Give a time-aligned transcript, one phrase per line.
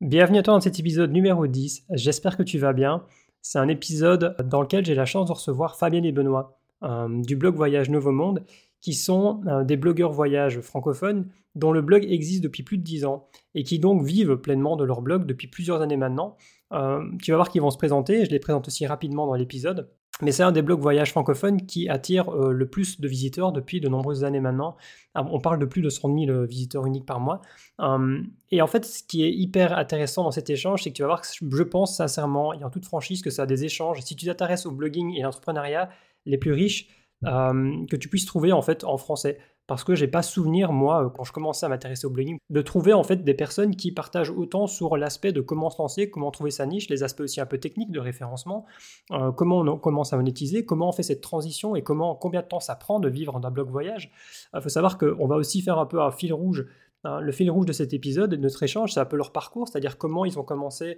[0.00, 1.84] Bienvenue à toi dans cet épisode numéro 10.
[1.90, 3.04] J'espère que tu vas bien.
[3.42, 7.36] C'est un épisode dans lequel j'ai la chance de recevoir Fabienne et Benoît euh, du
[7.36, 8.42] blog Voyage Nouveau Monde,
[8.80, 13.04] qui sont euh, des blogueurs voyage francophones dont le blog existe depuis plus de 10
[13.04, 16.38] ans et qui donc vivent pleinement de leur blog depuis plusieurs années maintenant.
[16.72, 19.90] Euh, tu vas voir qu'ils vont se présenter, je les présente aussi rapidement dans l'épisode.
[20.22, 23.80] Mais c'est un des blogs voyage francophones qui attire euh, le plus de visiteurs depuis
[23.80, 24.76] de nombreuses années maintenant.
[25.14, 27.40] Ah, on parle de plus de 100 000 euh, visiteurs uniques par mois.
[27.78, 31.02] Hum, et en fait, ce qui est hyper intéressant dans cet échange, c'est que tu
[31.02, 34.00] vas voir que je pense sincèrement, et en toute franchise, que ça a des échanges.
[34.00, 35.90] Si tu t'intéresses au blogging et l'entrepreneuriat
[36.26, 36.88] les plus riches
[37.24, 39.38] hum, que tu puisses trouver en fait en français
[39.70, 42.60] parce que j'ai pas souvenir, moi, euh, quand je commençais à m'intéresser au blogging, de
[42.60, 46.32] trouver en fait des personnes qui partagent autant sur l'aspect de comment se lancer, comment
[46.32, 48.66] trouver sa niche, les aspects aussi un peu techniques de référencement,
[49.12, 52.48] euh, comment on commence à monétiser, comment on fait cette transition et comment, combien de
[52.48, 54.10] temps ça prend de vivre d'un blog voyage.
[54.52, 56.66] Il euh, faut savoir qu'on va aussi faire un peu un fil rouge.
[57.04, 59.68] Hein, le fil rouge de cet épisode, de notre échange, c'est un peu leur parcours,
[59.68, 60.96] c'est-à-dire comment ils ont commencé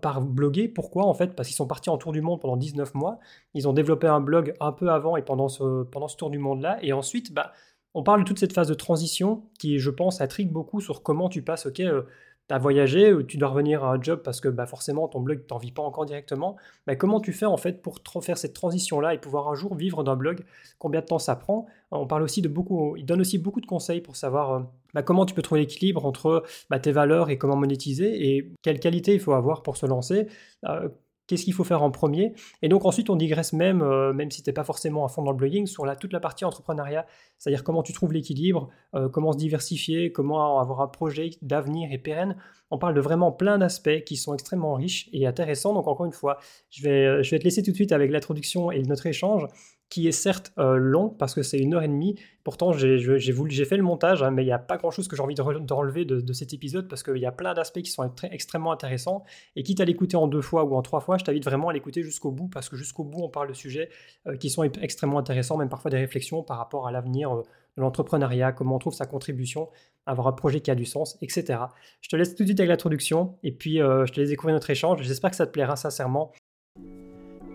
[0.00, 0.68] par bloguer.
[0.68, 3.18] Pourquoi en fait Parce qu'ils sont partis en tour du monde pendant 19 mois.
[3.52, 6.38] Ils ont développé un blog un peu avant et pendant ce, pendant ce tour du
[6.38, 6.78] monde-là.
[6.82, 7.50] Et ensuite, bah,
[7.96, 11.30] on parle de toute cette phase de transition qui, je pense, intrigue beaucoup sur comment
[11.30, 12.02] tu passes, ok, euh,
[12.46, 15.20] tu as voyagé, ou tu dois revenir à un job parce que bah, forcément ton
[15.20, 16.56] blog t'en vis pas encore directement.
[16.86, 20.04] Bah, comment tu fais en fait pour faire cette transition-là et pouvoir un jour vivre
[20.04, 20.44] d'un blog?
[20.78, 21.66] Combien de temps ça prend?
[21.90, 24.60] On parle aussi de beaucoup, il donne aussi beaucoup de conseils pour savoir euh,
[24.92, 26.44] bah, comment tu peux trouver l'équilibre entre
[26.82, 30.28] tes valeurs et comment monétiser et quelle qualité il faut avoir pour se lancer.
[30.66, 30.90] Euh,
[31.26, 32.34] qu'est-ce qu'il faut faire en premier.
[32.62, 35.22] Et donc ensuite, on digresse même, euh, même si tu n'es pas forcément à fond
[35.22, 37.06] dans le blogging, sur la, toute la partie entrepreneuriat,
[37.38, 41.98] c'est-à-dire comment tu trouves l'équilibre, euh, comment se diversifier, comment avoir un projet d'avenir et
[41.98, 42.36] pérenne.
[42.70, 45.74] On parle de vraiment plein d'aspects qui sont extrêmement riches et intéressants.
[45.74, 46.38] Donc encore une fois,
[46.70, 49.46] je vais, euh, je vais te laisser tout de suite avec l'introduction et notre échange
[49.88, 52.16] qui est certes euh, long parce que c'est une heure et demie.
[52.42, 55.34] Pourtant, j'ai fait le montage, hein, mais il n'y a pas grand-chose que j'ai envie
[55.34, 59.24] de, relever de, cet épisode parce qu'il y a plein d'aspects qui sont extrêmement intéressants.
[59.54, 61.72] Et quitte à l'écouter en deux fois ou en trois fois, je t'invite vraiment à
[61.72, 63.88] l'écouter jusqu'au bout parce que jusqu'au bout, on parle de sujets
[64.26, 67.42] euh, qui sont extrêmement intéressants, même parfois des réflexions par rapport à l'avenir euh,
[67.76, 69.68] de l'entrepreneuriat, comment on trouve sa contribution,
[70.06, 71.58] avoir un projet qui a du sens, etc.
[72.00, 74.70] Je te laisse tout de suite avec l'introduction et puis je te laisse découvrir notre
[74.70, 75.02] échange.
[75.02, 76.32] J'espère que ça te plaira sincèrement.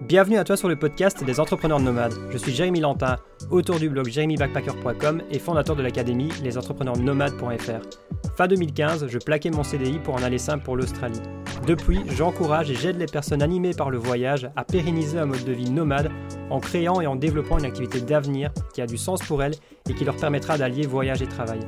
[0.02, 2.16] Bienvenue à toi sur le podcast des entrepreneurs nomades.
[2.32, 3.18] Je suis Jérémy Lantin,
[3.52, 8.32] auteur du blog jérémybackpacker.com et fondateur de l'académie lesentrepreneursnomades.fr.
[8.36, 11.22] Fin 2015, je plaquais mon CDI pour en aller simple pour l'Australie.
[11.68, 15.52] Depuis, j'encourage et j'aide les personnes animées par le voyage à pérenniser un mode de
[15.52, 16.10] vie nomade
[16.50, 19.56] en créant et en développant une activité d'avenir qui a du sens pour elles
[19.88, 21.60] et qui leur permettra d'allier voyage et travail.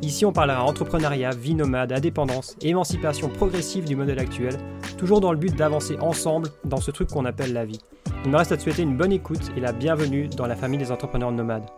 [0.00, 4.56] Ici, on parlera entrepreneuriat, vie nomade, indépendance, émancipation progressive du modèle actuel,
[4.96, 7.81] toujours dans le but d'avancer ensemble dans ce truc qu'on appelle la vie.
[8.24, 10.78] Il me reste à te souhaiter une bonne écoute et la bienvenue dans la famille
[10.78, 11.68] des entrepreneurs nomades.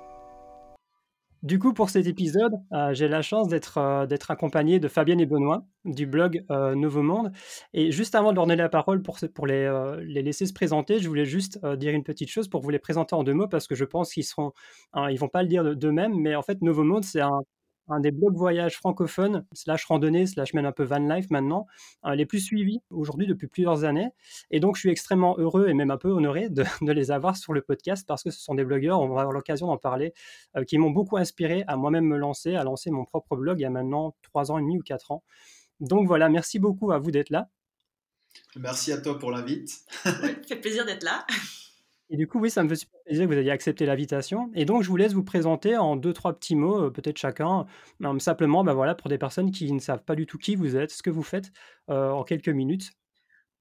[1.45, 5.27] Du coup, pour cet épisode, euh, j'ai la chance d'être euh, accompagné de Fabienne et
[5.27, 7.33] Benoît du blog euh, Nouveau Monde.
[7.75, 9.71] Et juste avant de leur donner la parole pour, pour les,
[10.05, 13.15] les laisser se présenter, je voulais juste dire une petite chose pour vous les présenter
[13.15, 14.53] en deux mots parce que je pense qu'ils seront,
[14.95, 17.41] hein, ils vont pas le dire d'eux-mêmes, mais en fait, Nouveau Monde, c'est un,
[17.89, 21.67] un des blogs voyage francophones, slash randonnée, slash même un peu van life maintenant,
[22.05, 24.11] euh, les plus suivis aujourd'hui depuis plusieurs années.
[24.51, 27.53] Et donc, je suis extrêmement heureux et même un peu honoré de, les avoir sur
[27.53, 30.15] le podcast parce que ce sont des blogueurs, on va avoir l'occasion d'en parler,
[30.57, 33.63] euh, qui m'ont beaucoup inspiré à moi-même me lancer, à lancer mon propre blog il
[33.63, 35.23] y a maintenant trois ans et demi ou quatre ans.
[35.81, 37.49] Donc voilà, merci beaucoup à vous d'être là.
[38.57, 39.71] Merci à toi pour l'invite.
[40.03, 40.13] ça
[40.47, 41.27] fait plaisir d'être là.
[42.15, 44.49] Et du coup, oui, ça me fait super plaisir que vous ayez accepté l'invitation.
[44.55, 47.67] Et donc, je vous laisse vous présenter en deux, trois petits mots, euh, peut-être chacun,
[48.21, 50.93] simplement, bah voilà, pour des personnes qui ne savent pas du tout qui vous êtes,
[50.93, 51.51] ce que vous faites,
[51.91, 52.93] euh, en quelques minutes.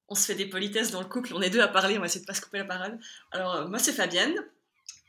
[0.07, 2.05] On se fait des politesses dans le couple, on est deux à parler, on va
[2.05, 2.99] essayer de pas se couper la parole.
[3.31, 4.35] Alors, euh, moi, c'est Fabienne.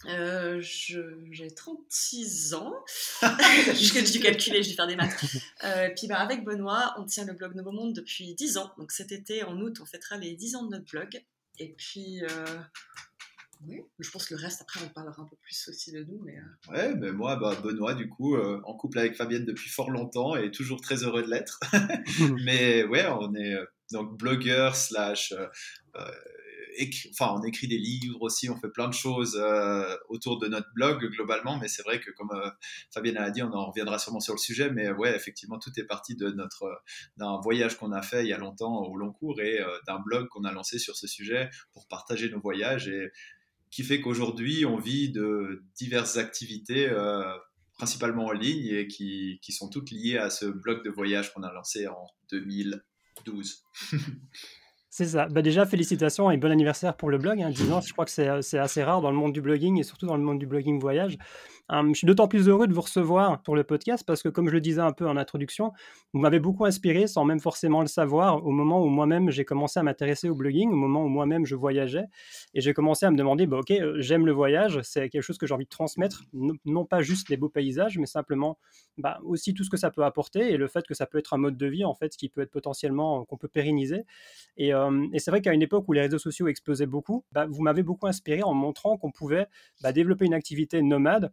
[0.07, 2.73] j'ai 36 ans.
[3.75, 5.23] J'ai dû calculer, j'ai dû faire des maths.
[5.97, 8.73] puis bah, avec Benoît, on tient le blog Nouveau Monde depuis 10 ans.
[8.79, 11.23] Donc cet été, en août, on fêtera les 10 ans de notre blog.
[11.59, 12.23] Et puis,
[13.67, 16.21] oui, je pense que le reste, après, on parlera un peu plus aussi de nous.
[16.25, 16.73] Mais, euh.
[16.73, 20.37] Ouais, mais moi, bah, Benoît, du coup, euh, en couple avec Fabienne depuis fort longtemps
[20.37, 21.61] et toujours très heureux de l'être.
[22.45, 25.33] mais ouais, on est euh, donc blogueur slash.
[25.95, 29.41] enfin, on écrit des livres aussi, on fait plein de choses
[30.09, 32.33] autour de notre blog globalement, mais c'est vrai que comme
[32.93, 35.85] Fabienne a dit, on en reviendra sûrement sur le sujet, mais ouais, effectivement, tout est
[35.85, 36.83] parti de notre
[37.17, 40.29] d'un voyage qu'on a fait il y a longtemps au long cours et d'un blog
[40.29, 43.13] qu'on a lancé sur ce sujet pour partager nos voyages et
[43.75, 47.25] qui fait qu'aujourd'hui, on vit de diverses activités, euh,
[47.77, 51.43] principalement en ligne, et qui, qui, sont toutes liées à ce blog de voyage qu'on
[51.43, 53.65] a lancé en 2012.
[54.91, 55.27] C'est ça.
[55.27, 57.43] Bah déjà, félicitations et bon anniversaire pour le blog.
[57.43, 57.51] Hein.
[57.51, 60.07] 10 ans, je crois que c'est assez rare dans le monde du blogging et surtout
[60.07, 61.19] dans le monde du blogging voyage.
[61.71, 64.53] Je suis d'autant plus heureux de vous recevoir sur le podcast parce que, comme je
[64.53, 65.73] le disais un peu en introduction,
[66.13, 69.81] vous m'avez beaucoup inspiré sans même forcément le savoir au moment où moi-même j'ai commencé
[69.81, 72.05] à m'intéresser au blogging, au moment où moi-même je voyageais.
[72.53, 75.47] Et j'ai commencé à me demander, bah, ok, j'aime le voyage, c'est quelque chose que
[75.47, 78.59] j'ai envie de transmettre, non pas juste les beaux paysages, mais simplement
[78.99, 81.33] bah, aussi tout ce que ça peut apporter et le fait que ça peut être
[81.35, 84.05] un mode de vie, en fait, qui peut être potentiellement, qu'on peut pérenniser.
[84.57, 87.63] Et, et c'est vrai qu'à une époque où les réseaux sociaux explosaient beaucoup, bah, vous
[87.63, 89.47] m'avez beaucoup inspiré en montrant qu'on pouvait
[89.83, 91.33] bah, développer une activité nomade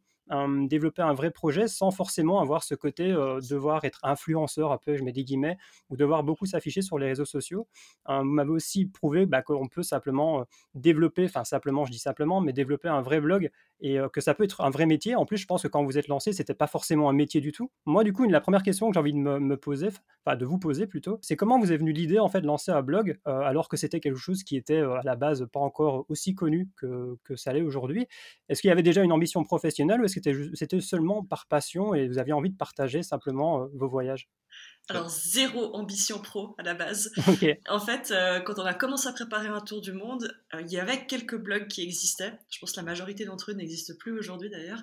[0.68, 4.96] développer un vrai projet sans forcément avoir ce côté euh, devoir être influenceur, un peu,
[4.96, 5.58] je mets des guillemets,
[5.90, 7.68] ou devoir beaucoup s'afficher sur les réseaux sociaux.
[8.08, 12.42] vous m'avez aussi prouvé bah, qu'on peut simplement euh, développer, enfin simplement, je dis simplement,
[12.42, 13.50] mais développer un vrai blog
[13.82, 15.16] et euh, que ça peut être un vrai métier.
[15.16, 17.52] En plus, je pense que quand vous êtes lancé, c'était pas forcément un métier du
[17.52, 17.72] tout.
[17.86, 19.90] Moi, du coup, la première question que j'ai envie de me, poser,
[20.26, 22.72] enfin de vous poser plutôt, c'est comment vous est venue l'idée en fait de lancer
[22.72, 26.34] un blog alors que c'était quelque chose qui était à la base pas encore aussi
[26.34, 28.08] connu que, que ça l'est aujourd'hui?
[28.50, 32.08] Est-ce qu'il y avait déjà une ambition professionnelle est-ce que c'était seulement par passion et
[32.08, 34.30] vous aviez envie de partager simplement vos voyages?
[34.90, 37.12] Alors, zéro ambition pro à la base.
[37.70, 40.72] En fait, euh, quand on a commencé à préparer un tour du monde, euh, il
[40.72, 42.34] y avait quelques blogs qui existaient.
[42.50, 44.82] Je pense que la majorité d'entre eux n'existent plus aujourd'hui d'ailleurs.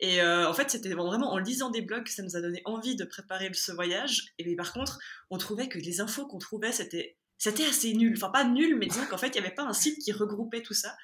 [0.00, 2.94] Et en fait, c'était vraiment en lisant des blogs que ça nous a donné envie
[2.94, 4.34] de préparer ce voyage.
[4.38, 4.98] Et par contre,
[5.30, 8.14] on trouvait que les infos qu'on trouvait, c'était c'était assez nul.
[8.16, 10.62] Enfin, pas nul, mais disons qu'en fait, il n'y avait pas un site qui regroupait
[10.62, 10.96] tout ça.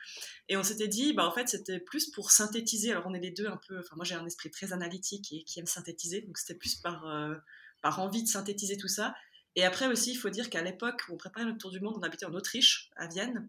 [0.49, 2.91] Et on s'était dit, bah, en fait, c'était plus pour synthétiser.
[2.91, 3.79] Alors, on est les deux un peu.
[3.79, 6.23] Enfin, moi, j'ai un esprit très analytique et qui aime synthétiser.
[6.23, 7.35] Donc, c'était plus par, euh,
[7.83, 9.15] par envie de synthétiser tout ça.
[9.57, 11.95] Et après aussi, il faut dire qu'à l'époque où on préparait notre tour du monde,
[11.97, 13.49] on habitait en Autriche, à Vienne.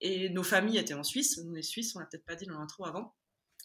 [0.00, 1.38] Et nos familles étaient en Suisse.
[1.38, 3.14] Nous, les Suisses, on l'a peut-être pas dit dans l'intro avant.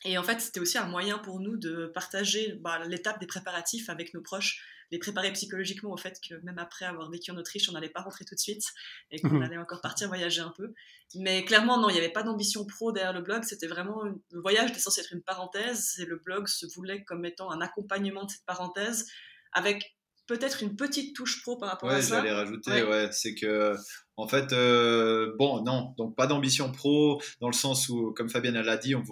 [0.06, 3.90] Et en fait, c'était aussi un moyen pour nous de partager bah, l'étape des préparatifs
[3.90, 7.70] avec nos proches les préparer psychologiquement au fait que même après avoir vécu en Autriche,
[7.70, 8.64] on n'allait pas rentrer tout de suite
[9.12, 9.44] et qu'on mhm.
[9.44, 10.74] allait encore partir voyager un peu.
[11.16, 13.44] Mais clairement, non, il n'y avait pas d'ambition pro derrière le blog.
[13.44, 17.26] C'était vraiment le voyage était censé être une parenthèse et le blog se voulait comme
[17.26, 19.08] étant un accompagnement de cette parenthèse
[19.52, 19.96] avec
[20.30, 22.18] peut-être une petite touche pro par rapport à ça.
[22.18, 23.76] J'allais rajouter, ouais, c'est que
[24.16, 28.60] en fait, euh, bon, non, donc pas d'ambition pro dans le sens où, comme Fabienne
[28.60, 29.04] l'a dit, on,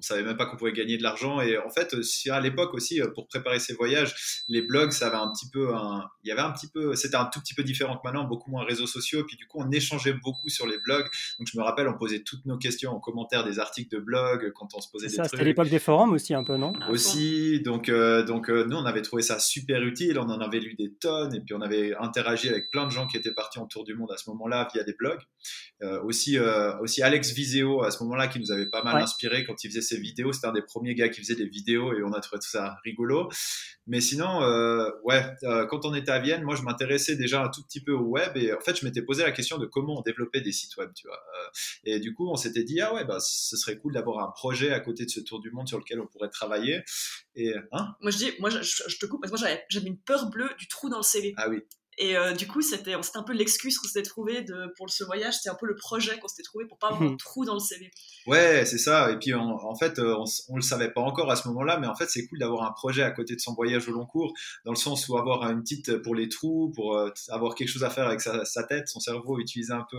[0.00, 1.40] savait même pas qu'on pouvait gagner de l'argent.
[1.40, 5.08] Et en fait, si à l'époque aussi, euh, pour préparer ces voyages, les blogs, ça
[5.08, 7.54] avait un petit peu un, il y avait un petit peu, c'était un tout petit
[7.54, 9.20] peu différent que maintenant, beaucoup moins réseaux sociaux.
[9.20, 11.06] Et puis du coup, on échangeait beaucoup sur les blogs.
[11.38, 14.52] Donc je me rappelle, on posait toutes nos questions en commentaire des articles de blog
[14.54, 15.32] quand on se posait des ça, trucs.
[15.32, 16.72] C'était l'époque des forums aussi un peu, non?
[16.90, 17.60] Aussi.
[17.60, 20.18] Donc euh, donc euh, nous, on avait trouvé ça super utile.
[20.18, 23.06] On en avait lu des tonnes et puis on avait interagi avec plein de gens
[23.06, 25.20] qui étaient partis en tour du monde à ce moment-là via des blogs.
[26.02, 26.38] aussi
[26.80, 29.80] aussi Alex Viseo à ce moment-là qui nous avait pas mal inspiré quand il faisait
[29.84, 30.32] ses vidéos.
[30.32, 32.78] C'était un des premiers gars qui faisait des vidéos et on a trouvé tout ça
[32.84, 33.28] rigolo.
[33.86, 37.48] Mais sinon, euh, ouais, euh, quand on était à Vienne, moi je m'intéressais déjà un
[37.48, 39.98] tout petit peu au web et en fait je m'étais posé la question de comment
[39.98, 41.18] on développait des sites web, tu vois.
[41.18, 41.48] Euh,
[41.84, 44.72] et du coup, on s'était dit ah ouais, bah ce serait cool d'avoir un projet
[44.72, 46.82] à côté de ce tour du monde sur lequel on pourrait travailler.
[47.36, 47.94] Et hein?
[48.00, 50.50] Moi je dis, moi je, je te coupe parce que moi j'avais une peur bleue
[50.58, 51.34] du trou dans le CV.
[51.36, 51.60] Ah oui.
[51.98, 55.34] Et euh, du coup, c'était un peu l'excuse qu'on s'était trouvé de, pour ce voyage.
[55.34, 57.16] C'était un peu le projet qu'on s'était trouvé pour pas avoir un mhm.
[57.16, 57.90] trou dans le CV.
[58.26, 59.10] Ouais, c'est ça.
[59.10, 61.86] Et puis, en fait, euh, on, on, le savait pas encore à ce moment-là, mais
[61.86, 64.32] en fait, c'est cool d'avoir un projet à côté de son voyage au long cours,
[64.64, 67.84] dans le sens où avoir une petite pour les trous, pour euh, avoir quelque chose
[67.84, 69.98] à faire avec sa, sa tête, son cerveau, utiliser un peu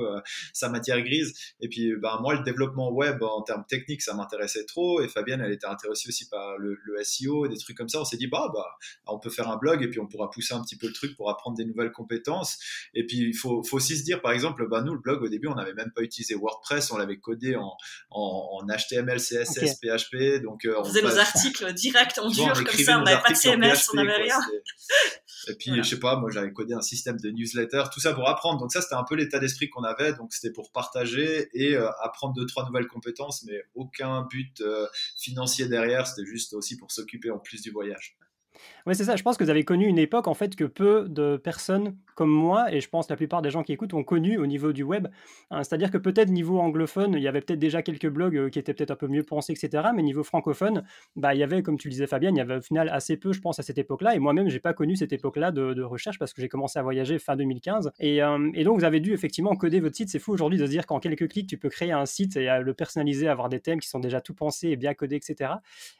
[0.53, 1.33] sa matière grise.
[1.61, 5.01] Et puis, ben, moi, le développement web en termes techniques, ça m'intéressait trop.
[5.01, 8.01] Et Fabienne, elle était intéressée aussi par le, le SEO, des trucs comme ça.
[8.01, 8.65] On s'est dit, bah, bah,
[9.07, 11.15] on peut faire un blog et puis on pourra pousser un petit peu le truc
[11.15, 12.57] pour apprendre des nouvelles compétences.
[12.93, 15.27] Et puis, il faut, faut, aussi se dire, par exemple, bah, nous, le blog, au
[15.27, 17.71] début, on n'avait même pas utilisé WordPress, on l'avait codé en,
[18.09, 20.41] en, HTML, CSS, PHP.
[20.43, 23.37] Donc, euh, on, faisait nos articles direct en dur, comme ça, on n'avait pas de
[23.37, 24.39] CMS, on n'avait rien.
[25.47, 28.27] Et puis, je sais pas, moi, j'avais codé un système de newsletter, tout ça pour
[28.29, 28.59] apprendre.
[28.59, 30.13] Donc, ça, c'était un peu l'état d'esprit qu'on avait.
[30.13, 34.87] Donc, c'était pour partager et euh, apprendre deux, trois nouvelles compétences, mais aucun but euh,
[35.17, 36.07] financier derrière.
[36.07, 38.17] C'était juste aussi pour s'occuper en plus du voyage.
[38.85, 39.15] Oui, c'est ça.
[39.15, 42.31] Je pense que vous avez connu une époque en fait que peu de personnes comme
[42.31, 44.83] moi, et je pense la plupart des gens qui écoutent, ont connu au niveau du
[44.83, 45.07] web.
[45.51, 48.57] Hein, c'est-à-dire que peut-être niveau anglophone, il y avait peut-être déjà quelques blogs euh, qui
[48.57, 49.89] étaient peut-être un peu mieux pensés, etc.
[49.93, 50.83] Mais niveau francophone,
[51.15, 53.17] bah, il y avait, comme tu le disais Fabien, il y avait au final assez
[53.17, 54.15] peu, je pense, à cette époque-là.
[54.15, 57.19] Et moi-même, j'ai pas connu cette époque-là de, recherche parce que j'ai commencé à voyager
[57.19, 57.91] fin 2015.
[58.01, 60.09] Euh, et, donc, vous avez dû effectivement coder votre site.
[60.09, 62.47] C'est fou aujourd'hui de se dire qu'en quelques clics, tu peux créer un site et
[62.61, 65.51] le personnaliser, avoir des thèmes qui sont déjà tout pensés et bien codés, etc.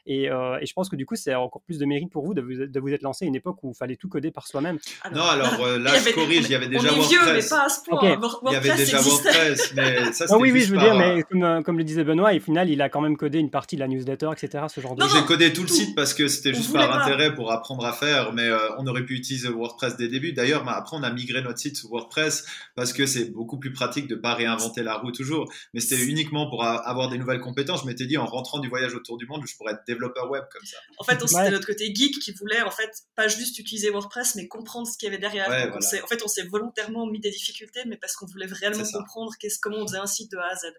[0.06, 2.34] Et, euh, et je pense que du coup, c'est encore plus de mérite pour vous
[2.34, 4.46] de vous, de vous être lancé à une époque où il fallait tout coder par
[4.46, 4.78] soi-même.
[5.12, 7.08] non, alors euh, là, je corrige, il y avait déjà on WordPress.
[7.08, 8.00] Vieux, mais pas à ce point.
[8.02, 11.78] il y avait déjà WordPress, mais ça, oui, oui, je veux dire, mais comme, comme,
[11.78, 14.30] le disait Benoît, au final, il a quand même codé une partie de la newsletter,
[14.32, 14.64] etc.
[14.68, 17.52] Ce genre de J'ai codé tout le site parce que c'était juste par intérêt pour
[17.52, 18.48] apprendre à faire, mais
[18.78, 20.32] on aurait pu utiliser WordPress dès le début.
[20.32, 24.06] D'ailleurs, après, on a migré notre site sur WordPress parce que c'est beaucoup plus pratique
[24.06, 25.50] de pas réinventer la roue toujours.
[25.74, 27.82] Mais c'était uniquement pour avoir des nouvelles compétences.
[27.82, 30.44] Je m'étais dit, en rentrant du voyage autour du monde, je pourrais être développeur web
[30.52, 30.76] comme ça.
[30.98, 34.48] En fait, c'était notre côté geek qui voulait, en fait, pas juste utiliser WordPress, mais
[34.48, 35.48] comprendre ce qu'il y avait derrière.
[35.48, 39.78] en fait, on s'est volontairement mis des difficultés, mais parce qu'on voulait vraiment comprendre comment
[39.78, 40.72] on faisait un site de A à Z.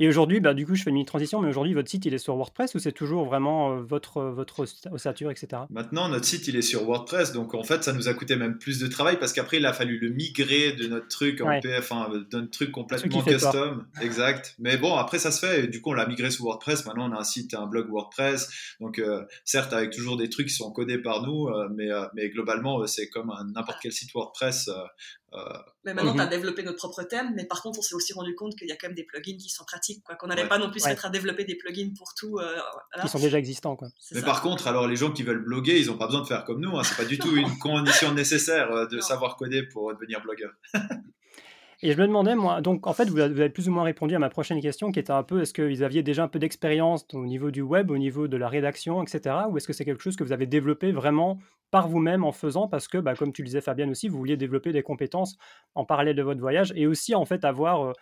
[0.00, 2.18] Et aujourd'hui, bah, du coup, je fais une mini-transition, mais aujourd'hui, votre site, il est
[2.18, 5.62] sur WordPress ou c'est toujours vraiment euh, votre, votre ossature, etc.
[5.70, 7.32] Maintenant, notre site, il est sur WordPress.
[7.32, 9.72] Donc, en fait, ça nous a coûté même plus de travail parce qu'après, il a
[9.72, 13.86] fallu le migrer de notre truc en PF, enfin, d'un truc complètement custom.
[14.00, 14.54] Exact.
[14.60, 15.64] Mais bon, après, ça se fait.
[15.64, 16.86] Et du coup, on l'a migré sur WordPress.
[16.86, 18.76] Maintenant, on a un site, un blog WordPress.
[18.80, 22.28] Donc, euh, certes, avec toujours des trucs qui sont codés par nous, euh, mais, mais
[22.28, 24.70] globalement, c'est comme n'importe quel site WordPress.
[25.34, 25.40] Euh,
[25.84, 28.34] mais maintenant, tu as développé notre propre thème, mais par contre, on s'est aussi rendu
[28.34, 30.58] compte qu'il y a quand même des plugins qui sont pratiques, quoi, qu'on n'allait pas
[30.58, 32.38] non plus se mettre à développer des plugins pour tout.
[32.38, 32.56] Euh,
[33.00, 33.88] qui sont déjà existants, quoi.
[34.12, 36.44] Mais par contre, alors les gens qui veulent bloguer, ils n'ont pas besoin de faire
[36.44, 36.76] comme nous.
[36.78, 36.82] Hein.
[36.84, 40.52] C'est pas du tout une condition nécessaire euh, de savoir coder pour devenir blogueur.
[41.80, 44.18] Et je me demandais, moi, donc en fait, vous avez plus ou moins répondu à
[44.18, 47.06] ma prochaine question qui était un peu est-ce que vous aviez déjà un peu d'expérience
[47.12, 49.36] au niveau du web, au niveau de la rédaction, etc.
[49.48, 51.38] Ou est-ce que c'est quelque chose que vous avez développé vraiment
[51.70, 54.36] par vous-même en faisant parce que, bah, comme tu le disais, Fabienne aussi, vous vouliez
[54.36, 55.36] développer des compétences
[55.74, 57.92] en parallèle de votre voyage et aussi en fait avoir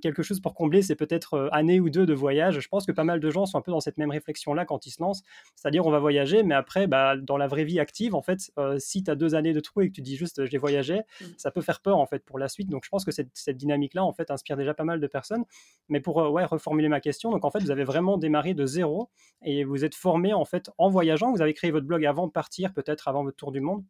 [0.00, 2.60] quelque chose pour combler c'est peut-être année ou deux de voyage.
[2.60, 4.86] Je pense que pas mal de gens sont un peu dans cette même réflexion-là quand
[4.86, 5.22] ils se lancent.
[5.56, 9.02] C'est-à-dire, on va voyager, mais après, bah, dans la vraie vie active, en fait, si
[9.02, 11.24] tu as deux années de trou et que tu dis juste j'ai voyagé, mmh.
[11.36, 12.68] ça peut faire peur en fait pour la suite.
[12.68, 15.44] Donc, je pense que cette, cette dynamique-là, en fait, inspire déjà pas mal de personnes.
[15.88, 19.10] Mais pour ouais, reformuler ma question, donc en fait, vous avez vraiment démarré de zéro
[19.42, 21.32] et vous êtes formé en fait en voyageant.
[21.32, 23.84] Vous avez créé votre blog avant de partir, peut-être avant votre tour du monde.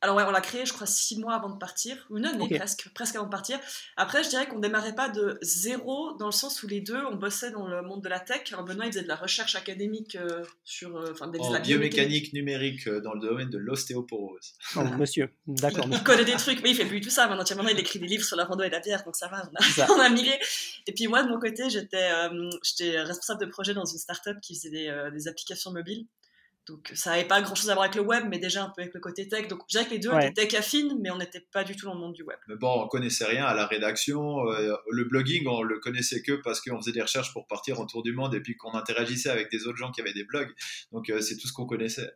[0.00, 2.48] Alors ouais, on l'a créé, je crois, six mois avant de partir, ou une année
[2.48, 3.58] presque, presque avant de partir.
[3.96, 7.16] Après, je dirais qu'on démarrait pas de zéro, dans le sens où les deux, on
[7.16, 8.42] bossait dans le monde de la tech.
[8.52, 10.96] Alors Benoît, il faisait de la recherche académique euh, sur...
[10.96, 14.54] Euh, enfin, en biomécanique numérique euh, dans le domaine de l'ostéoporose.
[14.76, 15.86] Oh, monsieur, d'accord.
[15.90, 17.26] il connaît des trucs, mais il fait plus tout ça.
[17.26, 19.48] Maintenant, maintenant, il écrit des livres sur la rando et la bière, donc ça va,
[19.50, 20.38] on a, on a migré.
[20.86, 22.10] Et puis moi, de mon côté, j'étais
[22.62, 26.06] j'étais responsable de projet dans une start-up qui faisait des, des applications mobiles.
[26.66, 28.92] Donc ça n'avait pas grand-chose à voir avec le web, mais déjà un peu avec
[28.92, 29.46] le côté tech.
[29.46, 31.86] Donc je dirais que les deux étaient tech affines, mais on n'était pas du tout
[31.86, 32.38] dans le monde du web.
[32.48, 34.48] Mais bon, on connaissait rien à la rédaction.
[34.48, 37.86] Euh, le blogging, on le connaissait que parce qu'on faisait des recherches pour partir en
[37.86, 40.52] tour du monde et puis qu'on interagissait avec des autres gens qui avaient des blogs.
[40.92, 42.12] Donc euh, c'est tout ce qu'on connaissait.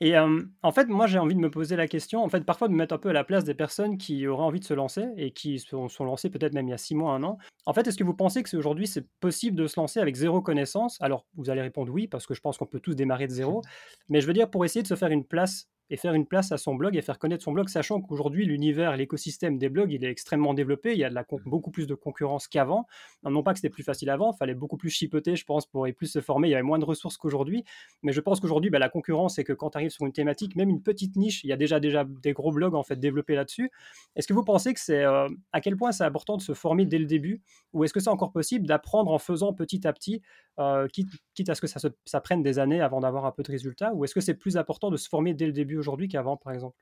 [0.00, 2.72] Et en fait, moi, j'ai envie de me poser la question, en fait, parfois de
[2.72, 5.06] me mettre un peu à la place des personnes qui auraient envie de se lancer
[5.16, 7.38] et qui sont, sont lancées peut-être même il y a six mois, un an.
[7.66, 10.40] En fait, est-ce que vous pensez que aujourd'hui, c'est possible de se lancer avec zéro
[10.40, 10.98] connaissance?
[11.00, 13.62] Alors, vous allez répondre oui, parce que je pense qu'on peut tous démarrer de zéro.
[14.08, 16.52] Mais je veux dire, pour essayer de se faire une place et faire une place
[16.52, 20.04] à son blog et faire connaître son blog, sachant qu'aujourd'hui, l'univers, l'écosystème des blogs, il
[20.04, 20.92] est extrêmement développé.
[20.92, 22.86] Il y a de la beaucoup plus de concurrence qu'avant.
[23.24, 25.86] Non pas que c'était plus facile avant, il fallait beaucoup plus chipoter, je pense, pour
[25.96, 26.48] plus se former.
[26.48, 27.64] Il y avait moins de ressources qu'aujourd'hui.
[28.02, 30.56] Mais je pense qu'aujourd'hui, bah, la concurrence, c'est que quand tu arrives sur une thématique,
[30.56, 33.34] même une petite niche, il y a déjà, déjà des gros blogs en fait développés
[33.34, 33.70] là-dessus.
[34.16, 36.86] Est-ce que vous pensez que c'est euh, à quel point c'est important de se former
[36.86, 37.42] dès le début?
[37.72, 40.22] Ou est-ce que c'est encore possible d'apprendre en faisant petit à petit,
[40.58, 43.42] euh, quitte, quitte, à ce que ça, ça prenne des années avant d'avoir un peu
[43.42, 43.92] de résultats?
[43.94, 46.52] Ou est-ce que c'est plus important de se former dès le début aujourd'hui qu'avant, par
[46.52, 46.76] exemple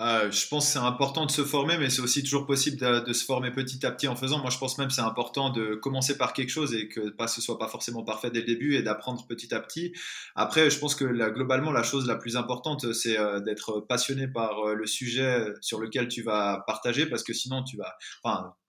[0.00, 3.12] euh, je pense que c'est important de se former, mais c'est aussi toujours possible de,
[3.12, 4.40] se former petit à petit en faisant.
[4.40, 7.28] Moi, je pense même que c'est important de commencer par quelque chose et que pas,
[7.28, 9.92] ce soit pas forcément parfait dès le début et d'apprendre petit à petit.
[10.34, 14.66] Après, je pense que globalement, la chose la plus importante, c'est euh, d'être passionné par
[14.66, 17.94] euh, le sujet sur lequel tu vas partager, parce que sinon, tu vas,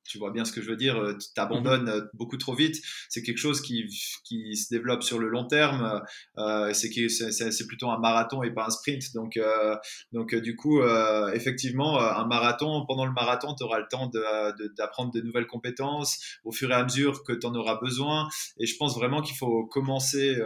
[0.05, 2.81] tu vois bien ce que je veux dire, euh, tu t'abandonnes euh, beaucoup trop vite.
[3.09, 3.85] C'est quelque chose qui,
[4.23, 6.01] qui se développe sur le long terme.
[6.37, 9.13] Euh, c'est, c'est, plutôt un marathon et pas un sprint.
[9.13, 9.75] Donc, euh,
[10.11, 14.75] donc du coup, euh, effectivement, un marathon, pendant le marathon, tu auras le temps de,
[14.77, 18.29] d'apprendre de, nouvelles compétences au fur et à mesure que tu en auras besoin.
[18.59, 20.37] Et je pense vraiment qu'il faut commencer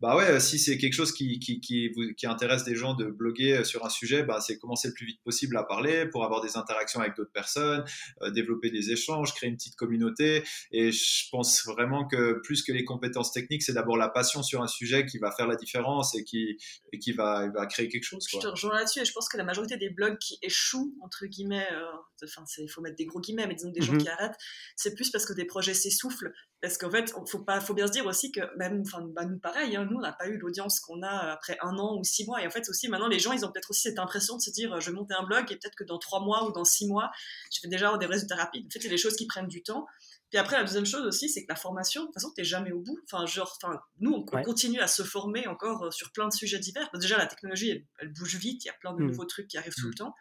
[0.00, 3.64] bah ouais, si c'est quelque chose qui, qui, qui, qui, intéresse des gens de bloguer
[3.64, 6.56] sur un sujet, bah c'est commencer le plus vite possible à parler pour avoir des
[6.56, 7.84] interactions avec d'autres personnes,
[8.22, 10.42] euh, développer des échanges, créer une petite communauté.
[10.70, 14.62] Et je pense vraiment que plus que les compétences techniques, c'est d'abord la passion sur
[14.62, 16.58] un sujet qui va faire la différence et qui,
[16.92, 18.26] et qui va, va créer quelque chose.
[18.28, 18.40] Quoi.
[18.40, 21.26] Je te rejoins là-dessus et je pense que la majorité des blogs qui échouent, entre
[21.26, 21.84] guillemets, euh,
[22.24, 24.02] enfin, il faut mettre des gros guillemets, mais disons des gens mhm.
[24.02, 24.36] qui arrêtent,
[24.76, 26.32] c'est plus parce que des projets s'essoufflent.
[26.62, 29.24] Parce qu'en fait, il faut, pas, faut bien se dire aussi que même, enfin, bah,
[29.24, 32.04] nous pareil, hein, nous, on n'a pas eu l'audience qu'on a après un an ou
[32.04, 32.40] six mois.
[32.40, 34.50] Et en fait, aussi, maintenant, les gens, ils ont peut-être aussi cette impression de se
[34.52, 36.86] dire, je vais monter un blog et peut-être que dans trois mois ou dans six
[36.86, 37.10] mois,
[37.52, 38.66] je vais déjà avoir des résultats rapides.
[38.66, 39.86] En fait, c'est des choses qui prennent du temps.
[40.30, 42.70] Puis après, la deuxième chose aussi, c'est que la formation, de toute façon, t'es jamais
[42.70, 42.98] au bout.
[43.04, 46.60] Enfin, genre, enfin, nous, on, continue à se former encore euh, sur plein de sujets
[46.60, 46.88] divers.
[46.94, 48.64] Déjà, la technologie, elle, bouge vite.
[48.64, 49.08] Il y a plein de hmm.
[49.08, 49.94] nouveaux trucs qui arrivent tout le hmm.
[49.94, 50.14] temps.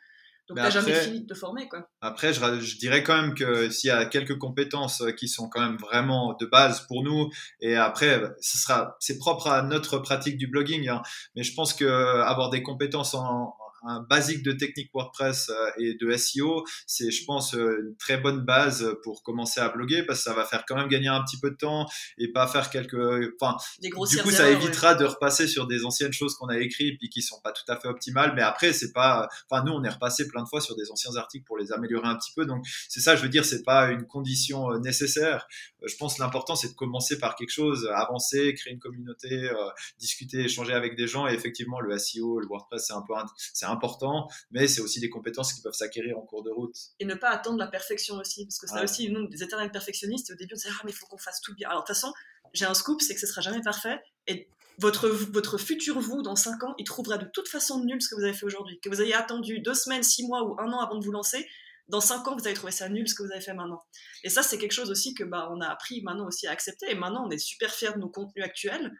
[0.51, 1.87] Donc, t'as jamais fini de te former, quoi.
[2.01, 5.47] Après, je, je dirais quand même que s'il y a quelques compétences euh, qui sont
[5.47, 7.29] quand même vraiment de base pour nous,
[7.61, 11.01] et après, ce sera, c'est propre à notre pratique du blogging, hein,
[11.35, 11.85] mais je pense que
[12.21, 17.25] avoir des compétences en, un basique de technique WordPress euh, et de SEO, c'est, je
[17.25, 20.65] pense, euh, une très bonne base pour commencer à bloguer parce que ça va faire
[20.67, 24.05] quand même gagner un petit peu de temps et pas faire quelques, enfin, du coup,
[24.05, 27.51] ça évitera de repasser sur des anciennes choses qu'on a écrites puis qui sont pas
[27.51, 28.33] tout à fait optimales.
[28.35, 31.15] Mais après, c'est pas, enfin, nous, on est repassé plein de fois sur des anciens
[31.15, 32.45] articles pour les améliorer un petit peu.
[32.45, 35.47] Donc, c'est ça, je veux dire, c'est pas une condition euh, nécessaire.
[35.83, 39.49] Je pense l'important, c'est de commencer par quelque chose, avancer, créer une communauté,
[39.97, 41.27] discuter, échanger avec des gens.
[41.27, 43.13] Et effectivement, le SEO, le WordPress, c'est un peu,
[43.53, 46.75] c'est important, mais c'est aussi des compétences qui peuvent s'acquérir en cours de route.
[46.99, 50.29] Et ne pas attendre la perfection aussi, parce que c'est aussi, nous, des éternels perfectionnistes,
[50.29, 51.69] et au début, on se dit, ah, mais il faut qu'on fasse tout bien.
[51.69, 52.13] Alors, de toute façon,
[52.53, 54.47] j'ai un scoop, c'est que ce sera jamais parfait, et
[54.77, 58.15] votre, votre futur vous, dans 5 ans, il trouvera de toute façon nul ce que
[58.15, 58.79] vous avez fait aujourd'hui.
[58.79, 61.47] Que vous ayez attendu deux semaines, six mois ou un an avant de vous lancer,
[61.87, 63.83] dans 5 ans, vous allez trouver ça nul ce que vous avez fait maintenant.
[64.23, 66.89] Et ça, c'est quelque chose aussi que bah, on a appris maintenant aussi à accepter.
[66.89, 68.91] Et maintenant, on est super fiers de nos contenus actuels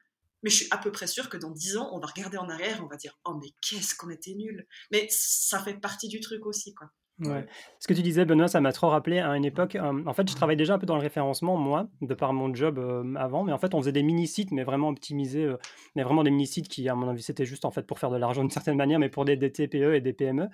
[0.43, 2.49] mais je suis à peu près sûre que dans 10 ans, on va regarder en
[2.49, 6.07] arrière et on va dire Oh, mais qu'est-ce qu'on était nul Mais ça fait partie
[6.07, 6.91] du truc aussi, quoi.
[7.19, 7.45] Ouais.
[7.79, 9.75] Ce que tu disais, Benoît, ça m'a trop rappelé à une époque.
[9.75, 12.53] Euh, en fait, je travaillais déjà un peu dans le référencement, moi, de par mon
[12.53, 13.43] job euh, avant.
[13.43, 15.45] Mais en fait, on faisait des mini-sites, mais vraiment optimisés.
[15.45, 15.57] Euh,
[15.95, 18.17] mais vraiment des mini-sites qui, à mon avis, c'était juste en fait pour faire de
[18.17, 20.47] l'argent d'une certaine manière, mais pour des, des, TPE et des PME.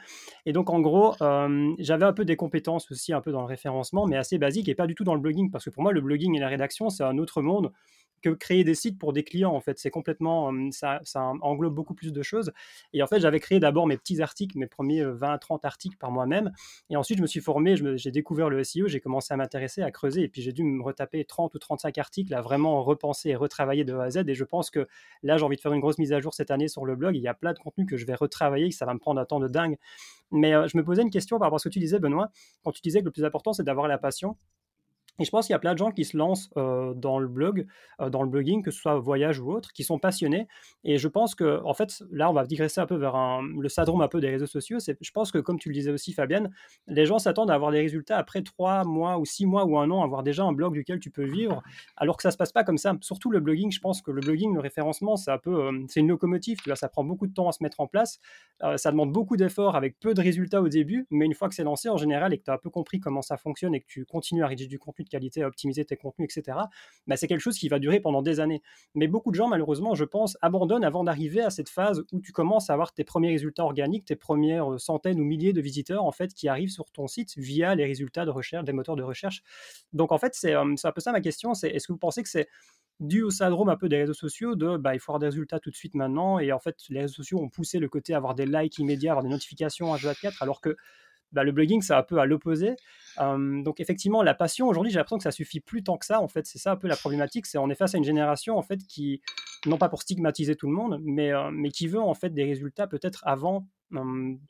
[0.45, 1.15] Et donc, en gros,
[1.79, 4.75] j'avais un peu des compétences aussi, un peu dans le référencement, mais assez basiques et
[4.75, 5.51] pas du tout dans le blogging.
[5.51, 7.71] Parce que pour moi, le blogging et la rédaction, c'est un autre monde
[8.21, 9.79] que créer des sites pour des clients en fait.
[9.79, 11.01] C'est complètement ça,
[11.41, 12.51] englobe beaucoup plus de choses.
[12.93, 16.11] Et en fait j'avais créé d'abord mes petits articles mes premiers 20 30 articles par
[16.11, 16.51] moi-même.
[16.89, 19.91] Et ensuite je me suis formé j'ai découvert le SEO j'ai commencé à m'intéresser à
[19.91, 20.23] creuser.
[20.23, 23.83] Et puis j'ai dû me retaper 30 ou 35 articles à vraiment repenser et retravailler
[23.83, 24.23] de A à Z.
[24.27, 24.87] Et je pense que
[25.23, 27.15] là j'ai envie de faire une grosse mise à jour cette année sur le blog.
[27.15, 29.19] Il y a plein de contenus que je vais retravailler que ça va me prendre
[29.19, 29.77] un temps de dingue.
[30.31, 32.29] Mais je me posais une question par rapport à ce que tu disais Benoît.
[32.63, 34.37] Quand tu disais que le plus important c'est d'avoir la passion
[35.19, 37.65] et je pense qu'il y a plein de gens qui se lancent dans le blog,
[37.99, 40.47] dans le blogging, que ce soit voyage ou autre, qui sont passionnés.
[40.83, 44.01] Et je pense que, en fait, là, on va digresser un peu vers le syndrome
[44.01, 44.79] un peu des réseaux sociaux.
[44.79, 46.51] C'est, je pense que, comme tu le disais aussi, Fabienne,
[46.87, 49.89] les gens s'attendent à avoir des résultats après trois mois ou six mois ou un
[49.91, 51.63] an, avoir déjà un blog duquel tu peux vivre,
[51.95, 52.93] alors que ça se passe pas comme ça.
[53.01, 56.07] Surtout le blogging, je pense que le blogging, le référencement, c'est un peu, c'est une
[56.07, 56.57] locomotive.
[56.57, 58.19] Tu vois, ça prend beaucoup de temps à se mettre en place.
[58.75, 61.63] ça demande beaucoup d'efforts avec peu de résultats au début, mais une fois que c'est
[61.63, 63.87] lancé en général et que tu as un peu compris comment ça fonctionne et que
[63.87, 66.57] tu continues à rédiger du contenu qualité, à optimiser tes contenus, etc.,
[67.07, 68.61] bah, c'est quelque chose qui va durer pendant des années.
[68.95, 72.31] Mais beaucoup de gens, malheureusement, je pense, abandonnent avant d'arriver à cette phase où tu
[72.31, 76.03] commences à avoir tes premiers résultats organiques, tes premières euh, centaines ou milliers de visiteurs,
[76.03, 79.03] en fait, qui arrivent sur ton site via les résultats de recherche, des moteurs de
[79.03, 79.43] recherche.
[79.93, 82.23] Donc, en fait, c'est euh, un peu ça ma question, c'est est-ce que vous pensez
[82.23, 82.47] que c'est
[82.99, 85.59] dû au syndrome un peu des réseaux sociaux de bah, il faut avoir des résultats
[85.59, 88.33] tout de suite maintenant et en fait les réseaux sociaux ont poussé le côté avoir
[88.33, 90.75] des likes immédiats, avoir des notifications à 24 alors que
[91.31, 92.75] bah, le blogging, c'est un peu à l'opposé.
[93.17, 96.21] donc effectivement, la passion, aujourd'hui, j'ai l'impression que ça suffit plus tant que ça.
[96.21, 97.45] En fait, c'est ça un peu la problématique.
[97.45, 99.21] C'est on est face à une génération, en fait, qui,
[99.65, 102.87] non pas pour stigmatiser tout le monde, mais, mais qui veut, en fait, des résultats
[102.87, 103.67] peut-être avant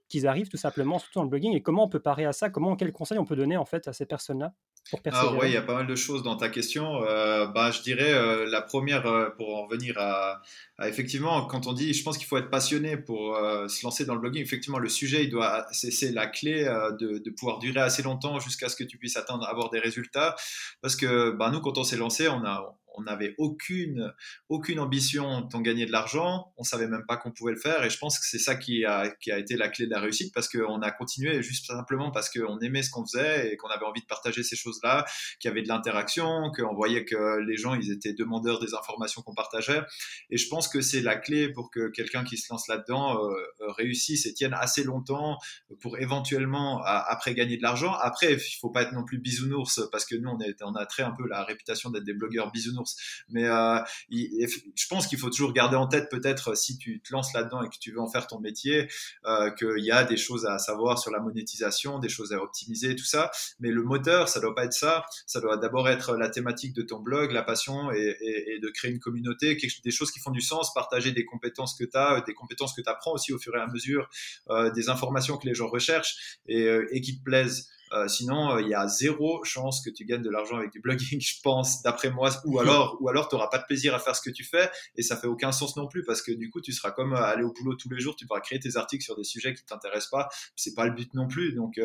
[0.10, 1.54] qu'ils arrivent, tout simplement, surtout dans le blogging.
[1.54, 2.50] Et comment on peut parer à ça?
[2.50, 4.54] Comment, quels conseils on peut donner, en fait, à ces personnes-là?
[4.89, 7.04] Pour Ah ouais, il y a pas mal de choses dans ta question.
[7.04, 10.41] Euh, bah, je dirais euh, la première, euh, pour en revenir à,
[10.84, 13.36] effectivement, quand on dit, je pense qu'il faut être passionné pour
[13.67, 14.41] se lancer dans le blogging.
[14.41, 16.63] Effectivement, le sujet, il doit, c'est la clé
[17.00, 20.36] de, de, pouvoir durer assez longtemps jusqu'à ce que tu puisses atteindre, avoir des résultats.
[20.82, 24.13] Parce que bah, nous, quand on s'est lancé, on a, on n'avait aucune,
[24.49, 26.51] aucune ambition d'en gagner de l'argent.
[26.57, 27.83] On savait même pas qu'on pouvait le faire.
[27.83, 29.99] Et je pense que c'est ça qui a, qui a été la clé de la
[29.99, 33.69] réussite parce qu'on a continué juste simplement parce qu'on aimait ce qu'on faisait et qu'on
[33.69, 35.05] avait envie de partager ces choses-là,
[35.39, 39.21] qu'il y avait de l'interaction, qu'on voyait que les gens, ils étaient demandeurs des informations
[39.21, 39.81] qu'on partageait.
[40.29, 43.33] Et je pense que c'est la clé pour que quelqu'un qui se lance là-dedans euh,
[43.62, 45.38] euh, réussisse et tienne assez longtemps
[45.81, 47.93] pour éventuellement après gagner de l'argent.
[47.93, 50.86] Après, il faut pas être non plus bisounours parce que nous, on, est, on a
[50.86, 52.87] très un peu la réputation d'être des blogueurs bisounours
[53.30, 57.34] mais euh, je pense qu'il faut toujours garder en tête, peut-être, si tu te lances
[57.34, 58.88] là-dedans et que tu veux en faire ton métier,
[59.26, 62.95] euh, qu'il y a des choses à savoir sur la monétisation, des choses à optimiser,
[62.95, 63.32] tout ça.
[63.60, 65.06] Mais le moteur, ça doit pas être ça.
[65.26, 69.00] Ça doit d'abord être la thématique de ton blog, la passion et, de créer une
[69.00, 72.73] communauté, des choses qui font du sens, partager des compétences que tu as, des compétences
[72.73, 74.10] que tu apprends aussi au fur et à mesure,
[74.50, 77.69] euh, des informations que les gens recherchent et, et qui te plaisent.
[78.08, 81.41] Sinon, il y a zéro chance que tu gagnes de l'argent avec du blogging, je
[81.41, 82.30] pense, d'après moi.
[82.45, 84.69] Ou alors, ou alors, tu n'auras pas de plaisir à faire ce que tu fais
[84.95, 87.43] et ça fait aucun sens non plus parce que du coup, tu seras comme aller
[87.43, 90.10] au boulot tous les jours, tu pourras créer tes articles sur des sujets qui t'intéressent
[90.12, 90.30] pas.
[90.56, 91.54] C'est pas le but non plus.
[91.54, 91.80] Donc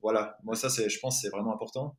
[0.00, 1.96] voilà, moi ça, c'est, je pense, c'est vraiment important.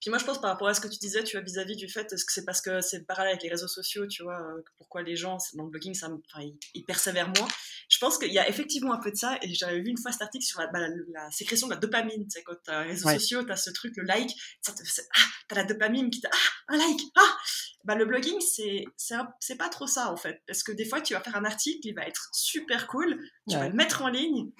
[0.00, 1.88] Puis moi, je pense par rapport à ce que tu disais, tu vois, vis-à-vis du
[1.88, 4.62] fait, est-ce que c'est parce que c'est parallèle avec les réseaux sociaux, tu vois, euh,
[4.76, 7.48] pourquoi les gens, dans le blogging, ça, enfin, ils, persévèrent moins.
[7.88, 10.12] Je pense qu'il y a effectivement un peu de ça, et j'avais vu une fois
[10.12, 10.80] cet article sur la, bah,
[11.12, 13.56] la, sécrétion de la dopamine, tu sais, quand tu as les réseaux sociaux, tu as
[13.56, 14.30] ce truc, le like,
[14.68, 14.72] ah,
[15.48, 17.36] tu as la dopamine qui t'a, ah, un like, ah!
[17.84, 21.14] Bah, le blogging, c'est, c'est, pas trop ça, en fait, parce que des fois, tu
[21.14, 23.18] vas faire un article, il va être super cool,
[23.48, 24.50] tu vas le mettre en ligne,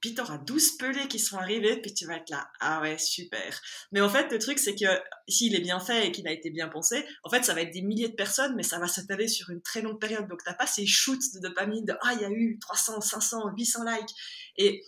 [0.00, 2.98] puis tu auras 12 pelés qui sont arrivés, puis tu vas être là, ah ouais,
[2.98, 3.60] super.
[3.92, 4.86] Mais en fait, le truc, c'est que
[5.28, 7.72] s'il est bien fait et qu'il a été bien pensé, en fait, ça va être
[7.72, 10.28] des milliers de personnes, mais ça va s'étaler sur une très longue période.
[10.28, 13.52] Donc, t'as pas ces shoots de dopamine de, ah, il y a eu 300, 500,
[13.56, 14.14] 800 likes.
[14.56, 14.82] Et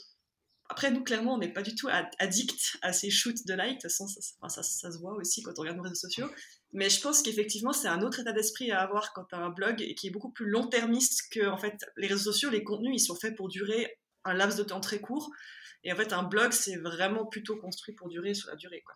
[0.70, 1.88] après, nous, clairement, on n'est pas du tout
[2.20, 3.64] addict à ces shoots de likes.
[3.64, 6.30] De toute façon, ça, ça, se voit aussi quand on regarde nos réseaux sociaux.
[6.72, 9.50] Mais je pense qu'effectivement, c'est un autre état d'esprit à avoir quand tu as un
[9.50, 12.92] blog et qui est beaucoup plus long-termiste que, en fait, les réseaux sociaux, les contenus,
[12.94, 15.30] ils sont faits pour durer un laps de temps très court.
[15.84, 18.82] Et en fait, un blog, c'est vraiment plutôt construit pour durer sur la durée.
[18.84, 18.94] Quoi.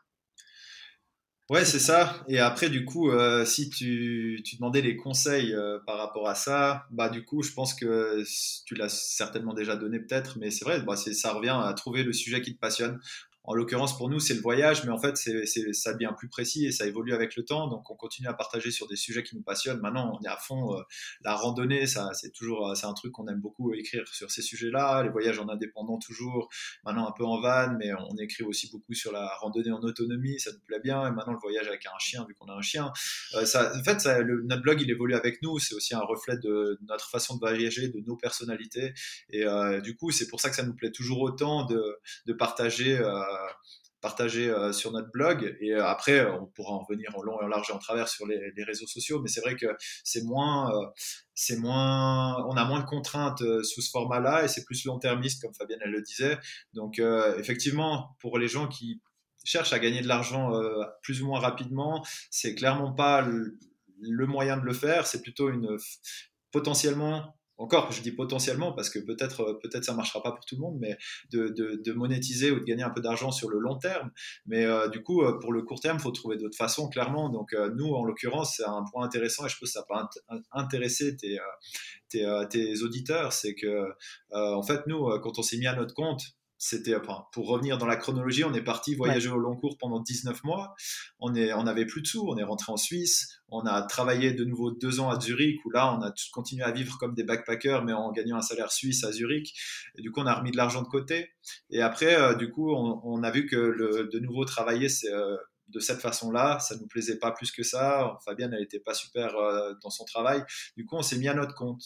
[1.51, 2.25] Ouais, c'est ça.
[2.27, 6.87] Et après, du coup, euh, si tu, demandais les conseils euh, par rapport à ça,
[6.91, 8.23] bah du coup, je pense que
[8.65, 12.15] tu l'as certainement déjà donné peut-être, mais c'est vrai, bah, ça revient à trouver le
[12.15, 12.99] sujet qui te passionne.
[13.45, 16.67] En l'occurrence, pour nous, c'est le voyage, mais en fait, c'est, ça devient plus précis
[16.67, 17.69] et ça évolue avec le temps.
[17.69, 19.81] Donc, on continue à partager sur des sujets qui nous passionnent.
[19.81, 20.75] Maintenant, on est à fond.
[20.75, 20.83] Euh,
[21.23, 24.41] la randonnée, ça, c'est toujours, euh, c'est un truc qu'on aime beaucoup écrire sur ces
[24.41, 25.03] sujets-là.
[25.03, 26.49] Les voyages en indépendant, toujours.
[26.85, 30.41] Maintenant, un peu en van, mais on écrit aussi beaucoup sur la randonnée en autonomie.
[30.41, 31.07] Ça nous plaît bien.
[31.07, 32.93] Et maintenant, le voyage avec un chien, vu qu'on a un chien.
[33.35, 35.59] Euh, ça, en fait, ça, le, notre blog, il évolue avec nous.
[35.59, 38.95] C'est aussi un reflet de notre façon de voyager, de nos personnalités.
[39.31, 39.45] Et
[39.83, 42.97] du coup, c'est pour ça que ça nous plaît toujours autant de, de partager partager
[44.37, 45.57] euh, sur notre blog.
[45.61, 48.09] Et euh, après, on pourra en revenir en long et en large et en travers
[48.09, 49.21] sur les, réseaux sociaux.
[49.23, 49.67] Mais c'est vrai que
[50.05, 50.87] c'est moins, euh,
[51.35, 55.55] c'est moins, on a moins de contraintes sous ce format-là et c'est plus long-termiste, comme
[55.55, 56.39] Fabienne elle le disait.
[56.75, 57.01] Donc,
[57.39, 59.01] effectivement, pour les gens qui
[59.45, 60.53] cherchent à gagner de l'argent
[61.03, 65.07] plus ou moins rapidement, c'est clairement pas le moyen de le faire.
[65.07, 65.77] C'est plutôt une
[66.53, 70.57] potentiellement encore, je dis potentiellement parce que peut-être euh, peut-être ça marchera pas pour tout
[70.57, 70.97] le monde, mais
[71.31, 74.11] de, de, monétiser ou de gagner un peu d'argent sur le long terme.
[74.47, 77.29] Mais euh, du coup, euh, pour le court terme, faut trouver d'autres façons, clairement.
[77.29, 79.95] Donc nous, en l'occurrence, c'est un point intéressant et je pense que ça peut
[80.53, 81.39] intéresser tes,
[82.09, 83.89] tes, tes auditeurs, c'est que
[84.31, 86.23] en fait, nous, quand on s'est mis à notre compte,
[86.67, 90.01] c'était enfin, pour revenir dans la chronologie, on est parti voyager au long cours pendant
[90.01, 90.75] 19 mois.
[91.19, 93.39] On est, on avait plus de sous, on est rentré en Suisse.
[93.49, 96.71] On a travaillé de nouveau deux ans à Zurich où là, on a continué à
[96.71, 99.53] vivre comme des backpackers, mais en gagnant un salaire suisse à Zurich.
[99.99, 101.33] Et du coup, on a remis de l'argent de côté.
[101.69, 105.37] Et après, euh, du coup, on, a vu que le, de nouveau travailler, c'est euh,
[105.69, 106.61] de cette façon-là.
[106.61, 108.17] Ça nous plaisait pas plus que ça.
[108.25, 110.43] Fabienne, elle n'était pas super euh, dans son travail.
[110.79, 111.83] Du coup, on s'est mis à notre compte.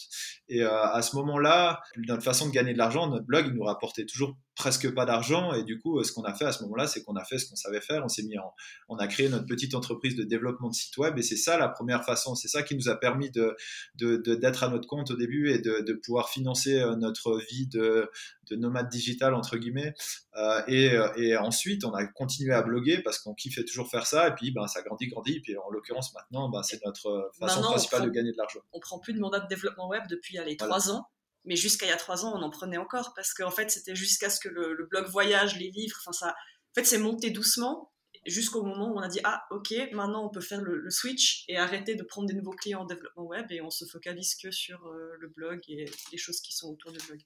[0.49, 4.07] Et à ce moment-là, notre façon de gagner de l'argent, notre blog, il nous rapportait
[4.07, 5.55] toujours presque pas d'argent.
[5.55, 7.49] Et du coup, ce qu'on a fait à ce moment-là, c'est qu'on a fait ce
[7.49, 8.05] qu'on savait faire.
[8.05, 8.53] On s'est mis en,
[8.89, 11.17] on a créé notre petite entreprise de développement de site web.
[11.17, 12.35] Et c'est ça la première façon.
[12.35, 13.57] C'est ça qui nous a permis de,
[13.95, 18.11] d'être à notre compte au début et de, pouvoir financer euh, notre vie de,
[18.51, 19.95] de nomade digital, entre guillemets.
[20.37, 24.29] Euh, et, et, ensuite, on a continué à bloguer parce qu'on kiffait toujours faire ça.
[24.29, 25.37] Et puis, ben, ça grandit, grandit.
[25.37, 28.61] Et puis, en l'occurrence, maintenant, ben, c'est notre façon principale de gagner de l'argent.
[28.73, 31.07] On prend plus de mandat de développement web depuis les trois ans.
[31.49, 33.97] Mais jusqu'à il y a trois ans, on en prenait encore parce qu'en fait, c'était
[33.97, 37.91] jusqu'à ce que le, blog voyage, les livres, enfin ça, en fait, c'est monté doucement
[38.27, 41.57] jusqu'au moment où on a dit ah ok, maintenant on peut faire le, switch et
[41.57, 44.87] arrêter de prendre des nouveaux clients en développement web et on se focalise que sur
[44.87, 47.21] euh, le blog et les choses qui sont autour du blog.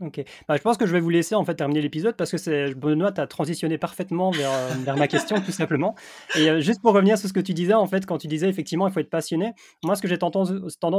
[0.00, 0.24] Ok.
[0.48, 3.12] Bah, je pense que je vais vous laisser en fait terminer l'épisode parce que Benoît,
[3.20, 5.94] as transitionné parfaitement vers, euh, vers ma question tout simplement.
[6.36, 8.48] Et euh, juste pour revenir sur ce que tu disais en fait, quand tu disais
[8.48, 9.52] effectivement il faut être passionné,
[9.84, 10.50] moi ce que j'ai tendance,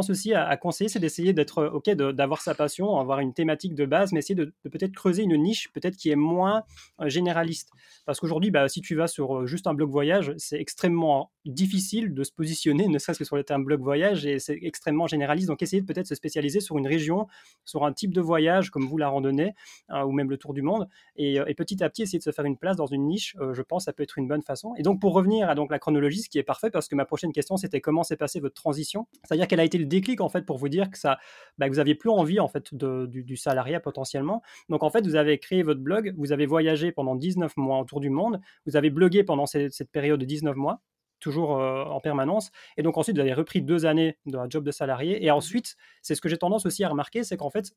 [0.09, 3.85] aussi à, conseiller, c'est d'essayer d'être euh, ok, d'avoir sa passion, avoir une thématique de
[3.85, 6.63] base, mais essayer de, peut-être creuser une niche peut-être qui est moins
[7.05, 7.71] généraliste.
[8.05, 12.23] Parce qu'aujourd'hui, bah, si tu vas sur juste un blog voyage, c'est extrêmement difficile de
[12.23, 15.47] se positionner, ne serait-ce que sur le terme blog voyage, et c'est extrêmement généraliste.
[15.47, 17.27] Donc essayez de peut-être se spécialiser sur une région,
[17.65, 19.53] sur un type de voyage comme la randonnée
[19.89, 20.87] hein, ou même le tour du monde.
[21.19, 23.53] Euh, et, petit à petit, essayer de se faire une place dans une niche, euh,
[23.53, 24.73] je pense, ça peut être une bonne façon.
[24.77, 27.05] Et donc, pour revenir à donc, la chronologie, ce qui est parfait, parce que ma
[27.05, 30.29] prochaine question, c'était comment s'est passée votre transition C'est-à-dire quel a été le déclic, en
[30.29, 31.17] fait, pour vous dire que, ça,
[31.57, 34.41] bah, vous aviez plus envie, en fait, du, salariat potentiellement.
[34.69, 37.99] Donc, en fait, vous avez créé votre blog, vous avez voyagé pendant 19 mois autour
[37.99, 40.81] du monde, vous avez blogué pendant cette, cette période de 19 mois
[41.23, 42.51] toujours en permanence.
[42.77, 45.25] Et donc ensuite, vous avez repris deux années d'un job de salarié.
[45.25, 47.73] Et mmh ensuite, c'est ce que j'ai tendance aussi à remarquer, c'est qu'en fait,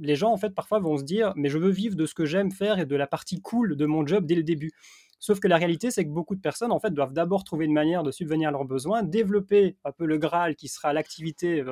[0.00, 2.24] les gens, en fait, parfois vont se dire, mais je veux vivre de ce que
[2.24, 4.72] j'aime faire et de la partie cool de mon job dès le début.
[5.18, 7.74] Sauf que la réalité, c'est que beaucoup de personnes, en fait, doivent d'abord trouver une
[7.74, 11.62] manière de subvenir à leurs besoins, développer un peu le Graal qui sera l'activité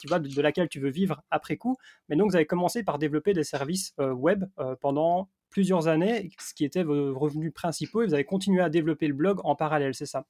[0.00, 1.76] tu vois, de, laquelle tu veux vivre après coup.
[2.08, 4.44] Mais donc, vous avez commencé par développer des services web
[4.80, 9.08] pendant plusieurs années, ce qui était vos revenus principaux, et vous avez continué à développer
[9.08, 10.26] le blog en parallèle, c'est ça?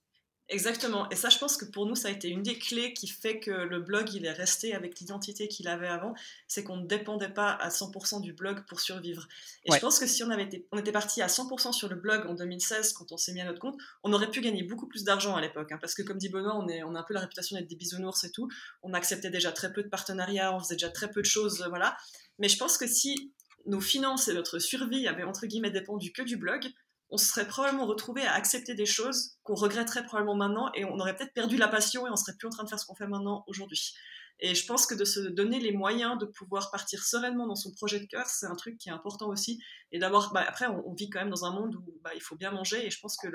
[0.49, 1.11] Exactement.
[1.11, 3.41] Et ça, je pense que pour nous, ça a été une des clés qui fait
[3.41, 6.15] que le blog, il est resté avec l'identité qu'il avait avant.
[6.47, 9.27] C'est qu'on ne dépendait pas à 100% du blog pour survivre.
[9.65, 11.97] Et je pense que si on, avait été, on était parti à 100% sur le
[11.97, 14.87] blog en 2016, quand on s'est mis à notre compte, on aurait pu gagner beaucoup
[14.87, 15.73] plus d'argent à l'époque.
[15.73, 15.79] Hein.
[15.81, 17.75] parce que, comme dit Benoît, on, est, on a un peu la réputation d'être des
[17.75, 18.49] bisounours et tout.
[18.85, 21.69] On acceptait déjà très peu de partenariats, on faisait déjà très peu de choses, euh,
[21.69, 21.97] voilà.
[22.39, 23.33] Mais je pense que si
[23.67, 26.67] nos finances et notre survie avaient, entre guillemets, dépendu que du blog,
[27.11, 30.99] on se serait probablement retrouvé à accepter des choses qu'on regretterait probablement maintenant et on
[30.99, 32.97] aurait peut-être perdu la passion et on serait plus en train de faire ce qu'on
[32.97, 33.95] fait maintenant aujourd'hui.
[34.40, 37.72] Et je pense que de se donner les moyens de pouvoir partir sereinement dans son
[37.72, 39.61] projet de cœur, c'est un truc qui est important aussi.
[39.92, 42.37] Et d'avoir, bah, après, on, vit quand même dans un monde où bah, il faut
[42.37, 42.87] bien manger.
[42.87, 43.29] Et je pense que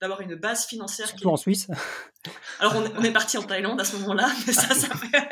[0.00, 1.08] d'avoir une base financière.
[1.08, 1.68] Surtout en Suisse.
[2.58, 5.28] Alors, on, est parti en Thaïlande à ce moment-là, mais ça, ça fait...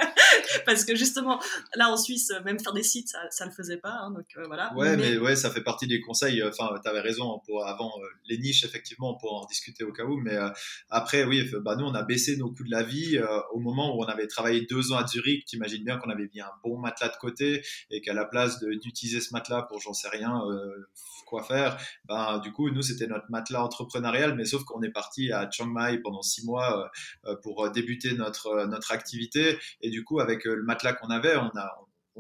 [0.64, 1.40] parce que justement,
[1.75, 3.92] là en Suisse, même faire des sites, ça, ne le faisait pas.
[4.03, 4.72] Hein, donc euh, voilà.
[4.77, 5.18] Ouais, mais...
[5.18, 6.42] ouais, ça fait partie des conseils.
[6.42, 10.05] Enfin, tu avais raison pour avant euh, les niches, effectivement, pour en discuter au cas
[10.05, 10.16] où.
[10.18, 10.48] Mais euh,
[10.88, 13.20] après, oui, bah, nous, on a baissé nos coûts de la vie
[13.53, 15.45] au moment où on avait travaillé deux ans à Zurich.
[15.45, 19.21] T'imagines bien qu'on avait mis un bon matelas de côté et qu'à la place d'utiliser
[19.21, 20.43] ce matelas pour, j'en sais rien,
[21.27, 25.33] quoi faire, ben, du coup, nous, c'était notre matelas entrepreneurial, mais sauf qu'on est parti
[25.33, 26.91] à Chiang Mai pendant six mois
[27.43, 29.59] pour débuter notre, notre activité.
[29.81, 31.71] Et du coup, avec le matelas qu'on avait, on a,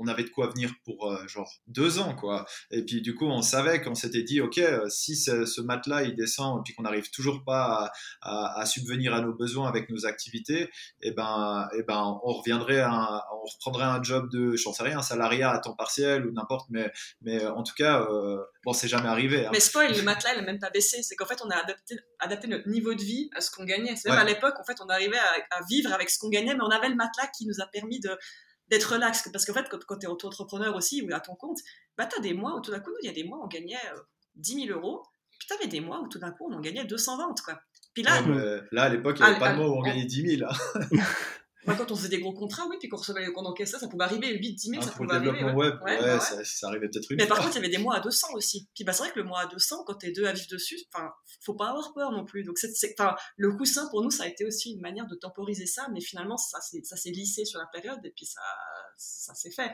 [0.06, 2.46] avait de quoi venir pour euh, genre deux ans quoi.
[2.70, 6.16] Et puis du coup on savait qu'on s'était dit ok euh, si ce, matelas il
[6.16, 7.90] descend et puis qu'on n'arrive toujours pas
[8.22, 10.68] à, subvenir à nos besoins avec nos activités et
[11.02, 14.98] eh ben et eh ben on reviendrait on reprendrait un job de j'en sais rien
[14.98, 18.88] un salariat à temps partiel ou n'importe mais mais en tout cas euh, bon c'est
[18.88, 19.50] jamais arrivé hein.
[19.52, 21.02] mais spoil le matelas il n'a même pas baissé.
[21.02, 23.96] C'est qu'en fait on a adapté, adapté notre niveau de vie à ce qu'on gagnait.
[23.96, 26.54] C'est même à l'époque en fait on arrivait à, à vivre avec ce qu'on gagnait
[26.54, 28.10] mais on avait le matelas qui nous a permis de
[28.72, 29.28] d'être relax.
[29.32, 31.58] Parce qu'en fait, quand, tu es auto-entrepreneur aussi ou à ton compte,
[31.96, 33.44] bah, tu as des mois où tout d'un coup, il y a des mois où
[33.44, 33.76] on gagnait
[34.36, 35.02] 10 euh, 000 euros,
[35.38, 37.34] puis tu avais des mois où tout d'un coup, on en gagnait 220.
[37.44, 37.60] Quoi.
[37.94, 38.22] Puis là,
[38.72, 40.50] là, à l'époque, il n'y avait pas de mois où on gagnait 10 000.
[41.66, 44.36] quand on faisait des gros contrats, oui, puis qu'on recevait, qu'on encaissait, ça pouvait arriver
[44.36, 45.32] 8, 10 000, ça pouvait arriver.
[45.32, 47.78] Développement web, ouais, Ça, ça, arrivait peut-être une Mais par contre, il y avait des
[47.78, 48.68] mois à 200 aussi.
[48.74, 50.78] Puis bah, c'est vrai que le mois à 200, quand t'es deux à vivre dessus,
[50.92, 52.44] enfin, faut pas avoir peur non plus.
[52.44, 52.94] Donc, c'est,
[53.36, 56.36] le coussin, pour nous, ça a été aussi une manière de temporiser ça, mais finalement,
[56.36, 58.42] ça, ça s'est lissé sur la période, et puis ça,
[58.96, 59.70] ça s'est fait.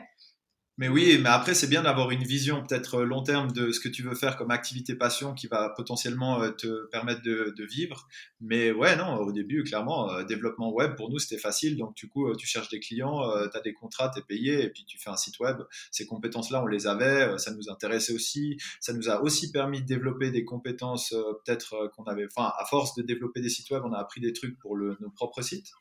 [0.79, 3.81] Mais oui, mais après, c'est bien d'avoir une vision peut-être euh, long terme de ce
[3.81, 8.07] que tu veux faire comme activité passion qui va potentiellement euh, te permettre de, vivre.
[8.39, 11.75] Mais ouais, non, au début, clairement, euh, développement web, pour nous, c'était facile.
[11.75, 14.69] Donc, du coup, tu cherches des clients, tu as des contrats, tu es payé, et
[14.69, 15.57] puis tu fais un site web.
[15.91, 18.57] Ces compétences-là, on les avait, ça nous intéressait aussi.
[18.79, 21.09] Ça nous a aussi permis de développer des compétences,
[21.43, 24.31] peut-être qu'on avait, enfin, à force de développer des sites web, on a appris des
[24.31, 25.71] trucs pour le, nos propres sites.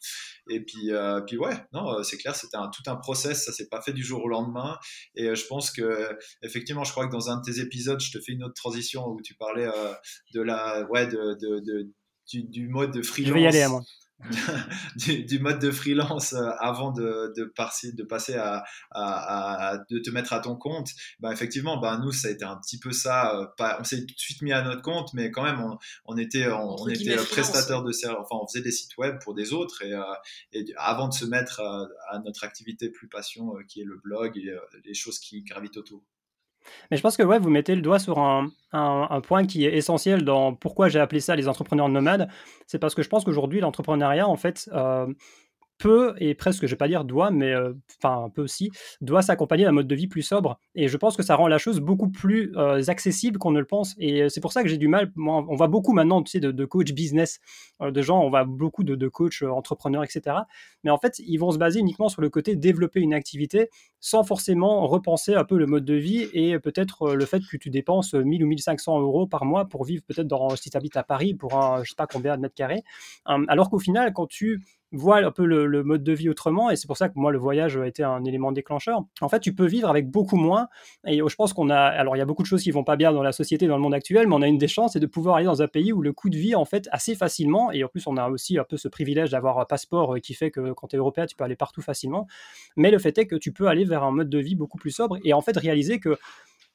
[0.50, 0.90] Et puis,
[1.28, 4.02] puis ouais, non, c'est clair, c'était un, tout un process, ça s'est pas fait du
[4.02, 4.78] jour au lendemain.
[5.14, 8.10] Et euh, je pense que effectivement, je crois que dans un de tes épisodes, je
[8.10, 9.94] te fais une autre transition où tu parlais euh,
[10.34, 11.92] de la, ouais, de, de,
[12.32, 13.28] du, mode de freelance.
[13.30, 13.82] Je vais y aller à moi.
[14.96, 20.10] du, mode de freelance euh, avant de, de, passer, de passer à, à, de te
[20.10, 23.52] mettre à ton compte, ben effectivement, ben nous, ça a été un petit peu ça.
[23.56, 26.16] Pas, on s'est tout de suite mis à notre compte, mais quand même, on, on
[26.16, 29.82] était, on, était prestataire de services, enfin, on faisait des sites web pour des autres
[29.82, 29.94] et,
[30.52, 34.52] et avant de se mettre à, notre activité plus passion qui est le blog et
[34.84, 36.02] les choses qui gravitent autour.
[36.90, 38.50] Mais je pense que ouais, vous mettez le doigt sur un,
[39.22, 42.28] point qui est essentiel dans pourquoi j'ai appelé ça les entrepreneurs nomades.
[42.66, 45.06] C'est parce que je pense qu'aujourd'hui, l'entrepreneuriat, en fait, euh,
[45.78, 49.22] peut, et presque, je vais pas dire doit, mais euh, enfin un peu aussi, doit
[49.22, 50.58] s'accompagner d'un mode de vie plus sobre.
[50.74, 53.66] Et je pense que ça rend la chose beaucoup plus euh, accessible qu'on ne le
[53.66, 53.94] pense.
[53.98, 55.12] Et euh, c'est pour ça que j'ai du mal.
[55.16, 57.40] on voit beaucoup maintenant, tu sais, de, de coach business,
[57.80, 60.36] de gens, on voit beaucoup de, de coachs entrepreneurs, etc.
[60.84, 64.24] Mais en fait, ils vont se baser uniquement sur le côté développer une activité sans
[64.24, 68.14] forcément repenser un peu le mode de vie et peut-être le fait que tu dépenses
[68.14, 71.34] 1000 ou 1500 euros par mois pour vivre peut-être dans, si tu habites à Paris
[71.34, 72.82] pour un, je sais pas combien de mètres carrés.
[73.24, 76.86] alors qu'au final, quand tu voit un peu le, mode de vie autrement et c'est
[76.86, 79.02] pour ça que moi le voyage a été un élément déclencheur.
[79.20, 80.68] En fait, tu peux vivre avec beaucoup moins
[81.06, 82.96] et je pense qu'on a alors il y a beaucoup de choses qui vont pas
[82.96, 85.00] bien dans la société dans le monde actuel, mais on a une des chances c'est
[85.00, 87.70] de pouvoir aller dans un pays où le coût de vie en fait assez facilement
[87.70, 90.50] et en plus on a aussi un peu ce privilège d'avoir un passeport qui fait
[90.50, 92.26] que quand tu es européen, tu peux aller partout facilement.
[92.76, 94.90] Mais le fait est que tu peux aller vers un mode de vie beaucoup plus
[94.90, 96.18] sobre et en fait réaliser que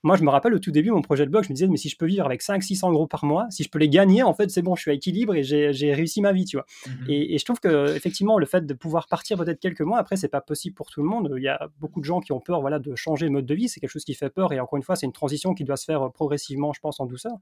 [0.04, 1.78] moi, je me rappelle au tout début, mon projet de blog, je me disais, mais
[1.78, 4.34] si je peux vivre avec 500-600 euros par mois, si je peux les gagner, en
[4.34, 6.66] fait, c'est bon, je suis à équilibre et j'ai réussi ma vie, tu vois.
[6.88, 10.18] Mmh et, je trouve que, effectivement, le fait de pouvoir partir peut-être quelques mois, après,
[10.18, 11.34] c'est pas possible pour tout le monde.
[11.38, 13.56] Il y a beaucoup de gens qui ont peur, voilà, de changer de mode de
[13.56, 13.70] vie.
[13.70, 14.52] C'est quelque chose qui fait peur.
[14.52, 17.06] Et encore une fois, c'est une transition qui doit se faire progressivement, je pense, en
[17.06, 17.34] douceur.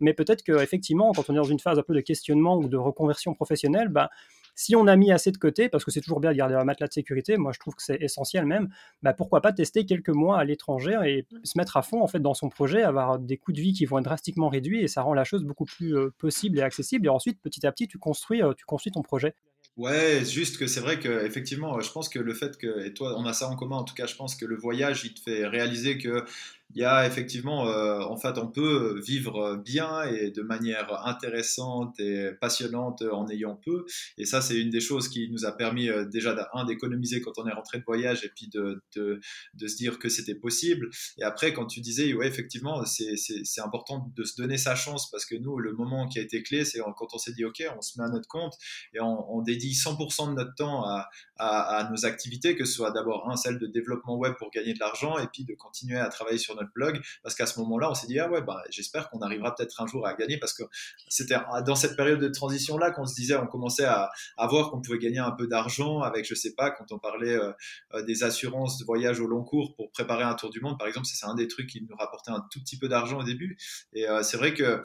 [0.00, 2.76] Mais peut-être qu'effectivement, quand on est dans une phase un peu de questionnement ou de
[2.76, 4.10] reconversion professionnelle, bah,
[4.56, 6.64] si on a mis assez de côté, parce que c'est toujours bien de garder un
[6.64, 8.68] matelas de sécurité, moi je trouve que c'est essentiel même,
[9.02, 11.44] bah pourquoi pas tester quelques mois à l'étranger et mmh.
[11.44, 13.84] se mettre à fond en fait dans son projet, avoir des coûts de vie qui
[13.84, 17.06] vont être drastiquement réduits et ça rend la chose beaucoup plus euh, possible et accessible.
[17.06, 19.34] Et ensuite, petit à petit, tu construis, euh, tu construis ton projet.
[19.76, 23.14] Ouais, juste que c'est vrai que effectivement, je pense que le fait que et toi,
[23.18, 23.76] on a ça en commun.
[23.76, 26.24] En tout cas, je pense que le voyage, il te fait réaliser que
[26.74, 31.98] il y a effectivement, euh, en fait, on peut vivre bien et de manière intéressante
[32.00, 33.84] et passionnante en ayant peu.
[34.18, 37.38] Et ça, c'est une des choses qui nous a permis euh, déjà, d'un, d'économiser quand
[37.38, 39.20] on est rentré de voyage et puis de, de,
[39.66, 40.90] se dire que c'était possible.
[41.18, 43.14] Et après, quand tu disais, ouais, effectivement, c'est,
[43.64, 46.64] important de se donner sa chance parce que nous, le moment qui a été clé,
[46.64, 48.54] c'est quand on s'est dit, OK, on se met à notre compte
[48.92, 52.90] et on, dédie 100% de notre temps à, à, à, nos activités, que ce soit
[52.90, 56.08] d'abord un, celle de développement web pour gagner de l'argent et puis de continuer à
[56.08, 59.08] travailler sur notre blog parce qu'à ce moment-là, on s'est dit ah ouais, bah, j'espère
[59.10, 60.64] qu'on arrivera peut-être un jour à gagner parce que
[61.08, 64.10] c'était dans cette période de transition là qu'on se disait, on commençait à,
[64.48, 68.02] voir qu'on pouvait gagner un peu d'argent avec, je sais pas, quand on parlait euh,
[68.02, 71.06] des assurances de voyage au long cours pour préparer un tour du monde, par exemple,
[71.06, 73.56] c'est un des trucs qui nous rapportait un tout petit peu d'argent au début.
[73.92, 74.82] Et euh, c'est vrai que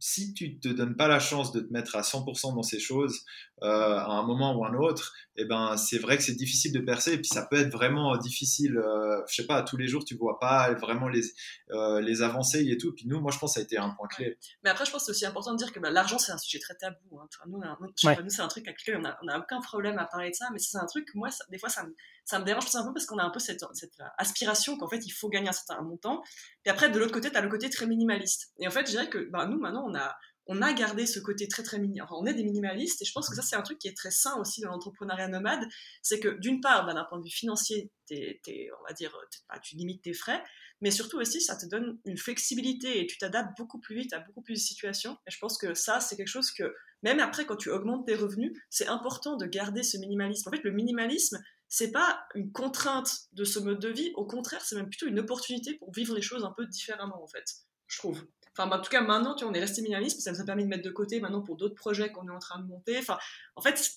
[0.00, 3.24] si tu te donnes pas la chance de te mettre à 100% dans ces choses
[3.62, 6.80] euh, à un moment ou un autre, eh ben c'est vrai que c'est difficile de
[6.80, 8.78] percer et puis ça peut être vraiment difficile.
[8.78, 11.22] Euh, je sais pas, tous les jours tu vois pas vraiment les
[11.70, 12.92] euh, les avancées et tout.
[12.94, 14.38] Puis nous, moi je pense que ça a été un point clé.
[14.64, 16.38] Mais après, je pense que c'est aussi important de dire que bah, l'argent c'est un
[16.38, 17.20] sujet très tabou.
[17.20, 17.28] Hein.
[17.46, 20.34] nous, c'est un truc avec lequel on a, on a, aucun problème à parler de
[20.34, 22.94] ça, mais c'est un truc moi des fois ça me ça me dérange tout simplement
[22.94, 25.82] parce qu'on a un peu cette, cette aspiration qu'en fait il faut gagner un certain
[25.82, 26.22] montant.
[26.62, 28.52] Puis après de l'autre côté, tu as le côté très minimaliste.
[28.58, 30.16] Et en fait, je dirais que bah, nous maintenant on a
[30.52, 32.00] on a gardé ce côté très très mini.
[32.00, 33.96] Enfin, on est des minimalistes et je pense que ça c'est un truc qui est
[33.96, 35.64] très sain aussi dans l'entrepreneuriat nomade.
[36.02, 39.16] C'est que d'une part, bah, d'un point de vue financier, on va dire,
[39.62, 40.42] tu limites tes frais,
[40.80, 44.18] mais surtout aussi ça te donne une flexibilité et tu t'adaptes beaucoup plus vite à
[44.18, 45.16] beaucoup plus de situations.
[45.28, 48.16] Et je pense que ça c'est quelque chose que même après quand tu augmentes tes
[48.16, 50.48] revenus, c'est important de garder ce minimalisme.
[50.48, 51.38] En fait, le minimalisme
[51.70, 55.20] c'est pas une contrainte de ce mode de vie, au contraire, c'est même plutôt une
[55.20, 57.44] opportunité pour vivre les choses un peu différemment en fait,
[57.86, 58.26] je trouve.
[58.58, 60.68] Enfin, en tout cas, maintenant, tu on est resté minimaliste, ça nous a permis de
[60.68, 62.98] mettre de côté maintenant pour d'autres projets qu'on est en train de monter.
[62.98, 63.16] Enfin,
[63.54, 63.88] en fait.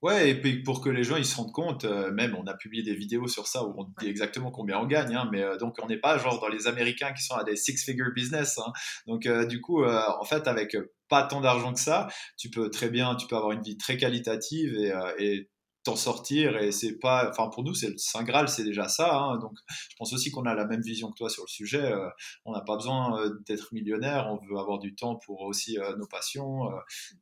[0.00, 2.54] Ouais, et puis pour que les gens ils se rendent compte, euh, même on a
[2.54, 5.56] publié des vidéos sur ça où on dit exactement combien on gagne, hein, mais euh,
[5.56, 8.58] donc on n'est pas genre dans les Américains qui sont à des six-figure business.
[8.58, 8.72] Hein.
[9.06, 10.76] Donc euh, du coup, en fait, avec
[11.08, 13.96] pas tant d'argent que ça, tu peux très bien, tu peux avoir une vie très
[13.96, 14.74] qualitative
[15.18, 15.50] et
[15.84, 19.14] t'en sortir et c'est pas enfin pour nous c'est le saint graal c'est déjà ça
[19.14, 19.38] hein.
[19.38, 22.08] donc je pense aussi qu'on a la même vision que toi sur le sujet euh,
[22.46, 25.94] on n'a pas besoin euh, d'être millionnaire on veut avoir du temps pour aussi euh,
[25.96, 26.70] nos passions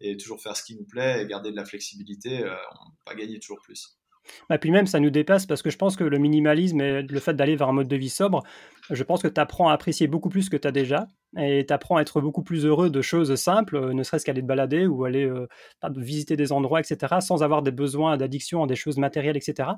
[0.01, 3.15] et toujours faire ce qui nous plaît et garder de la flexibilité on peut pas
[3.15, 3.99] gagner toujours plus
[4.49, 7.21] bah, puis même, ça nous dépasse parce que je pense que le minimalisme et le
[7.21, 8.43] fait d'aller vers un mode de vie sobre,
[8.91, 11.07] je pense que tu apprends à apprécier beaucoup plus que tu as déjà
[11.39, 14.43] et tu apprends à être beaucoup plus heureux de choses simples, euh, ne serait-ce qu'aller
[14.43, 15.47] te balader ou aller euh,
[15.97, 19.71] visiter des endroits, etc., sans avoir des besoins d'addiction en des choses matérielles, etc.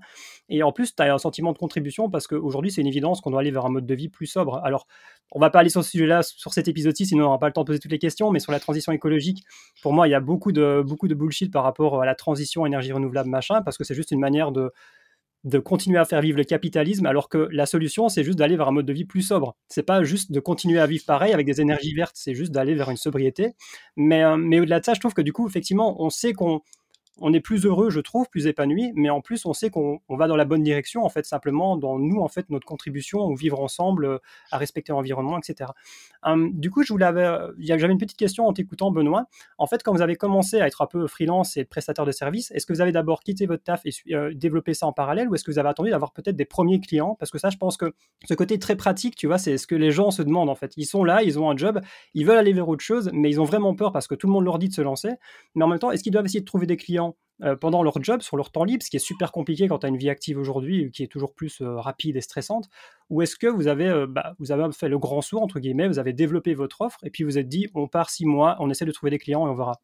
[0.49, 3.31] Et en plus, tu as un sentiment de contribution parce qu'aujourd'hui, c'est une évidence qu'on
[3.31, 4.61] doit aller vers un mode de vie plus sobre.
[4.65, 4.89] Alors,
[5.31, 7.53] on va pas aller sur ce sujet-là, sur cet épisode-ci, sinon on n'aura pas le
[7.53, 9.45] temps de poser toutes les questions, mais sur la transition écologique,
[9.83, 12.67] pour moi, il y a beaucoup de, beaucoup de bullshit par rapport à la transition
[12.67, 14.73] énergie renouvelable, machin, parce que c'est juste une manière de
[15.45, 18.69] de continuer à faire vivre le capitalisme, alors que la solution, c'est juste d'aller vers
[18.69, 19.57] un mode de vie plus sobre.
[19.69, 22.75] C'est pas juste de continuer à vivre pareil avec des énergies vertes, c'est juste d'aller
[22.75, 23.55] vers une sobriété.
[23.97, 26.63] Mais, euh, mais au-delà de ça, je trouve que du coup, effectivement, on sait qu'on
[27.21, 30.27] on est plus heureux, je trouve, plus épanoui, mais en plus, on sait qu'on va
[30.27, 33.61] dans la bonne direction, en fait, simplement dans nous, en fait, notre contribution au vivre
[33.61, 35.71] ensemble, à respecter l'environnement, etc.
[36.25, 39.27] Hum, du coup, je j'avais une petite question en t'écoutant, Benoît.
[39.59, 42.51] En fait, quand vous avez commencé à être un peu freelance et prestataire de services,
[42.53, 45.35] est-ce que vous avez d'abord quitté votre taf et euh, développé ça en parallèle, ou
[45.35, 47.17] est-ce que vous avez attendu d'avoir peut-être des premiers clients?
[47.19, 47.95] Parce que ça, je pense que
[48.27, 50.73] ce côté très pratique, tu vois, c'est ce que les gens se demandent, en fait.
[50.77, 51.81] Ils sont là, ils ont un job,
[52.15, 54.33] ils veulent aller vers autre chose, mais ils ont vraiment peur parce que tout le
[54.33, 55.11] monde leur dit de se lancer.
[55.55, 57.04] Mais en même temps, est-ce qu'ils doivent essayer de trouver des clients
[57.61, 59.89] pendant leur job, sur leur temps libre, ce qui est super compliqué quand tu as
[59.89, 62.69] une vie active aujourd'hui, qui est toujours plus euh, rapide et stressante,
[63.11, 65.89] ou est-ce que vous avez, euh, bah, vous avez fait le grand saut, entre guillemets,
[65.89, 68.71] vous avez développé votre offre, et puis vous êtes dit, on part six mois, on
[68.71, 69.81] essaie de trouver des clients et on verra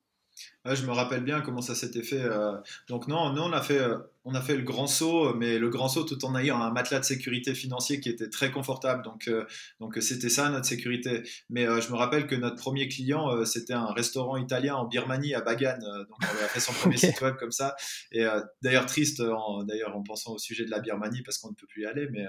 [0.66, 2.20] je me rappelle bien comment ça s'était fait.
[2.20, 2.52] Euh.
[2.88, 5.68] Donc non, nous on a fait, euh, on a fait le grand saut, mais le
[5.70, 9.02] grand saut tout en ayant un matelas de sécurité financier qui était très confortable.
[9.02, 9.46] Donc euh,
[9.80, 11.22] donc c'était ça notre sécurité.
[11.48, 15.40] Mais je me rappelle que notre premier client c'était un restaurant italien en Birmanie à
[15.40, 15.78] Bagan.
[15.80, 17.74] donc on a fait son premier site web comme ça.
[18.12, 18.26] Et
[18.62, 21.66] d'ailleurs triste, en, d'ailleurs en pensant au sujet de la Birmanie parce qu'on ne peut
[21.66, 22.08] plus y aller.
[22.10, 22.26] Mais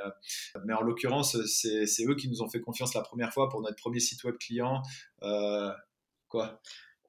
[0.66, 3.62] mais en l'occurrence c'est, c'est eux qui nous ont fait confiance la première fois pour
[3.62, 4.82] notre premier site web client.
[6.30, 6.62] quoi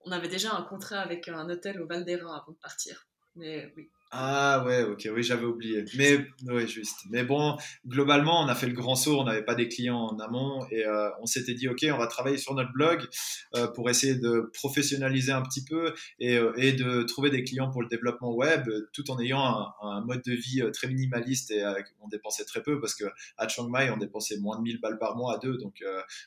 [0.05, 3.07] on avait déjà un contrat avec un hôtel au Val d'Airain avant de partir.
[3.37, 3.88] Mais oui.
[4.15, 5.87] Ah ouais, ok, oui, j'avais oublié.
[5.97, 6.99] Mais oui, juste.
[7.09, 10.19] Mais bon, globalement, on a fait le grand saut, on n'avait pas des clients en
[10.19, 13.09] amont et euh, on s'était dit, ok, on va travailler sur notre blog
[13.57, 17.81] euh, pour essayer de professionnaliser un petit peu et, euh, de trouver des clients pour
[17.81, 21.64] le développement web, tout en ayant un, un mode de vie très minimaliste et
[22.03, 23.07] on dépensait très peu parce que
[23.39, 25.83] à Chiang Mai, on dépensait moins de 1000 balles par mois à deux, donc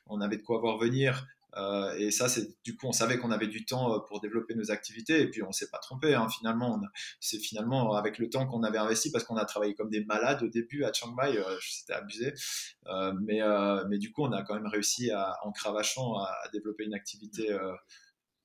[0.08, 1.28] on avait de quoi voir venir.
[1.56, 4.56] Euh, et ça, c'est du coup, on savait qu'on avait du temps euh, pour développer
[4.56, 5.22] nos activités.
[5.22, 6.14] Et puis, on s'est pas trompé.
[6.14, 6.80] Hein, finalement,
[7.20, 10.44] c'est finalement avec le temps qu'on avait investi parce qu'on a travaillé comme des malades
[10.44, 11.38] au début à Chiang Mai.
[11.38, 12.34] Euh, C'était abusé.
[12.88, 13.42] Euh, mais,
[13.90, 16.94] mais du coup, on a quand même réussi à, en cravachant à, à développer une
[16.94, 17.56] activité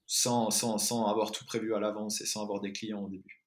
[0.07, 3.40] sans, sans, sans avoir tout prévu à l'avance et sans avoir des clients au début.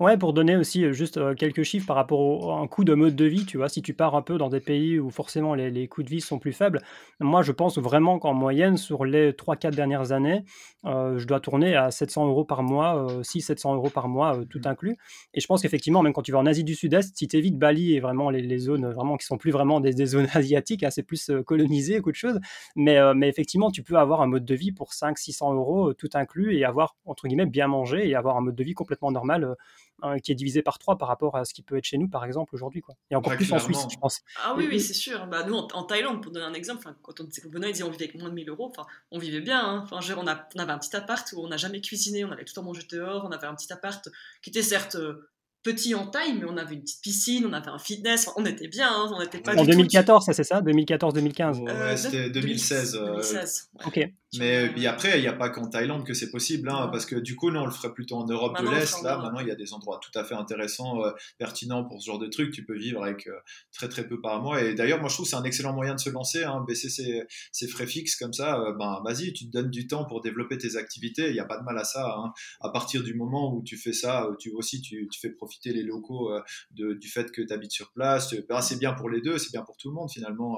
[0.00, 3.26] Ouais, pour donner aussi juste quelques chiffres par rapport à un coût de mode de
[3.26, 5.88] vie, tu vois, si tu pars un peu dans des pays où forcément les, les
[5.88, 6.80] coûts de vie sont plus faibles,
[7.20, 10.42] moi je pense vraiment qu'en moyenne, sur les 3-4 dernières années,
[10.84, 14.68] je dois tourner à 700 euros par mois, 600-700 euros par mois, tout mmh.
[14.68, 14.96] inclus.
[15.34, 17.58] Et je pense qu'effectivement, même quand tu vas en Asie du Sud-Est, si tu évites
[17.58, 20.82] Bali et vraiment les, les, zones vraiment qui sont plus vraiment des, des zones asiatiques,
[20.82, 22.40] hein, c'est plus colonisé qu'autre chose,
[22.74, 26.56] mais, mais effectivement, tu peux avoir un mode de vie pour 500-600 euros, tout inclus,
[26.56, 29.56] et avoir, entre guillemets, bien mangé et avoir un mode de vie complètement normal
[30.02, 32.08] Hein, qui est divisé par 3 par rapport à ce qui peut être chez nous,
[32.08, 32.80] par exemple, aujourd'hui.
[32.80, 32.94] Quoi.
[33.10, 34.20] Et encore plus en Suisse, je pense.
[34.42, 35.26] Ah oui, oui, c'est sûr.
[35.26, 38.04] Bah, nous, en, Thaïlande, pour donner un exemple, quand on disait il disait on vivait
[38.04, 38.72] avec moins de 1000 euros,
[39.10, 39.60] on vivait bien.
[39.60, 39.80] Hein.
[39.90, 42.44] Enfin, on, a, on avait un petit appart où on n'a jamais cuisiné, on allait
[42.44, 44.08] tout le temps manger dehors, on avait un petit appart
[44.42, 45.28] qui était certes euh,
[45.62, 48.68] petit en taille, mais on avait une petite piscine, on avait un fitness, on était
[48.68, 49.54] bien, hein, on n'était pas.
[49.56, 50.62] En 2014, ça c'est ça?
[50.62, 52.92] 2014-2015 Ouais, c'était 2016.
[52.92, 54.10] 2016 Ok.
[54.38, 57.34] Mais après, il n'y a pas qu'en Thaïlande que c'est possible, hein, parce que du
[57.34, 59.02] coup, nous, on le ferait plutôt en Europe de l'Est.
[59.02, 62.06] Là, maintenant, il y a des endroits tout à fait intéressants, euh, pertinents pour ce
[62.06, 62.52] genre de truc.
[62.52, 63.32] Tu peux vivre avec euh,
[63.72, 64.62] très très peu par mois.
[64.62, 66.88] Et d'ailleurs, moi, je trouve que c'est un excellent moyen de se lancer, hein, baisser
[66.88, 68.60] ses, ses, frais fixes comme ça.
[68.60, 71.28] Euh, ben, vas-y, tu te donnes du temps pour développer tes activités.
[71.28, 72.14] Il n'y a pas de mal à ça.
[72.16, 72.32] Hein.
[72.60, 75.82] À partir du moment où tu fais ça, tu aussi, tu, tu fais profiter les
[75.82, 76.30] locaux
[76.70, 78.34] de, du fait que tu habites sur place.
[78.48, 80.56] Ben, c'est bien pour les deux, c'est bien pour tout le monde finalement.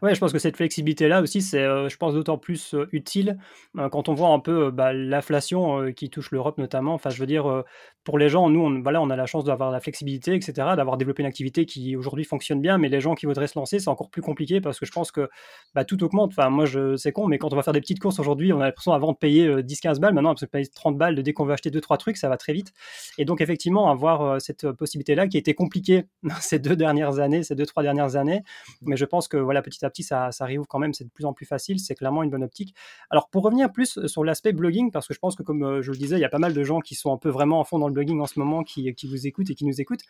[0.00, 3.38] Ouais, je pense que cette flexibilité-là aussi, c'est, euh, je pense, d'autant plus euh, utile
[3.76, 6.94] euh, quand on voit un peu bah, l'inflation qui touche l'Europe notamment.
[6.94, 7.64] Enfin, je veux dire,
[8.04, 10.96] pour les gens, nous, on, voilà, on a la chance d'avoir la flexibilité, etc., d'avoir
[10.96, 13.88] développé une activité qui aujourd'hui fonctionne bien, mais les gens qui voudraient se lancer, c'est
[13.88, 15.28] encore plus compliqué parce que je pense que
[15.74, 16.32] bah, tout augmente.
[16.36, 18.60] Enfin, moi, je, c'est con, mais quand on va faire des petites courses aujourd'hui, on
[18.60, 21.44] a l'impression avant de payer 10-15 balles, maintenant, on peut payer 30 balles dès qu'on
[21.44, 22.72] veut acheter 2-3 trucs, ça va très vite.
[23.18, 26.04] Et donc, effectivement, avoir cette possibilité-là qui a été compliquée
[26.40, 28.42] ces deux dernières années, ces deux, trois dernières années,
[28.82, 31.10] mais je pense que voilà, petit à petit, ça, ça réouvre quand même, c'est de
[31.10, 32.74] plus en plus facile, c'est clairement une bonne optique.
[33.10, 35.82] Alors pour revenir plus euh, sur l'aspect blogging, parce que je pense que comme euh,
[35.82, 37.60] je le disais, il y a pas mal de gens qui sont un peu vraiment
[37.60, 39.80] en fond dans le blogging en ce moment, qui, qui vous écoutent et qui nous
[39.80, 40.04] écoutent.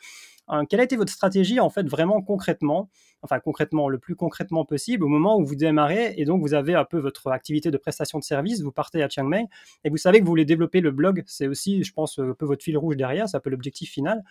[0.48, 2.88] Hein, quelle a été votre stratégie en fait vraiment concrètement,
[3.22, 6.74] enfin concrètement, le plus concrètement possible au moment où vous démarrez et donc vous avez
[6.74, 9.46] un peu votre activité de prestation de service, vous partez à Chiang Mai
[9.84, 12.46] et vous savez que vous voulez développer le blog, c'est aussi, je pense, un peu
[12.46, 14.22] votre fil rouge derrière, c'est un peu l'objectif final.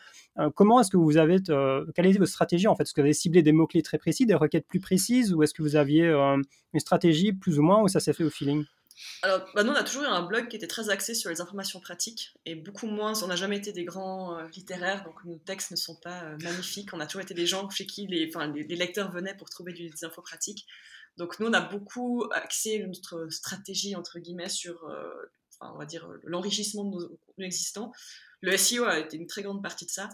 [0.55, 3.05] comment est-ce que vous avez, quelle a été votre stratégie en fait Est-ce que vous
[3.05, 6.05] avez ciblé des mots-clés très précis, des requêtes plus précises ou est-ce que vous aviez
[6.05, 6.41] euh,
[6.73, 8.65] une stratégie plus ou moins ou ça s'est fait au feeling?
[9.23, 11.41] Alors, bah, nous, on a toujours eu un blog qui était très axé sur les
[11.41, 13.21] informations pratiques et beaucoup moins.
[13.23, 16.37] On n'a jamais été des grands euh, littéraires, donc nos textes ne sont pas euh,
[16.43, 16.93] magnifiques.
[16.93, 18.29] On a toujours été des gens chez qui les,
[18.75, 20.65] lecteurs venaient pour trouver des infos pratiques.
[21.17, 24.85] Donc, nous, on a beaucoup axé notre stratégie, entre guillemets, sur,
[25.61, 27.93] on va dire, l'enrichissement de nos contenus existants.
[28.41, 30.09] Le SEO a été une très grande partie de ça.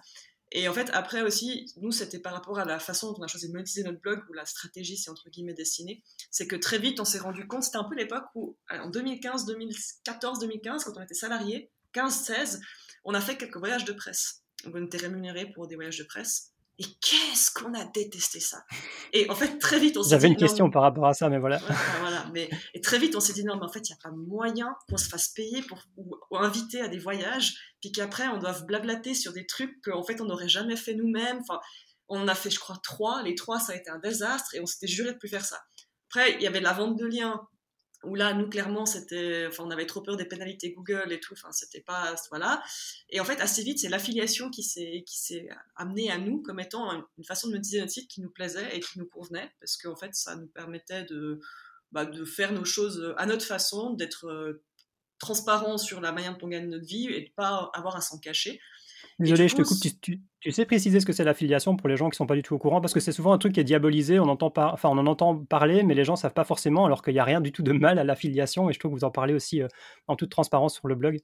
[0.54, 3.28] Et en fait, après aussi, nous, c'était par rapport à la façon dont on a
[3.28, 6.04] choisi de monétiser notre blog, ou la stratégie, c'est entre guillemets destinée.
[6.30, 9.46] C'est que très vite, on s'est rendu compte, c'était un peu l'époque où, en 2015,
[9.46, 12.60] 2014, 2015, quand on était salarié, 15-16,
[13.06, 14.44] on a fait quelques voyages de presse.
[14.66, 16.51] On était rémunéré pour des voyages de presse.
[16.80, 18.64] Et qu'est-ce qu'on a détesté ça?
[19.14, 20.12] Et en fait, très vite, on s'est dit.
[20.12, 21.60] J'avais une question par rapport à ça, mais voilà.
[22.00, 24.10] voilà, mais, et très vite, on s'est dit non, mais en fait, il n'y a
[24.10, 28.40] pas moyen qu'on se fasse payer pour, ou, inviter à des voyages, puis qu'après, on
[28.40, 31.40] doive blablater sur des trucs qu'en fait, on n'aurait jamais fait nous-mêmes.
[31.42, 31.60] Enfin,
[32.08, 33.22] on en a fait, je crois, trois.
[33.24, 35.60] Les trois, ça a été un désastre et on s'était juré de plus faire ça.
[36.10, 37.48] Après, il y avait la vente de liens
[38.04, 41.34] où là, nous, clairement, c'était, enfin, on avait trop peur des pénalités Google et tout,
[41.34, 42.64] enfin, c'était pas, voilà.
[43.10, 46.60] Et en fait, assez vite, c'est l'affiliation qui s'est, qui s'est amenée à nous comme
[46.60, 49.78] étant une façon de monétiser notre site qui nous plaisait et qui nous convenait, parce
[49.78, 51.40] qu'en fait, ça nous permettait de,
[51.92, 54.64] bah, de faire nos choses à notre façon, d'être euh,
[55.20, 58.18] transparent sur la manière dont on gagne notre vie et de pas avoir à s'en
[58.18, 58.60] cacher.
[59.22, 59.78] Désolé, je te coupe.
[60.40, 62.56] Tu, sais préciser ce que c'est l'affiliation pour les gens qui sont pas du tout
[62.56, 64.98] au courant Parce que c'est souvent un truc qui est diabolisé, on, entend enfin, on
[64.98, 67.52] en entend parler, mais les gens savent pas forcément, alors qu'il n'y a rien du
[67.52, 68.70] tout de mal à l'affiliation.
[68.70, 69.68] Et je trouve que vous en parlez aussi euh,
[70.08, 71.20] en toute transparence sur le blog.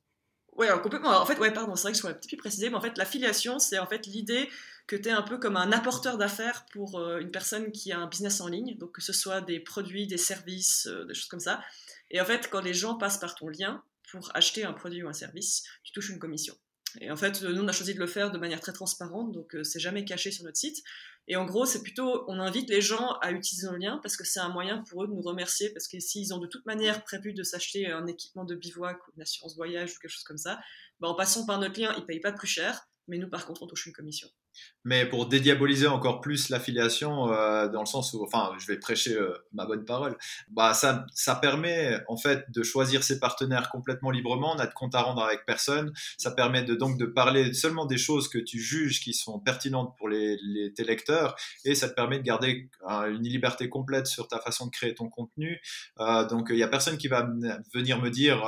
[0.58, 1.10] Oui, complètement.
[1.10, 2.82] En fait, ouais, pardon, c'est vrai que je pourrais un petit peu préciser, mais en
[2.82, 4.50] fait, l'affiliation, c'est en fait l'idée
[4.88, 8.00] que tu es un peu comme un apporteur d'affaires pour euh, une personne qui a
[8.00, 11.28] un business en ligne, donc que ce soit des produits, des services, euh, des choses
[11.28, 11.62] comme ça.
[12.10, 15.08] Et en fait, quand les gens passent par ton lien pour acheter un produit ou
[15.08, 16.56] un service, tu touches une commission.
[17.02, 19.56] Et en fait, nous, on a choisi de le faire de manière très transparente, donc
[19.56, 20.84] euh, c'est jamais caché sur notre site.
[21.28, 24.24] Et en gros, c'est plutôt, on invite les gens à utiliser nos liens parce que
[24.24, 27.04] c'est un moyen pour eux de nous remercier, parce que s'ils ont de toute manière
[27.04, 30.38] prévu de s'acheter un équipement de bivouac ou une assurance voyage ou quelque chose comme
[30.38, 30.60] ça,
[31.00, 33.64] bah, en passant par notre lien, ils payent pas plus cher, mais nous, par contre,
[33.64, 34.30] on touche une commission
[34.88, 39.16] mais pour dédiaboliser encore plus l'affiliation, euh, dans le sens où, enfin, je vais prêcher
[39.16, 40.18] euh, ma bonne parole,
[40.50, 44.96] bah, ça, ça permet en fait de choisir ses partenaires complètement librement, n'a de compte
[44.96, 48.62] à rendre avec personne, ça permet de, donc de parler seulement des choses que tu
[48.62, 51.36] juges qui sont pertinentes pour les, les tes lecteurs,
[51.66, 52.70] et ça te permet de garder
[53.10, 55.60] une liberté complète sur ta façon de créer ton contenu.
[56.00, 57.28] Euh, donc il n'y a personne qui va
[57.74, 58.42] venir me dire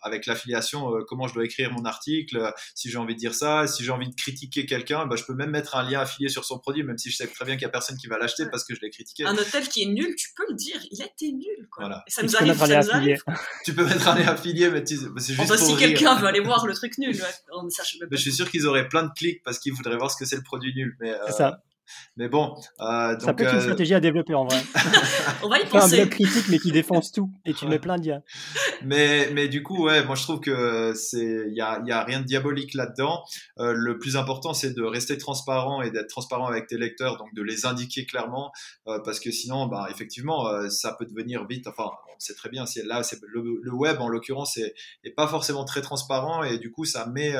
[0.00, 3.82] avec l'affiliation comment je dois écrire mon article, si j'ai envie de dire ça, si
[3.82, 6.58] j'ai envie de critiquer quelqu'un, bah, je peux même mettre un lien affilié sur son
[6.58, 8.64] produit, même si je sais très bien qu'il n'y a personne qui va l'acheter parce
[8.64, 9.24] que je l'ai critiqué.
[9.24, 11.68] Un hôtel qui est nul, tu peux le dire, il a été nul.
[11.70, 12.02] Quoi.
[12.06, 13.22] Et ça nous arrive, ça nous arrive.
[13.64, 16.40] tu peux mettre un lien affilié, mais c'est juste enfin, pour si quelqu'un veut aller
[16.40, 17.16] voir le truc nul,
[17.52, 17.68] on
[18.10, 20.36] je suis sûr qu'ils auraient plein de clics parce qu'ils voudraient voir ce que c'est
[20.36, 20.96] le produit nul.
[21.00, 21.62] Mais, c'est ça.
[22.16, 24.62] Mais bon, euh, donc, ça peut être une euh, stratégie à développer en vrai.
[25.42, 25.94] On va y penser.
[25.94, 28.22] un blog critique mais qui défonce tout et tu mets plein d'IA.
[28.82, 32.04] Mais mais du coup ouais, moi je trouve que c'est il y a y a
[32.04, 33.22] rien de diabolique là-dedans.
[33.58, 37.32] Euh, le plus important c'est de rester transparent et d'être transparent avec tes lecteurs, donc
[37.34, 38.52] de les indiquer clairement
[38.86, 41.66] euh, parce que sinon bah effectivement euh, ça peut devenir vite.
[41.66, 44.74] Enfin on sait très bien si là c'est le, le, web en l'occurrence est,
[45.04, 47.34] est pas forcément très transparent et du coup ça met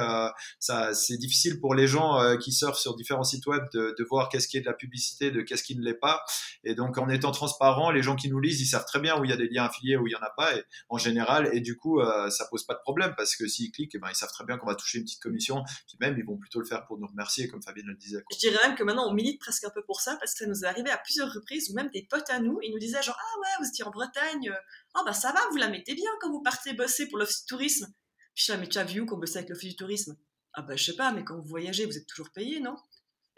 [0.58, 4.28] ça c'est difficile pour les gens qui surfent sur différents sites web de, de voir
[4.36, 6.22] qu'est-ce qui est de la publicité, de qu'est-ce qui ne l'est pas.
[6.62, 9.24] Et donc, en étant transparent, les gens qui nous lisent, ils savent très bien où
[9.24, 11.48] il y a des liens affiliés, où il y en a pas, et, en général.
[11.54, 14.08] Et du coup, euh, ça pose pas de problème parce que s'ils cliquent, eh ben,
[14.10, 15.62] ils savent très bien qu'on va toucher une petite commission.
[15.86, 18.22] Puis même, ils vont plutôt le faire pour nous remercier, comme Fabienne le disait.
[18.30, 20.46] Je dirais même que maintenant, on milite presque un peu pour ça parce que ça
[20.46, 23.02] nous est arrivé à plusieurs reprises où même des potes à nous, ils nous disaient
[23.02, 24.52] genre, ah ouais, vous étiez en Bretagne,
[24.94, 27.46] ah bah ça va, vous la mettez bien quand vous partez bosser pour l'office du
[27.46, 27.86] tourisme.
[28.34, 30.16] Puis je mais tu as vu qu'on bossait avec l'office du tourisme?
[30.52, 32.76] Ah bah je sais pas, mais quand vous voyagez, vous êtes toujours payé, non?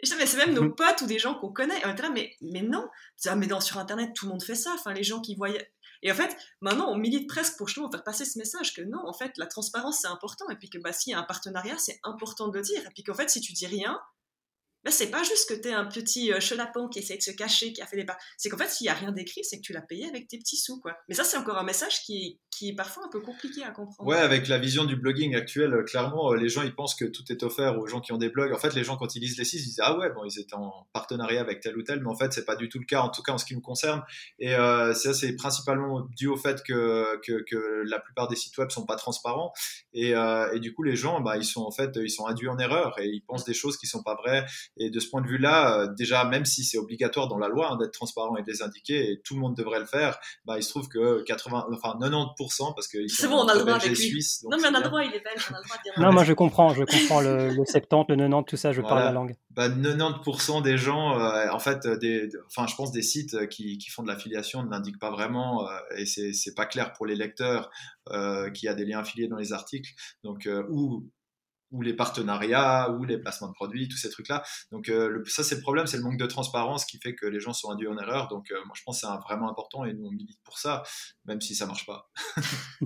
[0.01, 0.75] Je mais c'est même nos mhm.
[0.75, 1.79] potes ou des gens qu'on connaît.
[1.79, 2.87] Et on était là, mais, mais non.
[3.25, 4.71] Ah, mais dans, sur Internet, tout le monde fait ça.
[4.73, 5.49] Enfin, les gens qui voient.
[6.01, 9.05] Et en fait, maintenant, on milite presque pour justement faire passer ce message que non,
[9.05, 10.49] en fait, la transparence, c'est important.
[10.49, 12.81] Et puis que bah, s'il y a un partenariat, c'est important de le dire.
[12.85, 13.99] Et puis qu'en fait, si tu dis rien,
[14.85, 17.31] bah, c'est pas juste que tu es un petit euh, chenapon qui essaie de se
[17.31, 18.17] cacher, qui a fait des pas.
[18.37, 20.37] C'est qu'en fait, s'il y a rien d'écrit, c'est que tu l'as payé avec tes
[20.37, 20.95] petits sous, quoi.
[21.09, 24.09] Mais ça, c'est encore un message qui, qui est parfois un peu compliqué à comprendre.
[24.09, 27.03] Ouais, avec la vision du blogging actuel, euh, clairement, euh, les gens, ils pensent que
[27.03, 28.53] tout est offert aux gens qui ont des blogs.
[28.53, 30.39] En fait, les gens, quand ils lisent les sites, ils disent, ah ouais, bon, ils
[30.39, 32.85] étaient en partenariat avec tel ou tel, mais en fait, c'est pas du tout le
[32.85, 34.01] cas, en tout cas, en ce qui nous concerne.
[34.39, 38.69] Et ça, c'est principalement dû au fait que, que, que, la plupart des sites web
[38.69, 39.51] sont pas transparents.
[39.93, 42.57] Et, et du coup, les gens, bah, ils sont, en fait, ils sont induits en
[42.57, 44.45] erreur et ils pensent des choses qui sont pas vraies.
[44.77, 47.71] Et de ce point de vue-là, euh, déjà, même si c'est obligatoire dans la loi
[47.71, 50.57] hein, d'être transparent et de les indiquer, et tout le monde devrait le faire, bah,
[50.57, 53.73] il se trouve que 80, enfin 90%, parce que c'est bon, on a le droit
[53.73, 54.25] avec lui.
[54.49, 55.93] non, mais on a le droit, il est belge, on a le droit de dire.
[55.97, 59.11] Non, moi je comprends, je comprends le, 70, le 90, tout ça, je parle la
[59.11, 59.35] langue.
[59.51, 63.89] Bah, 90% des gens, euh, en fait, des, enfin, je pense des sites qui, qui
[63.89, 67.69] font de l'affiliation ne l'indiquent pas vraiment, euh, et c'est pas clair pour les lecteurs
[68.11, 69.91] euh, qu'il y a des liens affiliés dans les articles.
[70.23, 71.09] Donc, ou
[71.71, 74.43] ou les partenariats, ou les placements de produits, tous ces trucs-là.
[74.71, 77.39] Donc euh, ça, c'est le problème, c'est le manque de transparence qui fait que les
[77.39, 78.27] gens sont induits en erreur.
[78.27, 80.83] Donc euh, moi, je pense que c'est vraiment important et nous, on milite pour ça,
[81.25, 82.09] même si ça marche pas.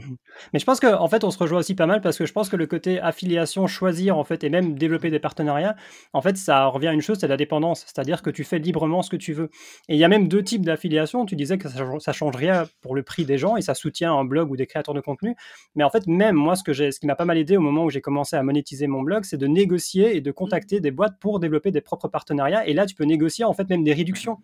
[0.53, 2.33] Mais je pense qu'en en fait, on se rejoint aussi pas mal parce que je
[2.33, 5.75] pense que le côté affiliation, choisir en fait, et même développer des partenariats,
[6.13, 7.81] en fait, ça revient à une chose, c'est la dépendance.
[7.85, 9.49] C'est-à-dire que tu fais librement ce que tu veux.
[9.87, 11.25] Et il y a même deux types d'affiliation.
[11.25, 14.13] Tu disais que ça, ça change rien pour le prix des gens et ça soutient
[14.13, 15.35] un blog ou des créateurs de contenu.
[15.75, 17.85] Mais en fait, même moi, ce, que ce qui m'a pas mal aidé au moment
[17.85, 21.17] où j'ai commencé à monétiser mon blog, c'est de négocier et de contacter des boîtes
[21.19, 22.67] pour développer des propres partenariats.
[22.67, 24.39] Et là, tu peux négocier en fait même des réductions.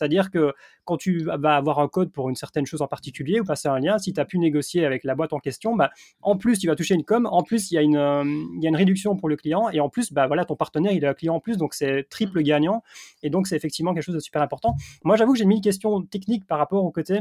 [0.00, 0.54] C'est-à-dire que
[0.84, 3.78] quand tu vas avoir un code pour une certaine chose en particulier ou passer un
[3.78, 5.90] lien, si tu as pu négocier avec la boîte en question, bah,
[6.22, 8.62] en plus tu vas toucher une com, en plus il y, a une, euh, il
[8.62, 11.04] y a une réduction pour le client et en plus bah, voilà, ton partenaire il
[11.04, 12.82] est un client en plus, donc c'est triple gagnant
[13.22, 14.74] et donc c'est effectivement quelque chose de super important.
[15.04, 17.20] Moi j'avoue que j'ai mis une question technique par rapport au côté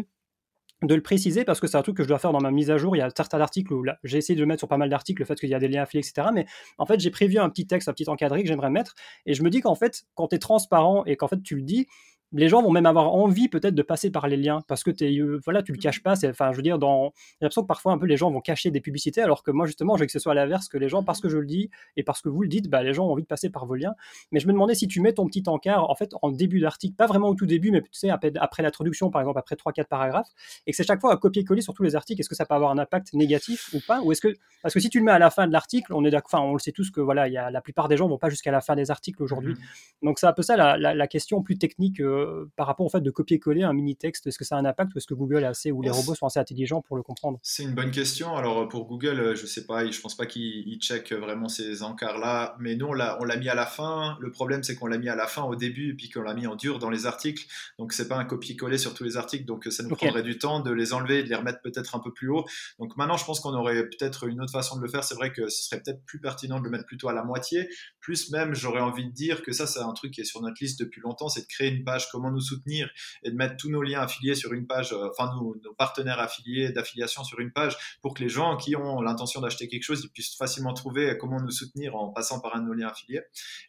[0.82, 2.72] de le préciser parce que c'est un truc que je dois faire dans ma mise
[2.72, 2.96] à jour.
[2.96, 5.22] Il y a certains articles où j'ai essayé de le mettre sur pas mal d'articles,
[5.22, 6.30] le fait qu'il y a des liens affiliés, etc.
[6.34, 6.46] Mais
[6.78, 8.96] en fait, j'ai prévu un petit texte, un petit encadré que j'aimerais mettre.
[9.26, 11.64] Et je me dis qu'en fait, quand tu es transparent et qu'en fait tu le
[11.64, 11.88] dis,
[12.32, 15.18] les gens vont même avoir envie peut-être de passer par les liens parce que es,
[15.20, 16.14] euh, voilà, tu le caches pas.
[16.26, 18.72] Enfin, je veux dire, dans, j'ai l'impression que parfois un peu les gens vont cacher
[18.72, 20.90] des publicités, alors que moi justement, je veux que ce soit à l'inverse, que les
[20.90, 23.08] gens, parce que je le dis et parce que vous le dites, bah, les gens
[23.08, 23.94] ont envie de passer par vos liens.
[24.32, 26.96] Mais je me demandais si tu mets ton petit encart en fait en début d'article,
[26.96, 29.86] pas vraiment au tout début, mais tu sais après, après l'introduction, par exemple, après 3-4
[29.86, 30.30] paragraphes,
[30.68, 32.20] et que c'est chaque fois à copier-coller sur tous les articles.
[32.22, 34.02] Est-ce que ça peut avoir un impact négatif ou pas?
[34.02, 36.04] Ou est-ce que parce que si tu le mets à la fin de l'article, on
[36.04, 38.08] est enfin, on le sait tous que voilà, il y a, la plupart des gens
[38.08, 39.54] vont pas jusqu'à la fin des articles aujourd'hui.
[39.54, 42.19] Mmh Donc c'est un peu ça la, la, question plus technique euh,
[42.56, 44.94] par rapport au fait de copier-coller un mini texte Est-ce que ça a un impact
[44.94, 47.40] ou est-ce que Google est assez, ou les robots sont assez intelligents pour le comprendre?
[47.44, 48.36] C'est une bonne question.
[48.36, 52.56] Alors pour Google, euh, je sais pas, je pense pas qu'il check vraiment ces encarts-là,
[52.60, 54.18] mais nous on l'a mis à la fin.
[54.20, 56.48] Le problème c'est qu'on l'a mis à la fin au début, puis qu'on l'a mis
[56.48, 57.46] en dur dans les articles.
[57.78, 60.60] Donc c'est pas un copier-coller sur tous les articles, donc ça nous prendrait du temps
[60.60, 62.46] de les enlever, de les remettre peut-être un peu plus haut.
[62.80, 65.04] Donc maintenant je pense qu'on aurait peut-être une autre façon de le faire.
[65.04, 67.70] C'est vrai que ce serait peut-être plus pertinent de le mettre plutôt à la moitié.
[68.10, 70.58] Plus même, j'aurais envie de dire que ça c'est un truc qui est sur notre
[70.60, 72.90] liste depuis longtemps, c'est de créer une page comment nous soutenir
[73.22, 76.72] et de mettre tous nos liens affiliés sur une page, euh, enfin nos, partenaires affiliés
[76.72, 80.10] d'affiliation sur une page pour que les gens qui ont l'intention d'acheter quelque chose ils
[80.10, 83.22] puissent facilement trouver comment nous soutenir en passant par un de nos liens affiliés.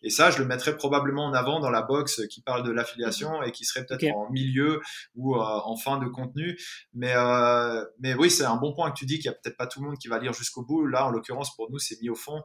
[0.03, 3.43] Et ça, je le mettrais probablement en avant dans la box qui parle de l'affiliation
[3.43, 4.81] et qui serait peut-être en milieu
[5.17, 6.59] ou euh, en fin de contenu.
[6.95, 9.59] Mais, euh, mais oui, c'est un bon point que tu dis qu'il n'y a peut-être
[9.59, 10.87] pas tout le monde qui va lire jusqu'au bout.
[10.87, 12.43] Là, en l'occurrence, pour nous, c'est mis au fond,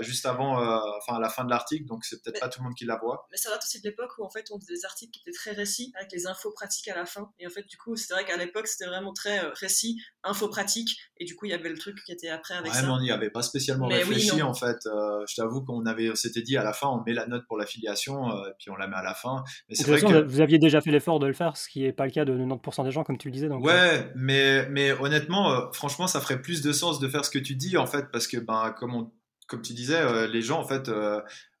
[0.00, 0.63] juste avant,
[0.98, 2.96] enfin à la fin de l'article, donc c'est peut-être pas tout le monde qui la
[2.96, 3.26] voit.
[3.30, 5.36] Mais ça date aussi de l'époque où en fait on faisait des articles qui étaient
[5.36, 7.30] très récits avec les infos pratiques à la fin.
[7.38, 10.48] Et en fait, du coup, c'était vrai qu'à l'époque, c'était vraiment très euh, récit, info
[10.48, 10.96] pratique.
[11.18, 12.90] Et du coup, il y avait le truc qui était après avec ouais, ça.
[12.90, 14.78] on n'y avait pas spécialement réfléchi en fait.
[14.86, 17.56] Euh, je t'avoue qu'on avait, s'était dit à la fin, on met la note pour
[17.56, 19.44] l'affiliation, euh, puis on la met à la fin.
[19.68, 21.92] Mais c'est vrai que vous aviez déjà fait l'effort de le faire, ce qui n'est
[21.92, 23.48] pas le cas de 90% des gens, comme tu le disais.
[23.48, 27.38] Donc, ouais, mais, mais honnêtement, franchement, ça ferait plus de sens de faire ce que
[27.38, 29.12] tu dis en fait, parce que ben, comme on
[29.46, 30.90] comme tu disais, les gens en fait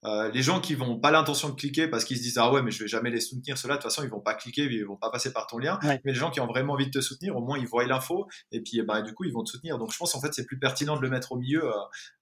[0.06, 2.62] euh, les gens qui vont pas l'intention de cliquer parce qu'ils se disent ah ouais
[2.62, 4.84] mais je vais jamais les soutenir cela de toute façon ils vont pas cliquer ils
[4.84, 5.78] vont pas passer par ton lien.
[5.82, 8.26] Mais les gens qui ont vraiment envie de te soutenir au moins ils voient l'info
[8.52, 9.78] et puis bah, du coup ils vont te soutenir.
[9.78, 11.72] Donc je pense en fait c'est plus pertinent de le mettre au milieu euh,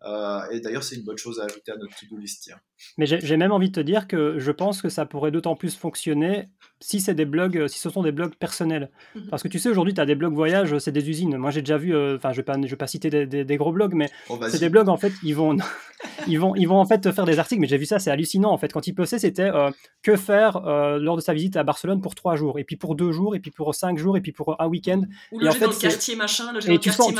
[0.05, 2.53] euh, et d'ailleurs c'est une bonne chose à ajouter à notre to-do list
[2.99, 5.77] mais j'ai même envie de te dire que je pense que ça pourrait d'autant plus
[5.77, 6.49] fonctionner
[6.81, 8.91] si c'est des blogs si ce sont des blogs personnels.
[9.17, 9.29] Mhm.
[9.29, 11.37] parce que tu sais aujourd'hui tu as des blogs voyage c'est des usines.
[11.37, 13.95] Moi j'ai déjà vu enfin je vais pas je vais pas citer des, gros blogs
[13.95, 15.57] mais oh, c'est des blogs en fait ils vont
[16.29, 18.11] ils vont ils vont en fait te faire des articles mais j'ai vu ça c'est
[18.11, 18.71] hallucinant en fait.
[18.71, 19.71] Quand il postait, c'était euh,
[20.03, 22.95] que faire euh, lors de sa visite à Barcelone pour trois jours, et puis pour
[22.95, 25.03] deux jours, et puis pour cinq jours, et puis pour un week-end.
[25.33, 27.13] Ou le et en fait, dans le quartier machin, le et tu sens,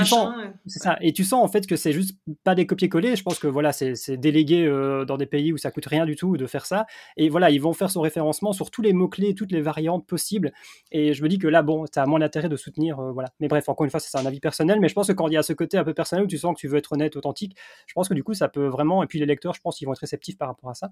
[0.67, 0.99] c'est ça.
[1.01, 3.17] Et tu sens en fait que c'est juste pas des copier-coller.
[3.17, 6.17] Je pense que voilà, c'est délégué euh, dans des pays où ça coûte rien du
[6.17, 6.87] tout de faire ça.
[7.17, 10.53] Et voilà, ils vont faire son référencement sur tous les mots-clés, toutes les variantes possibles.
[10.91, 13.01] Et je me dis que là, bon, a moins d'intérêt de soutenir.
[13.15, 13.31] voilà.
[13.41, 14.81] Mais bref, encore une fois, c'est un avis personnel.
[14.81, 16.39] Mais je pense que quand il y a ce côté un peu personnel où tu
[16.39, 19.03] sens que tu veux être honnête, authentique, je pense que du coup, ça peut vraiment.
[19.03, 20.91] Et puis les lecteurs, je pense qu'ils vont être réceptifs rapport à ça.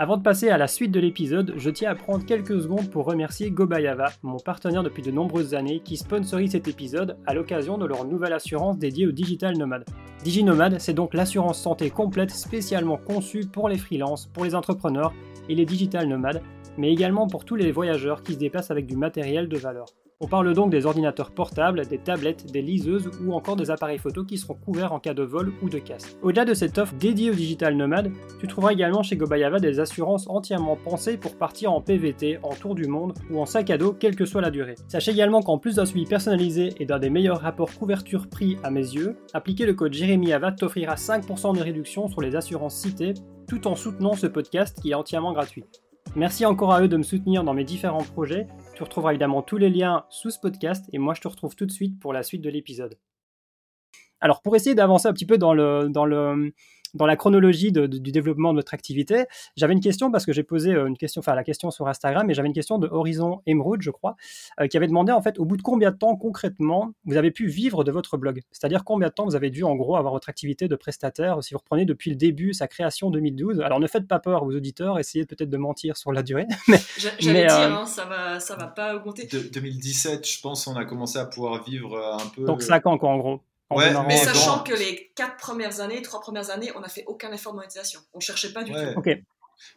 [0.00, 3.04] Avant de passer à la suite de l'épisode, je tiens à prendre quelques secondes pour
[3.04, 7.84] remercier Gobayava, mon partenaire depuis de nombreuses années, qui sponsorise cet épisode à l'occasion de
[7.84, 9.84] leur nouvelle assurance dédiée aux digital nomades.
[10.22, 15.12] DigiNomad, c'est donc l'assurance santé complète spécialement conçue pour les freelances, pour les entrepreneurs
[15.48, 16.42] et les digital nomades,
[16.76, 19.86] mais également pour tous les voyageurs qui se déplacent avec du matériel de valeur.
[20.20, 24.24] On parle donc des ordinateurs portables, des tablettes, des liseuses ou encore des appareils photo
[24.24, 26.18] qui seront couverts en cas de vol ou de casse.
[26.22, 28.10] Au-delà de cette offre dédiée aux digital nomades,
[28.40, 32.74] tu trouveras également chez Gobayava des assurances entièrement pensées pour partir en PVT, en tour
[32.74, 34.74] du monde ou en sac à dos, quelle que soit la durée.
[34.88, 38.80] Sachez également qu'en plus d'un suivi personnalisé et d'un des meilleurs rapports couverture-prix à mes
[38.80, 43.14] yeux, appliquer le code JEREMYAVA t'offrira 5% de réduction sur les assurances citées
[43.46, 45.64] tout en soutenant ce podcast qui est entièrement gratuit.
[46.16, 48.46] Merci encore à eux de me soutenir dans mes différents projets.
[48.78, 51.66] Tu retrouveras évidemment tous les liens sous ce podcast et moi je te retrouve tout
[51.66, 52.96] de suite pour la suite de l'épisode.
[54.20, 56.54] Alors pour essayer d'avancer un petit peu dans le, dans le,
[56.94, 59.26] dans la chronologie du développement de notre activité,
[59.56, 62.30] j'avais une question parce que j'ai posé euh, une question, enfin la question sur Instagram,
[62.30, 64.16] et j'avais une question de Horizon Emerald, je crois,
[64.60, 67.30] euh, qui avait demandé en fait au bout de combien de temps concrètement vous avez
[67.30, 68.40] pu vivre de votre blog?
[68.50, 71.42] C'est-à-dire combien de temps vous avez dû en gros avoir votre activité de prestataire?
[71.42, 73.60] Si vous reprenez depuis le début sa création 2012.
[73.60, 76.46] Alors ne faites pas peur aux auditeurs, essayez peut-être de mentir sur la durée.
[77.18, 79.26] J'allais dire, euh, hein, ça va, ça va pas augmenter.
[79.26, 82.44] De, 2017, je pense, on a commencé à pouvoir vivre un peu.
[82.44, 83.40] Donc 5 ans quoi en gros.
[83.70, 87.32] Ouais, mais sachant que les quatre premières années, trois premières années, on n'a fait aucun
[87.32, 88.00] effort de monétisation.
[88.14, 88.78] On cherchait pas du tout.
[88.96, 89.10] Ok.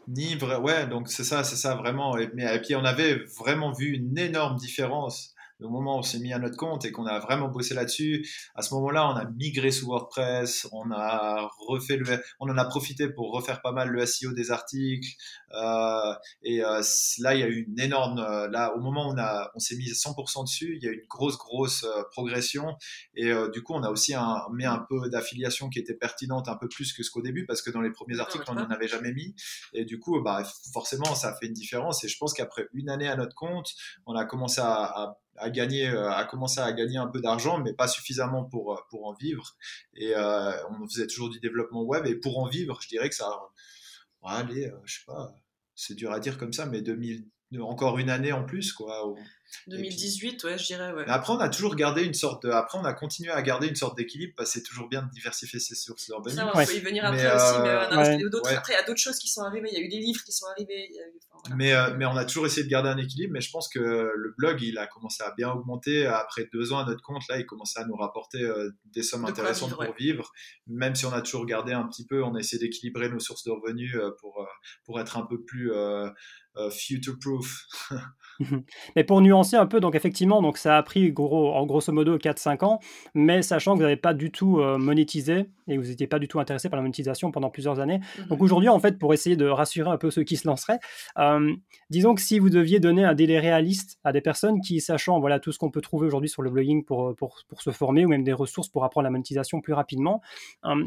[0.08, 2.18] Ni vrai, ouais, donc c'est ça, c'est ça vraiment.
[2.18, 5.31] Et, mais, et puis on avait vraiment vu une énorme différence
[5.62, 8.28] au moment où on s'est mis à notre compte et qu'on a vraiment bossé là-dessus,
[8.56, 12.06] à ce moment-là, on a migré sous WordPress, on a refait le,
[12.40, 15.10] on en a profité pour refaire pas mal le SEO des articles.
[15.54, 16.82] Euh, et euh,
[17.20, 19.60] là, il y a eu une énorme, euh, là, au moment où on a, on
[19.60, 22.76] s'est mis 100% dessus, il y a eu une grosse, grosse progression.
[23.16, 26.56] Et du coup, on a aussi un, mis un peu d'affiliation qui était pertinente, un
[26.56, 28.88] peu plus que ce qu'au début, parce que dans les premiers articles, on n'en avait
[28.88, 29.36] jamais mis.
[29.74, 30.44] Et du coup, bah,
[30.74, 32.04] forcément, ça a fait une différence.
[32.04, 33.74] Et je pense qu'après une année à notre compte,
[34.06, 35.18] on a commencé à, à
[35.50, 39.56] gagner, à commencer à gagner un peu d'argent, mais pas suffisamment pour, pour en vivre.
[39.96, 42.06] Et on faisait toujours du développement web.
[42.06, 43.30] Et pour en vivre, je dirais que ça,
[44.24, 45.34] allez, euh, je sais pas,
[45.76, 47.26] c'est dur à dire comme ça, mais 2000,
[47.60, 49.14] encore une année en plus, quoi.
[49.68, 50.92] 2018, ouais, je dirais.
[50.94, 51.04] Ouais.
[51.08, 52.52] après, on a toujours gardé une sorte de...
[52.52, 55.10] Après, on a continué à garder une sorte d'équilibre parce que c'est toujours bien de
[55.10, 56.36] diversifier ses sources de revenus.
[56.36, 59.18] Ça, on peut y venir après aussi, mais euh, après, il y a d'autres choses
[59.18, 59.70] qui sont arrivées.
[59.72, 60.92] Il y a eu des livres qui sont arrivés.
[61.56, 63.34] mais, euh, mais on a toujours essayé de garder un équilibre.
[63.34, 66.06] Mais je pense que le blog, il a commencé à bien augmenter.
[66.06, 69.26] Après deux ans à notre compte, là, il commençait à nous rapporter euh, des sommes
[69.26, 70.32] intéressantes pour vivre.
[70.68, 73.44] Même si on a toujours gardé un petit peu, on a essayé d'équilibrer nos sources
[73.44, 74.48] de revenus pour,
[74.86, 75.72] pour être un peu plus
[76.72, 77.66] future proof.
[78.96, 82.18] mais pour nuancer un peu, donc effectivement, donc ça a pris gros, en grosso modo
[82.18, 82.80] 4-5 ans,
[83.14, 86.28] mais sachant que vous n'avez pas du tout euh, monétisé et vous n'étiez pas du
[86.28, 88.00] tout intéressé par la monétisation pendant plusieurs années.
[88.30, 90.80] Donc mmh aujourd'hui, en fait, pour essayer de rassurer un peu ceux qui se lanceraient,
[91.20, 91.54] euh,
[91.90, 95.40] disons que si vous deviez donner un délai réaliste à des personnes qui, sachant voilà
[95.40, 98.06] tout ce qu'on peut trouver aujourd'hui sur le blogging pour, euh, pour, pour, se former
[98.06, 100.22] ou même des ressources pour apprendre la monétisation plus rapidement,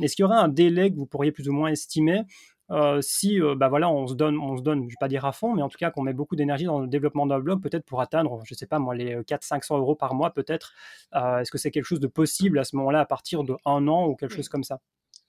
[0.03, 2.23] est-ce qu'il y aurait un délai que vous pourriez plus ou moins estimer
[2.71, 5.25] euh, si euh, bah voilà, on se donne, on se donne, je vais pas dire
[5.25, 7.63] à fond, mais en tout cas qu'on met beaucoup d'énergie dans le développement d'un blog,
[7.63, 10.73] peut-être pour atteindre, je sais pas moi, les 400-500 euros par mois, peut-être.
[11.15, 13.87] Euh, est-ce que c'est quelque chose de possible à ce moment-là, à partir de un
[13.89, 14.81] an ou quelque chose comme ça?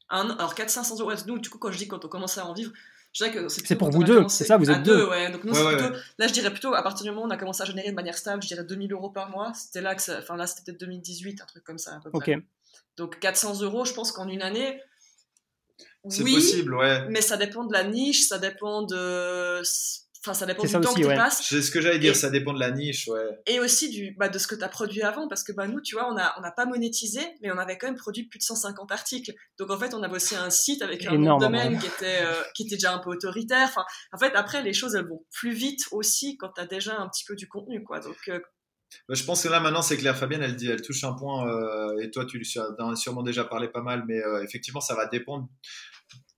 [0.09, 2.53] Un, Alors 400-500 euros, nous, du coup, quand je dis quand on commence à en
[2.53, 2.71] vivre,
[3.19, 5.07] que c'est pour vous deux, c'est ça, vous êtes deux.
[5.07, 5.31] ouais.
[5.31, 7.63] Donc nous, plutôt, là, je dirais plutôt, à partir du moment où on a commencé
[7.63, 9.53] à générer de manière stable, je dirais 2000 euros par mois.
[9.53, 12.43] C'était là que, enfin là, c'était peut-être 2018, un truc comme ça à peu près.
[12.97, 14.81] Donc 400 euros, je pense qu'en une année,
[16.09, 17.07] c'est possible, ouais.
[17.09, 19.61] Mais ça dépend de la niche, ça dépend de.
[20.25, 21.43] Enfin, ça dépend du temps que tu passes.
[21.47, 23.39] C'est ce que j'allais dire, ça dépend de la niche, ouais.
[23.45, 25.81] Et aussi du, bah, de ce que tu as produit avant, parce que bah, nous,
[25.81, 28.39] tu vois, on n'a on a pas monétisé, mais on avait quand même produit plus
[28.39, 29.33] de 150 articles.
[29.59, 32.23] Donc en fait, on avait aussi un site avec un nom de domaine qui était,
[32.23, 33.67] euh, qui était déjà un peu autoritaire.
[33.69, 36.97] Enfin, en fait, après, les choses, elles vont plus vite aussi quand tu as déjà
[36.97, 37.99] un petit peu du contenu, quoi.
[37.99, 38.39] Donc euh,
[39.07, 41.49] bah, je pense que là maintenant c'est clair Fabienne elle dit elle touche un point
[41.49, 45.07] euh, et toi tu lui as sûrement déjà parlé pas mal mais effectivement ça va
[45.07, 45.49] dépendre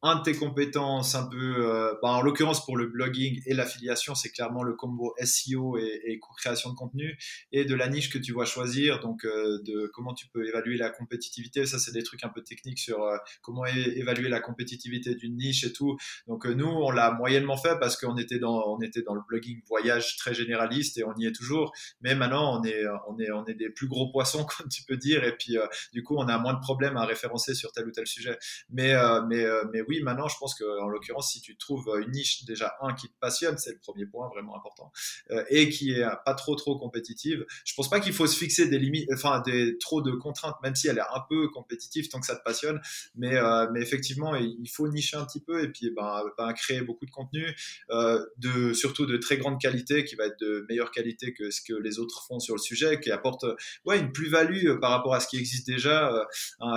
[0.04, 4.14] un de tes compétences un peu, euh, bah, en l'occurrence pour le blogging et l'affiliation,
[4.14, 7.18] c'est clairement le combo SEO et, création de contenu
[7.52, 10.78] et de la niche que tu vas choisir, donc euh, de comment tu peux évaluer
[10.78, 11.66] la compétitivité.
[11.66, 15.64] Ça, c'est des trucs un peu techniques sur euh, comment évaluer la compétitivité d'une niche
[15.64, 15.98] et tout.
[16.28, 20.18] Donc nous, on l'a moyennement fait parce qu'on était dans, était dans le blogging voyage
[20.18, 21.74] très généraliste et on y est toujours.
[22.02, 24.98] Mais maintenant, on est, on est, on est des plus gros poissons, comme tu peux
[24.98, 25.58] dire, et puis
[25.92, 28.38] du coup, on a moins de problèmes à référencer sur tel ou tel sujet.
[28.70, 28.94] Mais,
[29.28, 32.94] mais, mais oui, maintenant, je pense qu'en l'occurrence, si tu trouves une niche, déjà, un,
[32.94, 34.92] qui te passionne, c'est le premier point vraiment important,
[35.32, 38.68] euh, et qui est pas trop, trop compétitive, je pense pas qu'il faut se fixer
[38.68, 42.20] des limites, enfin, des, trop de contraintes, même si elle est un peu compétitive tant
[42.20, 42.82] que ça te passionne.
[43.16, 47.06] Mais, euh, effectivement, il faut nicher un petit peu et puis ben, ben créer beaucoup
[47.06, 47.56] de contenu,
[47.92, 48.26] euh,
[48.74, 52.00] surtout de très grande qualité, qui va être de meilleure qualité que ce que les
[52.00, 53.46] autres font sur le sujet, qui apporte
[53.86, 56.28] une plus-value par rapport à ce qui existe déjà,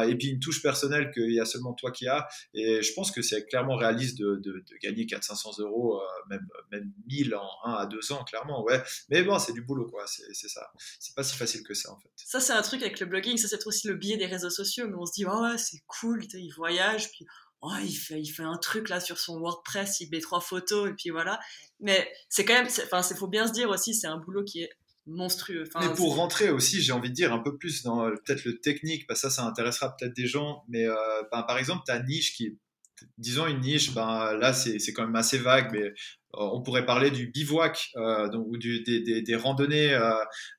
[0.06, 2.28] et puis une touche personnelle qu'il y a seulement toi qui as.
[2.54, 6.92] Et je pense que c'est clairement réaliste de, de, gagner 400-500 euros, euh, même, même
[7.06, 8.82] 1000 en 1 à 2 ans, clairement, ouais.
[9.08, 10.70] Mais bon, c'est du boulot, quoi, c'est ça.
[10.98, 12.10] C'est pas si facile que ça, en fait.
[12.16, 14.86] Ça, c'est un truc avec le blogging, ça, c'est aussi le biais des réseaux sociaux,
[14.88, 17.26] mais on se dit, oh, ouais, c'est cool, il voyage, puis
[17.62, 20.90] oh, il, fait, il fait un truc là sur son WordPress, il met trois photos,
[20.90, 21.40] et puis voilà.
[21.80, 24.62] Mais c'est quand même, enfin, il faut bien se dire aussi, c'est un boulot qui
[24.62, 24.70] est
[25.06, 25.64] monstrueux.
[25.80, 28.60] mais pour rentrer aussi, j'ai envie de dire un peu plus dans euh, peut-être le
[28.60, 30.94] technique, parce que ça, ça intéressera peut-être des gens, mais euh,
[31.32, 32.56] ben, par exemple, ta niche qui est
[33.18, 35.92] disons une niche, ben, là c'est quand même assez vague, mais
[36.36, 40.12] euh, on pourrait parler du bivouac euh, ou des, des, randonnées, euh,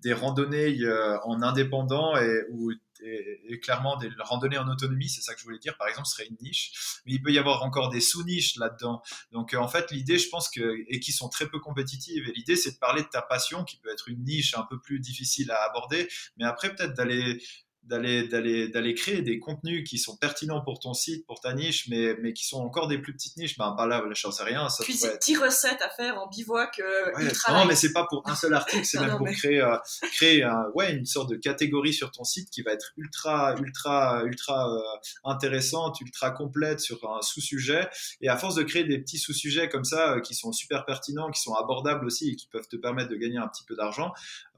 [0.04, 0.78] des randonnées
[1.24, 2.72] en indépendant et, ou,
[3.64, 6.38] clairement des randonnées en autonomie, c'est ça que je voulais dire, par exemple, serait une
[6.40, 7.02] niche.
[7.06, 9.02] Mais il peut y avoir encore des sous-niches là-dedans.
[9.32, 12.56] Donc en fait, l'idée, je pense que, et qui sont très peu compétitives, et l'idée,
[12.56, 15.50] c'est de parler de ta passion qui peut être une niche un peu plus difficile
[15.50, 17.42] à aborder, mais après peut-être d'aller
[17.84, 21.88] d'aller d'aller d'aller créer des contenus qui sont pertinents pour ton site, pour ta niche,
[21.90, 23.58] mais mais qui sont encore des plus petites niches.
[23.58, 24.70] Ben pas là, j'en sais rien.
[24.70, 28.36] Ça Puis 10 recettes à faire en bivouac euh, Non, mais c'est pas pour un
[28.36, 29.78] seul article, c'est même pour créer euh,
[30.14, 34.70] créer ouais une sorte de catégorie sur ton site qui va être ultra ultra ultra
[34.70, 34.80] euh,
[35.24, 37.90] intéressante, ultra complète sur un sous-sujet.
[38.22, 41.42] Et à force de créer des petits sous-sujets comme ça qui sont super pertinents, qui
[41.42, 44.14] sont abordables aussi et qui peuvent te permettre de gagner un petit peu d'argent,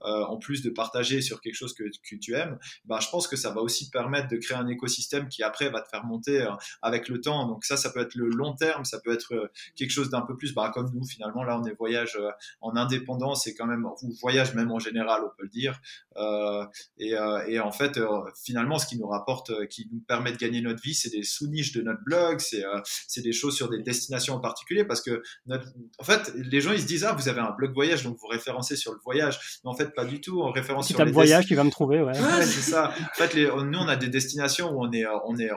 [0.05, 3.27] euh, en plus de partager sur quelque chose que, que tu aimes, ben, je pense
[3.27, 6.41] que ça va aussi permettre de créer un écosystème qui après va te faire monter
[6.41, 6.49] euh,
[6.81, 7.47] avec le temps.
[7.47, 10.21] Donc ça, ça peut être le long terme, ça peut être euh, quelque chose d'un
[10.21, 12.17] peu plus, bah, comme nous finalement, là on est voyage
[12.61, 15.79] en indépendance et quand même, ou voyage même en général, on peut le dire.
[16.97, 17.13] Et,
[17.47, 17.99] et, en fait,
[18.43, 21.73] finalement, ce qui nous rapporte, qui nous permet de gagner notre vie, c'est des sous-niches
[21.73, 25.67] de notre blog, c'est des choses sur des destinations en particulier, parce que notre,
[25.99, 28.27] en fait, les gens ils se disent ah vous avez un blog voyage, donc vous
[28.27, 31.45] référencez sur le voyage, mais en fait pas du tout en référence sur les voyage
[31.45, 32.19] qui va me trouver, ouais.
[32.19, 32.93] ouais c'est ça.
[33.11, 35.49] En fait, nous, on a des destinations où on est, on est,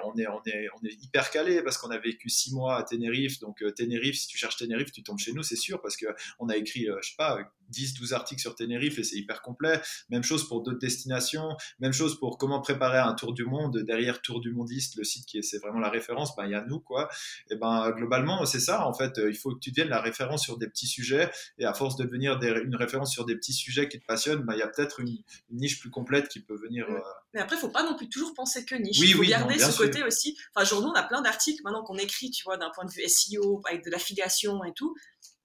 [1.03, 3.41] hyper calé parce qu'on a vécu six mois à Tenerife.
[3.41, 6.07] Donc, euh, Tenerife, si tu cherches Tenerife, tu tombes chez nous, c'est sûr, parce que
[6.39, 7.39] on a écrit, euh, je sais pas,
[7.71, 9.81] 10, 12 articles sur Tenerife et c'est hyper complet.
[10.11, 11.57] Même chose pour d'autres destinations.
[11.81, 13.79] Même chose pour comment préparer un tour du monde.
[13.79, 16.55] Derrière Tour du Mondiste, le site qui est, c'est vraiment la référence, ben, il y
[16.55, 17.09] a nous, quoi.
[17.51, 19.19] Et ben, globalement, c'est ça, en fait.
[19.19, 22.05] Il faut que tu deviennes la référence sur des petits sujets et à force de
[22.05, 25.01] devenir une référence sur des petits sujets qui te passionnent, ben, il y a peut-être
[25.01, 25.19] une,
[25.51, 26.87] niche plus complète qui peut venir.
[26.89, 26.99] Euh,
[27.35, 28.99] Mais après, il faut pas non plus toujours penser que niche.
[28.99, 30.37] il faut garder ce côté aussi.
[30.55, 33.03] Enfin, journaux, on a plein d'articles maintenant qu'on écrit, tu vois, d'un point de vue
[33.07, 34.95] SEO, avec de l'affiliation et tout.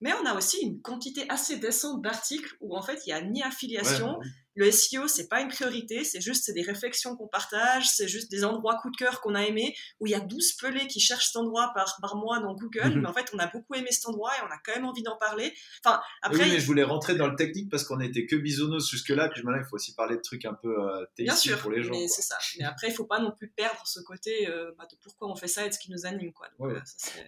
[0.02, 3.22] Mais on a aussi une quantité assez décente d'articles où en fait il n'y a
[3.22, 4.26] ni affiliation, bah
[4.56, 8.30] le SEO, c'est pas une priorité, c'est juste c'est des réflexions qu'on partage, c'est juste
[8.30, 11.00] des endroits coup de cœur qu'on a aimés, où il y a 12 pelés qui
[11.00, 13.02] cherchent cet endroit par, par mois dans Google, mhm.
[13.02, 15.04] mais en fait, on a beaucoup aimé cet endroit et on a quand même envie
[15.04, 15.54] d'en parler.
[15.84, 16.44] Enfin, après.
[16.44, 19.44] Oui, mais je voulais rentrer dans le technique parce qu'on n'était que bisounours jusque-là, puis
[19.44, 21.92] maintenant, il faut aussi parler de trucs un peu euh, Bien sûr, pour les gens.
[21.92, 22.38] Mais c'est ça.
[22.60, 25.36] Mais après, il faut pas non plus perdre ce côté euh, bah, de pourquoi on
[25.36, 26.48] fait ça et de ce qui nous anime, quoi.
[26.62, 26.80] Euh,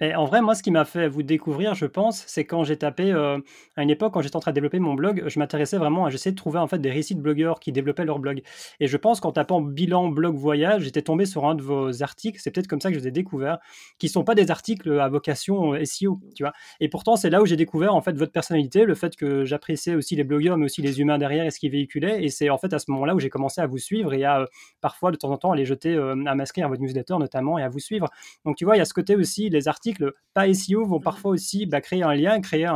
[0.02, 2.78] et en vrai, moi, ce qui m'a fait vous découvrir, je pense, c'est quand j'ai
[2.78, 3.40] tapé, euh,
[3.76, 6.10] à une époque, quand j'étais en train de développer mon blog, je m'intéressais vraiment à,
[6.10, 8.42] j'essayais de trouver en fait des récits de blogueurs qui développaient leur blog.
[8.80, 12.40] Et je pense qu'en tapant bilan blog voyage, j'étais tombé sur un de vos articles,
[12.42, 13.60] c'est peut-être comme ça que je les ai découverts,
[13.98, 16.54] qui sont pas des articles à vocation euh, SEO, tu vois.
[16.80, 19.96] Et pourtant, c'est là où j'ai découvert en fait votre personnalité, le fait que j'appréciais
[19.96, 22.24] aussi les blogueurs, mais aussi les humains derrière et ce qu'ils véhiculaient.
[22.24, 24.42] Et c'est en fait à ce moment-là où j'ai commencé à vous suivre et à
[24.42, 24.46] euh,
[24.82, 27.64] parfois de temps en temps aller jeter, euh, à m'inscrire à votre newsletter notamment et
[27.64, 28.08] à vous suivre.
[28.46, 31.32] Donc tu vois, il y a ce côté aussi, les articles pas SEO vont parfois
[31.32, 32.68] aussi bah, créer un lien, créer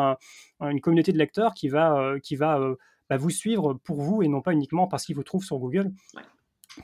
[0.60, 2.60] une communauté de lecteurs qui va, qui va
[3.10, 5.92] bah, vous suivre pour vous et non pas uniquement parce qu'il vous trouve sur Google.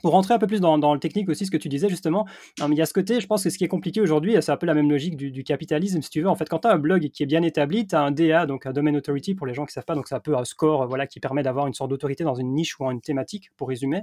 [0.02, 2.26] Pour rentrer un peu plus dans, le technique aussi, ce que tu disais justement,
[2.58, 4.56] il y a ce côté, je pense que ce qui est compliqué aujourd'hui, c'est un
[4.56, 6.28] peu la même logique du, capitalisme, si tu veux.
[6.28, 8.46] En fait, quand tu as un blog qui est bien établi, tu as un DA,
[8.46, 10.36] donc un Domain Authority pour les gens qui ne savent pas, donc c'est un peu
[10.36, 13.00] un score voilà, qui permet d'avoir une sorte d'autorité dans une niche ou en une
[13.00, 14.02] thématique, pour résumer.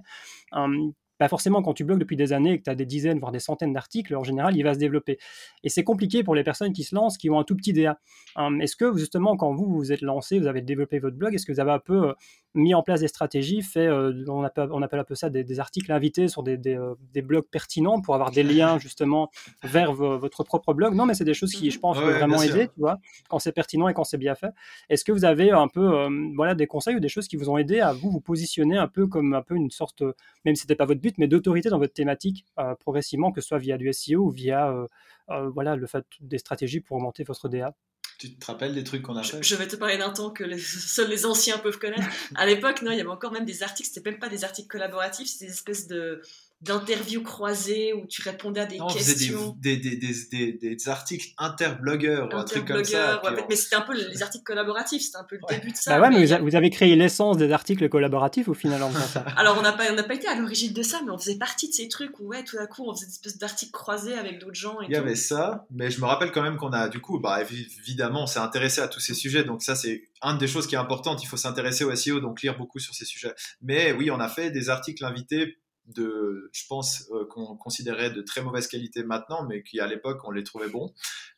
[0.54, 3.20] Hum, bah, forcément, quand tu blogues depuis des années et que tu as des dizaines,
[3.20, 5.20] voire des centaines d'articles, en général, il va se développer.
[5.64, 8.00] Et c'est compliqué pour les personnes qui se lancent, qui ont un tout petit DA.
[8.38, 11.46] Hum, est-ce que, justement, quand vous vous êtes lancé, vous avez développé votre blog, est-ce
[11.46, 12.14] que vous avez un peu euh,
[12.56, 15.60] mis en place des stratégies, fait, euh, on, appelle, on, appelle, un peu ça des,
[15.60, 19.30] articles invités sur des, euh, des, blogs pertinents pour avoir des liens, justement,
[19.62, 20.96] vers votre propre blog?
[20.96, 22.98] Non, mais c'est des choses qui, je pense, peuvent vraiment aider, tu vois,
[23.30, 24.50] quand c'est pertinent et quand c'est bien fait.
[24.90, 27.60] Est-ce que vous avez un peu, voilà, des conseils ou des choses qui vous ont
[27.60, 30.02] aidé à vous vous positionner un peu comme un peu une sorte,
[30.46, 33.48] même si c'était pas votre but, mais d'autorité dans votre thématique euh, progressivement, que ce
[33.48, 34.88] soit via du SEO ou via euh,
[35.30, 37.74] euh, voilà, le fait des stratégies pour augmenter votre DA
[38.20, 39.42] tu te rappelles des trucs qu'on a fait?
[39.42, 42.08] je, vais te parler d'un temps que seuls les anciens peuvent connaître.
[42.36, 44.68] À l'époque, non, il y avait encore même des articles, c'était même pas des articles
[44.68, 46.22] collaboratifs, c'était des espèces de,
[46.62, 49.56] d'interviews croisées où tu répondais à des questions.
[49.60, 53.22] Des, des, des, des, articles interblogueurs, un truc comme ça.
[53.50, 56.00] mais c'était un peu les articles collaboratifs, c'était un peu le début de ça.
[56.00, 59.26] Bah ouais, mais, vous, avez créé l'essence des articles collaboratifs au final en ça.
[59.38, 61.68] Alors on n'a pas, on pas été à l'origine de ça, mais on faisait partie
[61.68, 64.40] de ces trucs où ouais, tout d'un coup on faisait des espèces d'articles croisés avec
[64.40, 64.78] d'autres gens.
[64.82, 67.40] Il y avait ça, mais je me rappelle quand même qu'on a du coup, bah,
[67.42, 70.76] évidemment, on s'est intéressé à tous ces sujets, donc ça c'est une des choses qui
[70.76, 73.34] est importante, il faut s'intéresser au SEO, donc lire beaucoup sur ces sujets.
[73.62, 75.58] Mais oui, on a fait des articles invités
[75.94, 80.20] de, je pense, euh, qu'on considérait de très mauvaise qualité maintenant, mais qui à l'époque
[80.24, 80.94] on les trouvait bons.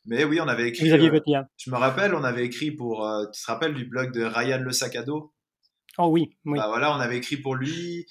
[0.06, 0.88] Mais oui, on avait écrit.
[0.88, 3.06] Vous aviez euh, Je me rappelle, on avait écrit pour.
[3.06, 5.34] Euh, tu te rappelles du blog de Ryan Le Sac à dos?
[6.00, 6.58] Oh oui, oui.
[6.58, 8.08] Bah voilà, on avait écrit pour lui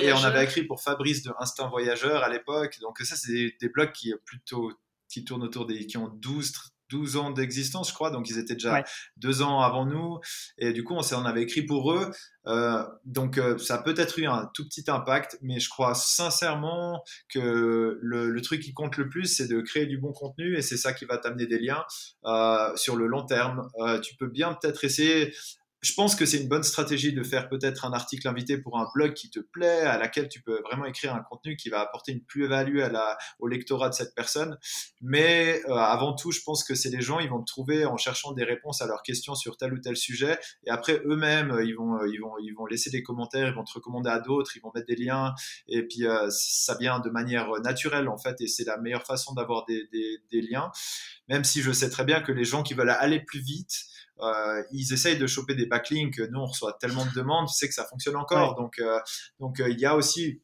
[0.00, 2.78] et on avait écrit pour Fabrice de Instinct Voyageur à l'époque.
[2.80, 4.72] Donc ça, c'est des, des, blogs qui plutôt
[5.08, 6.52] qui tournent autour des qui ont 12
[6.90, 8.10] 12 ans d'existence, je crois.
[8.10, 8.84] Donc, ils étaient déjà
[9.16, 10.18] deux ans avant nous.
[10.58, 12.10] Et du coup, on, on avait écrit pour eux.
[12.46, 17.02] Euh, donc, euh, ça a peut-être eu un tout petit impact, mais je crois sincèrement
[17.28, 20.78] que le, truc qui compte le plus, c'est de créer du bon contenu et c'est
[20.78, 21.84] ça qui va t'amener des liens
[22.24, 23.68] euh, sur le long terme.
[24.02, 25.34] tu peux bien peut-être essayer
[25.82, 28.86] je pense que c'est une bonne stratégie de faire peut-être un article invité pour un
[28.94, 32.12] blog qui te plaît, à laquelle tu peux vraiment écrire un contenu qui va apporter
[32.12, 32.82] une plus-value
[33.38, 34.58] au lectorat de cette personne.
[35.00, 37.96] Mais euh, avant tout, je pense que c'est les gens, ils vont te trouver en
[37.96, 40.38] cherchant des réponses à leurs questions sur tel ou tel sujet.
[40.64, 43.72] Et après, eux-mêmes, ils vont, ils, vont, ils vont laisser des commentaires, ils vont te
[43.72, 45.34] recommander à d'autres, ils vont mettre des liens.
[45.66, 48.38] Et puis, euh, ça vient de manière naturelle, en fait.
[48.42, 50.70] Et c'est la meilleure façon d'avoir des, des, des liens.
[51.28, 53.86] Même si je sais très bien que les gens qui veulent aller plus vite,
[54.22, 56.18] euh, ils essayent de choper des backlinks.
[56.18, 58.54] Nous, on reçoit tellement de demandes, tu sais que ça fonctionne encore.
[58.56, 58.98] Donc, euh,
[59.38, 60.40] donc euh, il y a aussi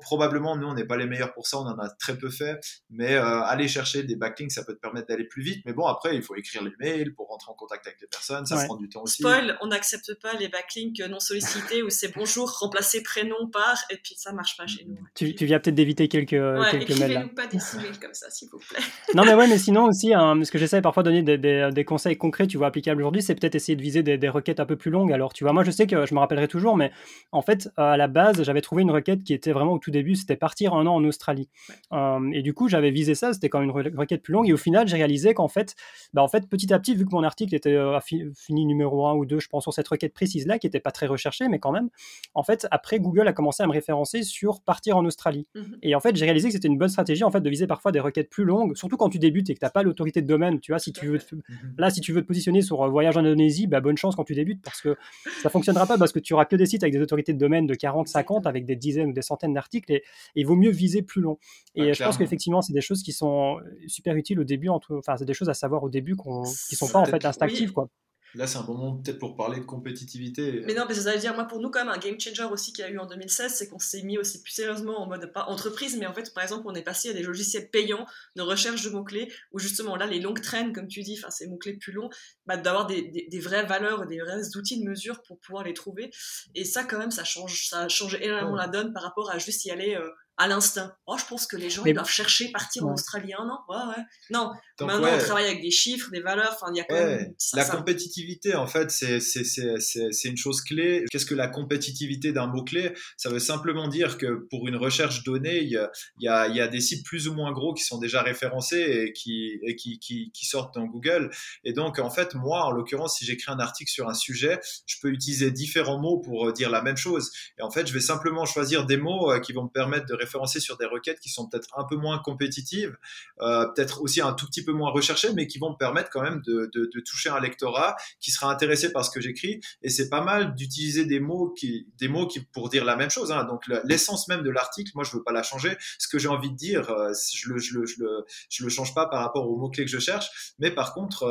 [0.00, 2.58] probablement, nous, on n'est pas les meilleurs pour ça, on en a très peu fait,
[2.90, 5.62] mais euh, aller chercher des backlinks, ça peut te permettre d'aller plus vite.
[5.66, 8.46] Mais bon, après, il faut écrire les mails pour rentrer en contact avec les personnes,
[8.46, 9.22] ça prend du temps aussi.
[9.22, 13.96] Spoil, on n'accepte pas les backlinks non sollicités où c'est bonjour, remplacer prénom par, et
[13.96, 14.98] puis ça marche pas chez nous.
[15.14, 17.34] Tu, tu viens peut-être d'éviter quelques, ouais, quelques mails.
[17.34, 18.80] pas des emails comme ça, s'il vous plaît.
[19.14, 21.70] non, mais ouais, mais sinon aussi, hein, ce que j'essaie parfois de donner des, des,
[21.72, 24.60] des, conseils concrets, tu vois, applicables aujourd'hui, c'est peut-être essayer de viser des, des, requêtes
[24.60, 25.12] un peu plus longues.
[25.12, 26.90] Alors, tu vois, moi, je sais que je me rappellerai toujours, mais
[27.32, 30.14] en fait, à la base, j'avais trouvé une requête qui était vraiment au tout début,
[30.14, 31.48] c'était partir un an en Australie.
[31.92, 34.48] Euh, et du coup, j'avais visé ça, c'était quand même une requête plus longue.
[34.48, 35.74] Et au final, j'ai réalisé qu'en fait,
[36.12, 39.14] bah, en fait, petit à petit, vu que mon article était euh, fini numéro 1
[39.14, 41.72] ou 2, je pense, sur cette requête précise-là, qui n'était pas très recherchée, mais quand
[41.72, 41.88] même,
[42.34, 45.46] en fait, après, Google a commencé à me référencer sur partir en Australie.
[45.54, 45.78] Mhm.
[45.82, 47.92] Et en fait, j'ai réalisé que c'était une bonne stratégie, en fait, de viser parfois
[47.92, 50.26] des requêtes plus longues, surtout quand tu débutes et que tu n'as pas l'autorité de
[50.26, 50.60] domaine.
[50.60, 51.74] Tu vois, si tu veux, mhm.
[51.78, 54.24] là, si tu veux te positionner sur un voyage en Indonésie, bah, bonne chance quand
[54.24, 54.96] tu débutes, parce que
[55.42, 57.66] ça fonctionnera pas, parce que tu auras que des sites avec des autorités de domaine
[57.66, 60.02] de 40, 50, avec des dizaines ou des centaines d'articles, et,
[60.34, 61.38] il vaut mieux viser plus long.
[61.74, 65.16] Et ah, je pense qu'effectivement, c'est des choses qui sont super utiles au début, enfin,
[65.16, 67.88] c'est des choses à savoir au début qui ne sont pas en fait instinctives, quoi.
[68.34, 70.62] Là, c'est un bon moment peut-être pour parler de compétitivité.
[70.66, 72.72] Mais non, mais ça veut dire, moi, pour nous, quand même, un game changer aussi
[72.72, 75.32] qu'il y a eu en 2016, c'est qu'on s'est mis aussi plus sérieusement en mode,
[75.32, 78.06] pas entreprise, mais en fait, par exemple, on est passé à des logiciels payants
[78.36, 81.46] de recherche de mots-clés, où justement, là, les longues traînes, comme tu dis, enfin, ces
[81.46, 82.10] mots-clés plus longs,
[82.46, 86.10] bah, d'avoir des, des, vraies valeurs, des vrais outils de mesure pour pouvoir les trouver.
[86.54, 89.64] Et ça, quand même, ça change, ça change énormément la donne par rapport à juste
[89.64, 89.94] y aller.
[89.94, 90.08] Euh,
[90.38, 90.94] à l'instinct.
[91.06, 93.58] Oh, je pense que les gens ils doivent chercher partir en Australie un an.
[93.68, 94.02] Ouais, ouais.
[94.30, 96.52] Non, maintenant on travaille avec des chiffres, des valeurs.
[96.54, 97.34] Enfin, il y a quand même.
[97.54, 101.04] la compétitivité, en fait, c'est une chose clé.
[101.10, 102.94] Qu'est-ce que la compétitivité d'un mot-clé?
[103.16, 106.60] Ça veut simplement dire que pour une recherche donnée, il y a, y, a, y
[106.60, 109.98] a, des sites plus ou moins gros qui sont déjà référencés et qui, et qui,
[109.98, 111.30] qui, qui sortent dans Google.
[111.64, 114.96] Et donc, en fait, moi, en l'occurrence, si j'écris un article sur un sujet, je
[115.02, 117.30] peux utiliser différents mots pour dire la même chose.
[117.58, 120.14] Et en fait, je vais simplement choisir des mots euh, qui vont me permettre de
[120.14, 120.27] référencer
[120.60, 122.96] sur des requêtes qui sont peut-être un peu moins compétitives,
[123.40, 126.22] euh, peut-être aussi un tout petit peu moins recherchées, mais qui vont me permettre quand
[126.22, 126.70] même de,
[127.00, 129.60] toucher un lectorat qui sera intéressé par ce que j'écris.
[129.82, 133.10] Et c'est pas mal d'utiliser des mots qui, des mots qui pour dire la même
[133.10, 133.32] chose.
[133.32, 133.44] Hein.
[133.44, 135.76] Donc l'essence même de l'article, moi je veux pas la changer.
[135.98, 138.70] Ce que j'ai envie de dire, euh, je le, je le, je le, je le
[138.70, 141.22] change pas par rapport aux mots clés que je cherche, mais par contre,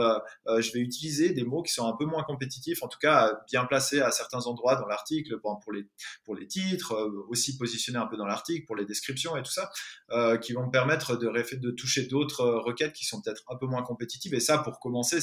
[0.48, 3.40] euh, je vais utiliser des mots qui sont un peu moins compétitifs, en tout cas
[3.52, 5.88] bien placés à certains endroits dans l'article, pour les
[6.24, 6.94] pour les titres,
[7.30, 9.72] aussi positionnés un peu dans l'article pour les descriptions et tout ça,
[10.12, 13.68] euh, qui vont me permettre de, toucher d'autres euh, requêtes qui sont peut-être un peu
[13.68, 14.34] moins compétitives.
[14.34, 15.20] Et ça, pour commencer,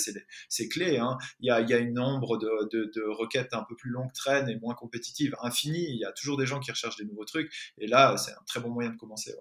[0.49, 0.99] c'est clé.
[0.99, 1.19] Hein.
[1.41, 4.49] Il, y a, il y a une nombre de, requêtes un peu plus longues traînes
[4.49, 5.87] et moins compétitives infinies.
[5.89, 7.53] Il y a toujours des gens qui recherchent des nouveaux trucs.
[7.79, 9.35] Et là, c'est un très bon moyen de commencer.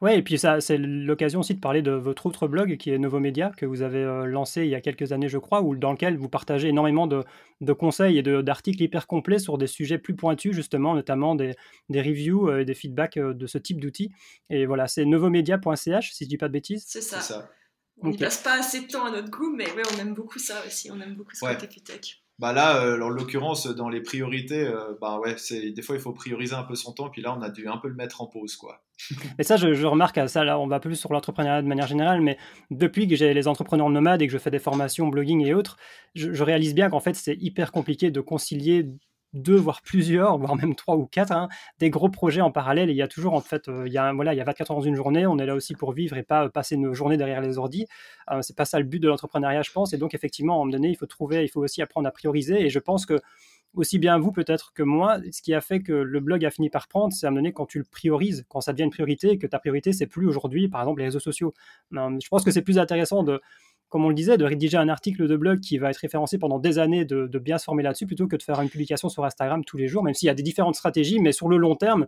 [0.00, 2.98] Ouais, et puis ça, c'est l'occasion aussi de parler de votre autre blog qui est
[2.98, 5.76] Novo Media, que vous avez euh, lancé il y a quelques années, je crois, où,
[5.76, 7.24] dans lequel vous partagez énormément de,
[7.60, 11.54] de conseils et d'articles hyper complets sur des sujets plus pointus, justement, notamment des,
[11.88, 14.10] des reviews euh, et des feedbacks euh, de ce type d'outils.
[14.50, 16.84] Et voilà, c'est novomedia.ch, si je dis pas de bêtises.
[16.86, 17.48] C'est ça.
[18.00, 20.38] On n'y passe pas assez de temps à notre goût, mais ouais, on aime beaucoup
[20.38, 20.90] ça aussi.
[20.90, 22.21] On aime beaucoup ce côté tech.
[22.42, 26.00] Bah là, euh, en l'occurrence, dans les priorités, euh, bah ouais, c'est des fois il
[26.00, 28.20] faut prioriser un peu son temps, puis là on a dû un peu le mettre
[28.20, 28.82] en pause, quoi.
[29.38, 32.20] et ça, je, remarque à ça, là, on va plus sur l'entrepreneuriat de manière générale,
[32.20, 32.36] mais
[32.72, 35.76] depuis que j'ai les entrepreneurs nomades et que je fais des formations, blogging et autres,
[36.16, 38.88] je, je réalise bien qu'en fait c'est hyper compliqué de concilier
[39.32, 42.90] deux, voire plusieurs, voire même trois ou quatre, hein, des gros projets en parallèle.
[42.90, 44.44] Et il y a toujours, en fait, euh, il, y a, voilà, il y a
[44.44, 45.26] 24 heures dans une journée.
[45.26, 47.86] On est là aussi pour vivre et pas passer nos journées derrière les ordis.
[48.30, 49.92] Euh, c'est pas ça le but de l'entrepreneuriat, je pense.
[49.92, 52.10] Et donc, effectivement, à un moment donné, il faut trouver, il faut aussi apprendre à
[52.10, 52.60] prioriser.
[52.60, 53.20] Et je pense que,
[53.74, 56.68] aussi bien vous peut-être que moi, ce qui a fait que le blog a fini
[56.68, 58.90] par prendre, c'est à un moment donné quand tu le priorises, quand ça devient une
[58.90, 61.54] priorité, que ta priorité, c'est plus aujourd'hui, par exemple, les réseaux sociaux.
[61.94, 63.40] Euh, je pense que c'est plus intéressant de
[63.92, 66.58] comme on le disait, de rédiger un article de blog qui va être référencé pendant
[66.58, 69.66] des années, de, bien se former là-dessus, plutôt que de faire une publication sur Instagram
[69.66, 72.06] tous les jours, même s'il y a des différentes stratégies, mais sur le long terme,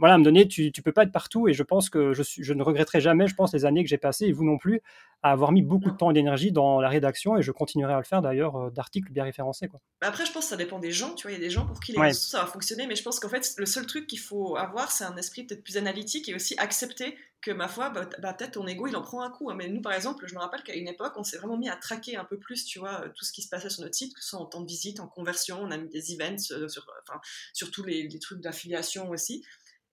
[0.00, 2.22] voilà, à me donner, tu, tu peux pas être partout et je pense que je,
[2.24, 4.80] je ne regretterai jamais, je pense, les années que j'ai passées et vous non plus,
[5.22, 7.98] à avoir mis beaucoup de temps et d'énergie dans la rédaction et je continuerai à
[7.98, 9.68] le faire d'ailleurs euh, d'articles bien référencés.
[9.68, 9.80] Quoi.
[10.00, 11.66] Après, je pense que ça dépend des gens, tu vois, il y a des gens
[11.66, 14.06] pour qui les réseaux ça va fonctionner, mais je pense qu'en fait, le seul truc
[14.06, 17.90] qu'il faut avoir, c'est un esprit peut-être plus analytique et aussi accepter que ma foi,
[17.90, 19.50] bah, bah, peut-être ton ego il en prend un coup.
[19.50, 19.54] Hein.
[19.56, 21.76] Mais nous, par exemple, je me rappelle qu'à une époque, on s'est vraiment mis à
[21.76, 24.22] traquer un peu plus, tu vois, tout ce qui se passait sur notre site, que
[24.22, 26.86] ce soit en temps de visite, en conversion, on a mis des events euh, sur,
[27.08, 27.20] enfin,
[27.54, 29.44] sur tous les, les trucs d'affiliation aussi.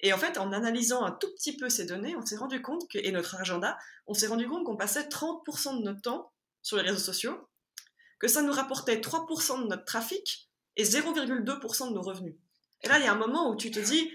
[0.02, 2.84] Et en fait, en analysant un tout petit peu ces données, on s'est rendu compte
[2.94, 6.32] et notre agenda, on s'est rendu compte qu'on passait 30% de notre temps
[6.62, 7.50] sur les réseaux sociaux,
[8.20, 12.36] que ça nous rapportait 3% de notre trafic et 0,2% de nos revenus.
[12.82, 14.12] Et là, il y a un moment où tu te dis,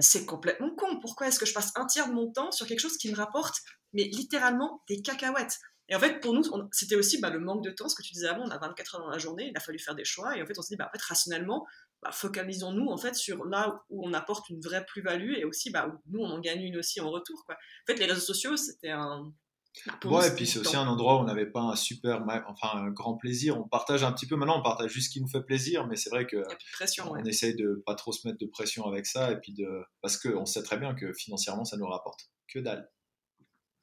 [0.00, 1.00] c'est complètement con.
[1.00, 3.16] Pourquoi est-ce que je passe un tiers de mon temps sur quelque chose qui me
[3.16, 3.56] rapporte,
[3.92, 5.58] mais littéralement des cacahuètes?
[5.88, 7.88] Et en fait, pour nous, c'était aussi bah, le manque de temps.
[7.88, 9.78] Ce que tu disais avant, on a 24 heures dans la journée, il a fallu
[9.78, 10.36] faire des choix.
[10.36, 11.66] Et en fait, on s'est dit, bah, en fait, rationnellement,
[12.02, 15.86] bah, focalisons-nous en fait sur là où on apporte une vraie plus-value et aussi bah,
[15.88, 17.44] où nous on en gagne une aussi en retour.
[17.46, 17.54] Quoi.
[17.54, 19.32] En fait, les réseaux sociaux, c'était un.
[19.86, 22.68] Bah, ouais, et puis c'est aussi un endroit où on n'avait pas un super, enfin
[22.74, 23.58] un grand plaisir.
[23.58, 25.96] On partage un petit peu maintenant, on partage juste ce qui nous fait plaisir, mais
[25.96, 26.42] c'est vrai que
[27.04, 29.66] on essaye de pas trop se mettre de pression avec ça, et puis de
[30.02, 32.90] parce qu'on sait très bien que financièrement ça nous rapporte que dalle.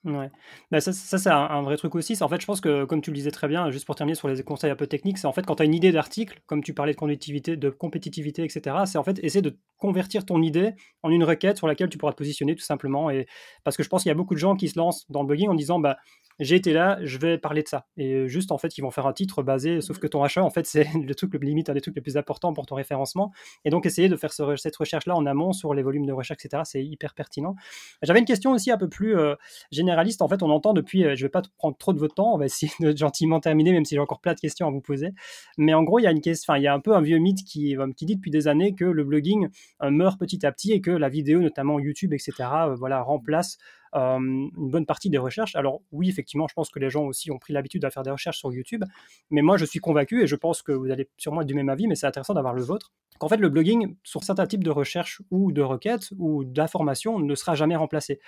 [0.05, 0.31] Ouais.
[0.71, 2.15] Bah, ça, ça c'est un, vrai truc aussi.
[2.21, 4.29] En fait, je pense que, comme tu le disais très bien, juste pour terminer sur
[4.29, 6.63] les conseils un peu techniques, c'est en fait quand tu as une idée d'article, comme
[6.63, 10.71] tu parlais de conductivité, de compétitivité, etc., c'est en fait essayer de convertir ton idée
[11.03, 13.09] en une requête sur laquelle tu pourras te positionner tout simplement.
[13.09, 13.27] Et,
[13.65, 15.27] parce que je pense qu'il y a beaucoup de gens qui se lancent dans le
[15.27, 15.97] blogging en disant bah,
[16.39, 17.87] j'ai été là, je vais parler de ça.
[17.97, 20.49] Et juste, en fait, ils vont faire un titre basé, sauf que ton achat, en
[20.49, 23.31] fait, c'est le truc, le limite, un des trucs les plus importants pour ton référencement.
[23.65, 26.63] Et donc, essayer de faire cette recherche-là en amont sur les volumes de recherche, etc.,
[26.65, 27.55] c'est hyper pertinent.
[28.01, 29.35] J'avais une question aussi un peu plus euh,
[29.71, 30.21] généraliste.
[30.21, 32.37] En fait, on entend depuis, euh, je vais pas prendre trop de votre temps, on
[32.37, 35.09] va essayer de gentiment terminer, même si j'ai encore plein de questions à vous poser.
[35.57, 37.01] Mais en gros, il y a une question, enfin, il y a un peu un
[37.01, 39.47] vieux mythe qui, euh, qui dit depuis des années que le blogging
[39.81, 42.33] meurt petit à petit et que la vidéo, notamment YouTube, etc.,
[42.77, 45.55] voilà, remplace euh, une bonne partie des recherches.
[45.55, 48.11] Alors oui, effectivement, je pense que les gens aussi ont pris l'habitude à faire des
[48.11, 48.83] recherches sur YouTube,
[49.29, 51.69] mais moi je suis convaincu et je pense que vous allez sûrement être du même
[51.69, 54.71] avis, mais c'est intéressant d'avoir le vôtre, qu'en fait le blogging sur certains types de
[54.71, 58.19] recherches ou de requêtes ou d'informations ne sera jamais remplacé.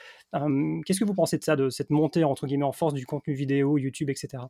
[0.86, 3.34] Qu'est-ce que vous pensez de ça, de cette montée entre guillemets en force du contenu
[3.34, 4.44] vidéo, YouTube, etc.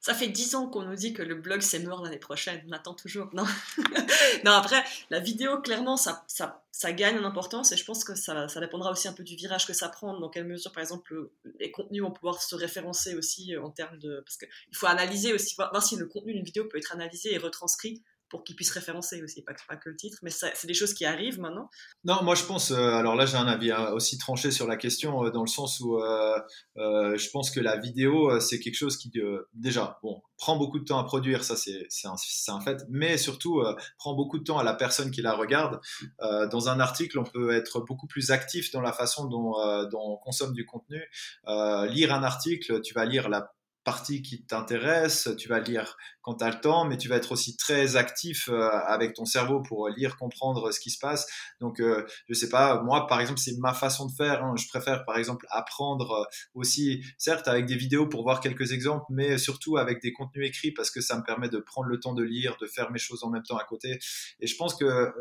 [0.00, 2.62] Ça fait dix ans qu'on nous dit que le blog c'est mort l'année prochaine.
[2.68, 3.28] On attend toujours.
[3.34, 3.44] Non,
[4.44, 8.14] non après, la vidéo, clairement, ça, ça, ça, gagne en importance et je pense que
[8.14, 10.18] ça, ça, dépendra aussi un peu du virage que ça prend.
[10.18, 13.98] Dans quelle mesure, par exemple, les contenus vont pouvoir se référencer aussi euh, en termes
[13.98, 14.22] de.
[14.24, 17.38] Parce qu'il faut analyser aussi, voir si le contenu d'une vidéo peut être analysé et
[17.38, 21.04] retranscrit pour qu'ils puissent référencer aussi, pas, que le titre, mais c'est des choses qui
[21.04, 21.68] arrivent maintenant.
[22.04, 24.76] Non, moi je pense, euh, alors là j'ai un avis hein, aussi tranché sur la
[24.76, 26.38] question, euh, dans le sens où euh,
[26.76, 29.10] je pense que la vidéo, c'est quelque chose qui,
[29.52, 32.14] déjà, bon, prend beaucoup de temps à produire, ça c'est un,
[32.54, 33.62] un, fait, mais surtout
[33.98, 35.80] prend beaucoup de temps à la personne qui la regarde.
[36.20, 39.52] dans un article, on peut être beaucoup plus actif dans la façon dont,
[39.88, 41.02] dont on consomme du contenu.
[41.46, 43.52] lire un article, tu vas lire la
[43.84, 47.32] partie qui t'intéresse, tu vas lire quand tu as le temps, mais tu vas être
[47.32, 51.26] aussi très actif euh, avec ton cerveau pour lire, comprendre ce qui se passe.
[51.60, 54.44] Donc, euh, je sais pas, moi, par exemple, c'est ma façon de faire.
[54.44, 54.54] Hein.
[54.56, 56.24] Je préfère, par exemple, apprendre euh,
[56.54, 60.72] aussi, certes, avec des vidéos pour voir quelques exemples, mais surtout avec des contenus écrits
[60.72, 63.24] parce que ça me permet de prendre le temps de lire, de faire mes choses
[63.24, 63.98] en même temps à côté.
[64.40, 65.12] Et je pense que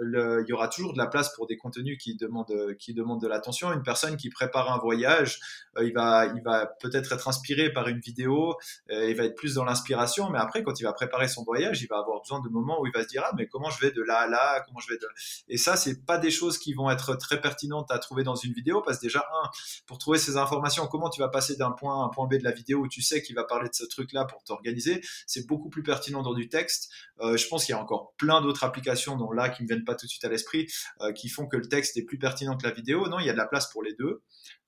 [0.43, 3.27] il y aura toujours de la place pour des contenus qui demandent, qui demandent de
[3.27, 3.71] l'attention.
[3.71, 5.39] Une personne qui prépare un voyage,
[5.81, 8.48] il va, il va peut-être être inspiré par une vidéo,
[8.89, 11.87] il va être plus dans l'inspiration, mais après, quand il va préparer son voyage, il
[11.87, 13.91] va avoir besoin de moments où il va se dire ah mais comment je vais
[13.91, 15.07] de là à là, comment je vais de
[15.47, 18.53] et ça c'est pas des choses qui vont être très pertinentes à trouver dans une
[18.53, 19.49] vidéo parce que déjà un
[19.85, 22.43] pour trouver ces informations, comment tu vas passer d'un point à un point B de
[22.43, 25.47] la vidéo où tu sais qu'il va parler de ce truc là pour t'organiser, c'est
[25.47, 26.91] beaucoup plus pertinent dans du texte.
[27.21, 29.83] Euh, je pense qu'il y a encore plein d'autres applications dont là qui me viennent
[29.83, 30.67] pas tout de suite à l'esprit
[31.01, 33.07] euh, qui font que le texte est plus pertinent que la vidéo.
[33.07, 34.21] Non, il y a de la place pour les deux.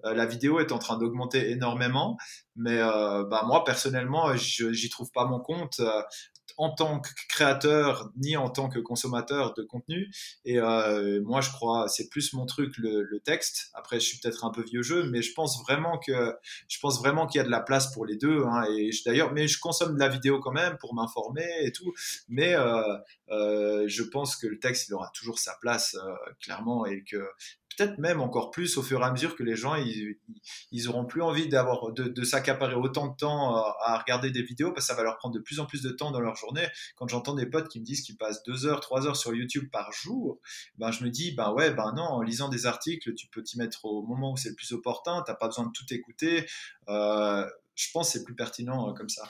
[0.05, 2.17] Euh, la vidéo est en train d'augmenter énormément,
[2.55, 5.81] mais bah, moi personnellement, j'y trouve pas mon compte
[6.57, 10.11] en tant que créateur ni en tant que consommateur de contenu.
[10.45, 13.69] Et euh, moi, je crois, c'est plus mon truc le, texte.
[13.73, 16.35] Après, je suis peut-être un peu vieux jeu, mais je pense vraiment que
[16.67, 18.43] je pense vraiment qu'il y a de la place pour les deux.
[18.45, 18.63] Hein.
[18.69, 21.93] et d'ailleurs, mais je consomme de la vidéo quand même pour m'informer et tout.
[22.29, 22.97] Mais euh,
[23.29, 25.95] euh, je pense que le texte, il aura toujours sa place
[26.41, 27.17] clairement et que
[27.75, 30.17] peut-être même encore plus au fur et à mesure que les gens ils,
[30.71, 34.71] ils auront plus envie d'avoir de, s'accaparer autant de temps euh, à, regarder des vidéos
[34.71, 36.67] parce que ça va leur prendre de plus en plus de temps dans leur journée.
[36.95, 39.69] Quand j'entends des potes qui me disent qu'ils passent deux heures, trois heures sur YouTube
[39.71, 40.39] par jour,
[40.77, 43.57] ben je me dis ben ouais ben non en lisant des articles tu peux t'y
[43.57, 46.45] mettre au moment où c'est le plus opportun, t'as pas besoin de tout écouter.
[46.89, 47.45] Euh,
[47.75, 49.23] je pense que c'est plus pertinent euh, comme ça.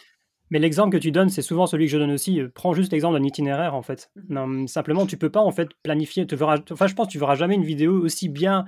[0.52, 2.41] Mais l'exemple que tu donnes, c'est souvent celui que je donne aussi.
[2.54, 4.12] Prends juste l'exemple d'un itinéraire, en fait.
[4.28, 4.68] Mmh.
[4.68, 6.28] simplement, tu peux pas, en fait, planifier.
[6.28, 8.66] Tu verras, enfin, je pense que tu verras jamais une vidéo aussi bien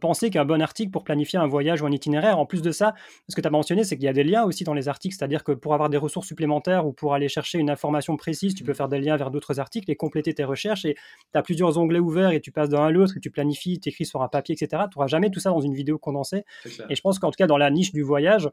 [0.00, 2.38] pensée qu'un bon article pour planifier un voyage ou un itinéraire.
[2.38, 2.94] En plus de ça,
[3.28, 5.16] ce que tu as mentionné, c'est qu'il y a des liens aussi dans les articles.
[5.18, 8.62] C'est-à-dire que pour avoir des ressources supplémentaires ou pour aller chercher une information précise, tu
[8.62, 8.76] peux mmh.
[8.76, 10.84] faire des liens vers d'autres articles et compléter tes recherches.
[10.84, 13.80] Et tu as plusieurs onglets ouverts et tu passes d'un à l'autre et tu planifies,
[13.80, 14.84] tu écris sur un papier, etc.
[14.88, 16.44] Tu n'auras jamais tout ça dans une vidéo condensée.
[16.88, 18.48] Et je pense qu'en tout cas, dans la niche du voyage,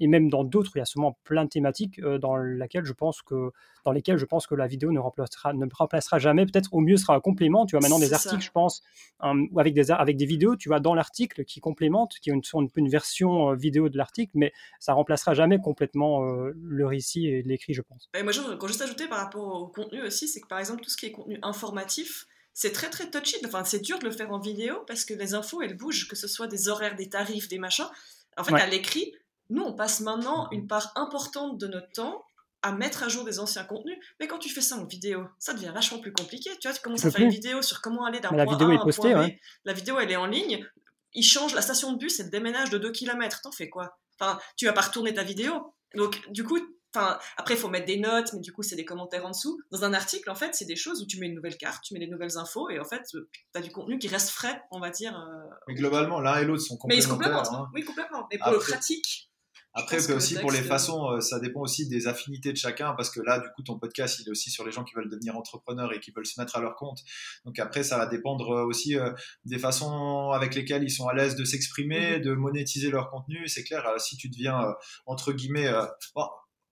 [0.00, 1.73] et même dans d'autres, il y a sûrement plein de thématiques
[2.20, 3.50] dans laquelle je pense que
[3.84, 6.46] dans lesquelles je pense que la vidéo ne remplacera, ne remplacera jamais.
[6.46, 7.66] Peut-être au mieux sera un complément.
[7.66, 8.82] Tu vois maintenant des articles, je pense,
[9.22, 12.70] ou avec des avec des vidéos, tu vois dans l'article qui complémentent, qui sont une,
[12.76, 17.42] une version euh, vidéo de l'article, mais ça remplacera jamais complètement euh, le récit et
[17.42, 18.08] l'écrit, je pense.
[18.14, 20.90] Et moi, quand juste ajouter par rapport au contenu aussi, c'est que par exemple tout
[20.90, 23.36] ce qui est contenu informatif, c'est très très touchy.
[23.44, 26.16] Enfin, c'est dur de le faire en vidéo parce que les infos elles bougent, que
[26.16, 27.88] ce soit des horaires, des tarifs, des machins.
[28.36, 29.12] En fait, à l'écrit,
[29.50, 32.24] nous, on passe maintenant une part importante de notre temps
[32.64, 35.52] à mettre à jour des anciens contenus, mais quand tu fais ça en vidéo, ça
[35.52, 36.50] devient vachement plus compliqué.
[36.60, 38.72] Tu vois, tu commences à faire une vidéo sur comment aller d'un point vidéo A
[38.72, 39.30] à un point B.
[39.66, 40.66] La vidéo, elle est en ligne.
[41.12, 43.42] Il change la station de bus, elle déménage de 2 km.
[43.42, 43.98] T'en fais quoi?
[44.18, 45.74] Enfin, tu vas pas retourner ta vidéo.
[45.94, 46.58] Donc, du coup,
[46.94, 49.60] enfin, après, il faut mettre des notes, mais du coup, c'est des commentaires en dessous.
[49.70, 51.92] Dans un article, en fait, c'est des choses où tu mets une nouvelle carte, tu
[51.92, 53.18] mets des nouvelles infos, et en fait, tu
[53.54, 55.14] as du contenu qui reste frais, on va dire.
[55.14, 57.18] Euh, mais globalement, l'un et l'autre sont complémentaires.
[57.28, 57.68] Mais hein.
[57.74, 58.26] Oui, complètement.
[58.32, 59.30] Mais pour le pratique,
[59.76, 63.20] après, aussi pour les façons, euh, ça dépend aussi des affinités de chacun, parce que
[63.20, 65.92] là, du coup, ton podcast, il est aussi sur les gens qui veulent devenir entrepreneurs
[65.92, 67.00] et qui veulent se mettre à leur compte.
[67.44, 69.10] Donc après, ça va dépendre euh, aussi euh,
[69.44, 72.22] des façons avec lesquelles ils sont à l'aise de s'exprimer, mm-hmm.
[72.22, 73.48] de monétiser leur contenu.
[73.48, 74.74] C'est clair, si tu deviens,
[75.06, 75.68] entre guillemets,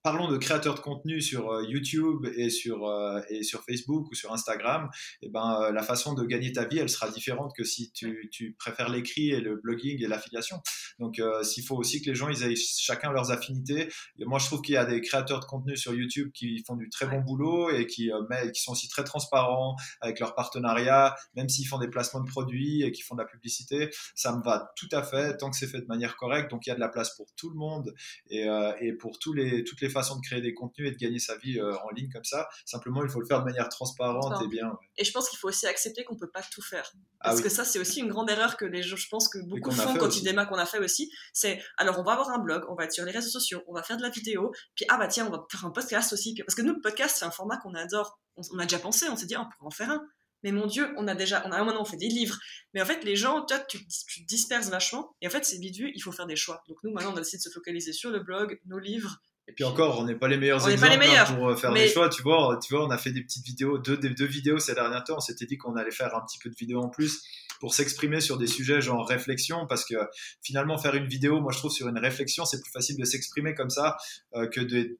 [0.02, 4.14] parlons de créateurs de contenu sur euh, YouTube et sur, euh, et sur Facebook ou
[4.14, 4.90] sur Instagram,
[5.22, 7.92] et eh ben, euh, la façon de gagner ta vie, elle sera différente que si
[7.92, 10.60] tu, tu préfères l'écrit et le blogging et l'affiliation.
[10.98, 13.88] Donc, s'il faut aussi que les gens ils aient chacun leurs affinités.
[14.18, 16.76] Et moi, je trouve qu'il y a des créateurs de contenu sur YouTube qui font
[16.76, 21.14] du très bon boulot et qui, mais, qui sont aussi très transparents avec leurs partenariats,
[21.34, 23.90] même s'ils font des placements de produits et qui font de la publicité.
[24.14, 26.50] Ça me va tout à fait tant que c'est fait de manière correcte.
[26.50, 27.94] Donc, il y a de la place pour tout le monde
[28.30, 28.46] et,
[28.80, 31.36] et pour tous les, toutes les façon de créer des contenus et de gagner sa
[31.36, 32.48] vie euh, en ligne comme ça.
[32.64, 34.76] Simplement, il faut le faire de manière transparente et bien.
[34.96, 36.92] Et je pense qu'il faut aussi accepter qu'on peut pas tout faire.
[37.20, 39.38] Ah Parce que ça, c'est aussi une grande erreur que les gens, je pense que
[39.38, 41.10] beaucoup font quand ils démarrent, qu'on a fait aussi.
[41.32, 43.74] C'est alors, on va avoir un blog, on va être sur les réseaux sociaux, on
[43.74, 46.34] va faire de la vidéo, puis ah bah tiens, on va faire un podcast aussi.
[46.34, 48.18] Parce que nous, le podcast, c'est un format qu'on adore.
[48.36, 50.02] On, a déjà pensé, on s'est dit, ah, on pourrait en faire un
[50.42, 52.38] mais mon Dieu, on a déjà, on a un moment, on fait des livres.
[52.74, 55.14] Mais en fait, les gens, toi, tu, tu disperses vachement.
[55.20, 56.62] Et en fait, c'est bidule, il faut faire des choix.
[56.68, 59.52] Donc nous, maintenant, on a décidé de se focaliser sur le blog, nos livres, et
[59.52, 62.08] puis encore, on n'est pas les meilleurs exemples hein, pour euh, faire des choix.
[62.08, 65.02] Tu vois, tu vois, on a fait des petites vidéos, deux, deux vidéos ces derniers
[65.04, 65.16] temps.
[65.16, 67.22] On s'était dit qu'on allait faire un petit peu de vidéos en plus
[67.62, 69.94] pour s'exprimer sur des sujets genre réflexion, parce que
[70.42, 73.54] finalement faire une vidéo, moi je trouve sur une réflexion, c'est plus facile de s'exprimer
[73.54, 73.96] comme ça
[74.34, 74.98] euh, que de,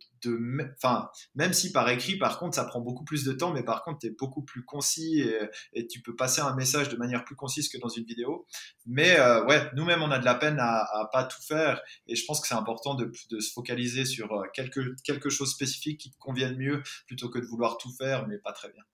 [0.77, 3.83] enfin, même si par écrit, par contre, ça prend beaucoup plus de temps, mais par
[3.83, 5.29] contre, tu es beaucoup plus concis
[5.75, 8.47] et, tu peux passer un message de manière plus concise que dans une vidéo.
[8.87, 12.15] Mais euh, ouais, nous-mêmes, on a de la peine à, à, pas tout faire, et
[12.15, 15.99] je pense que c'est important de, de, se focaliser sur euh, quelque, quelque chose spécifique
[15.99, 18.85] qui te convienne mieux plutôt que de vouloir tout faire, mais pas très bien.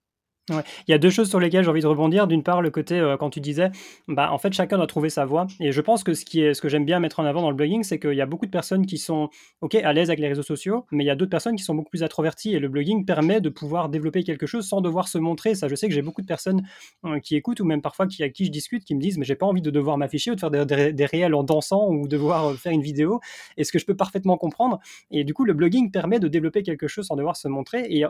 [0.50, 2.26] Il y a deux choses sur lesquelles j'ai envie de rebondir.
[2.26, 3.70] D'une part, le côté euh, quand tu disais,
[4.06, 5.46] bah en fait chacun doit trouver sa voie.
[5.60, 7.50] Et je pense que ce qui est, ce que j'aime bien mettre en avant dans
[7.50, 9.28] le blogging, c'est qu'il y a beaucoup de personnes qui sont
[9.60, 11.74] ok à l'aise avec les réseaux sociaux, mais il y a d'autres personnes qui sont
[11.74, 12.54] beaucoup plus introverties.
[12.54, 15.54] Et le blogging permet de pouvoir développer quelque chose sans devoir se montrer.
[15.54, 16.62] Ça, je sais que j'ai beaucoup de personnes
[17.04, 19.24] euh, qui écoutent ou même parfois qui avec qui je discute, qui me disent, mais
[19.24, 22.08] j'ai pas envie de devoir m'afficher ou de faire des, des, réels en dansant ou
[22.08, 23.20] devoir euh, faire une vidéo.
[23.56, 24.80] Et ce que je peux parfaitement comprendre?
[25.10, 27.86] Et du coup, le blogging permet de développer quelque chose sans devoir se montrer.
[27.90, 28.04] Et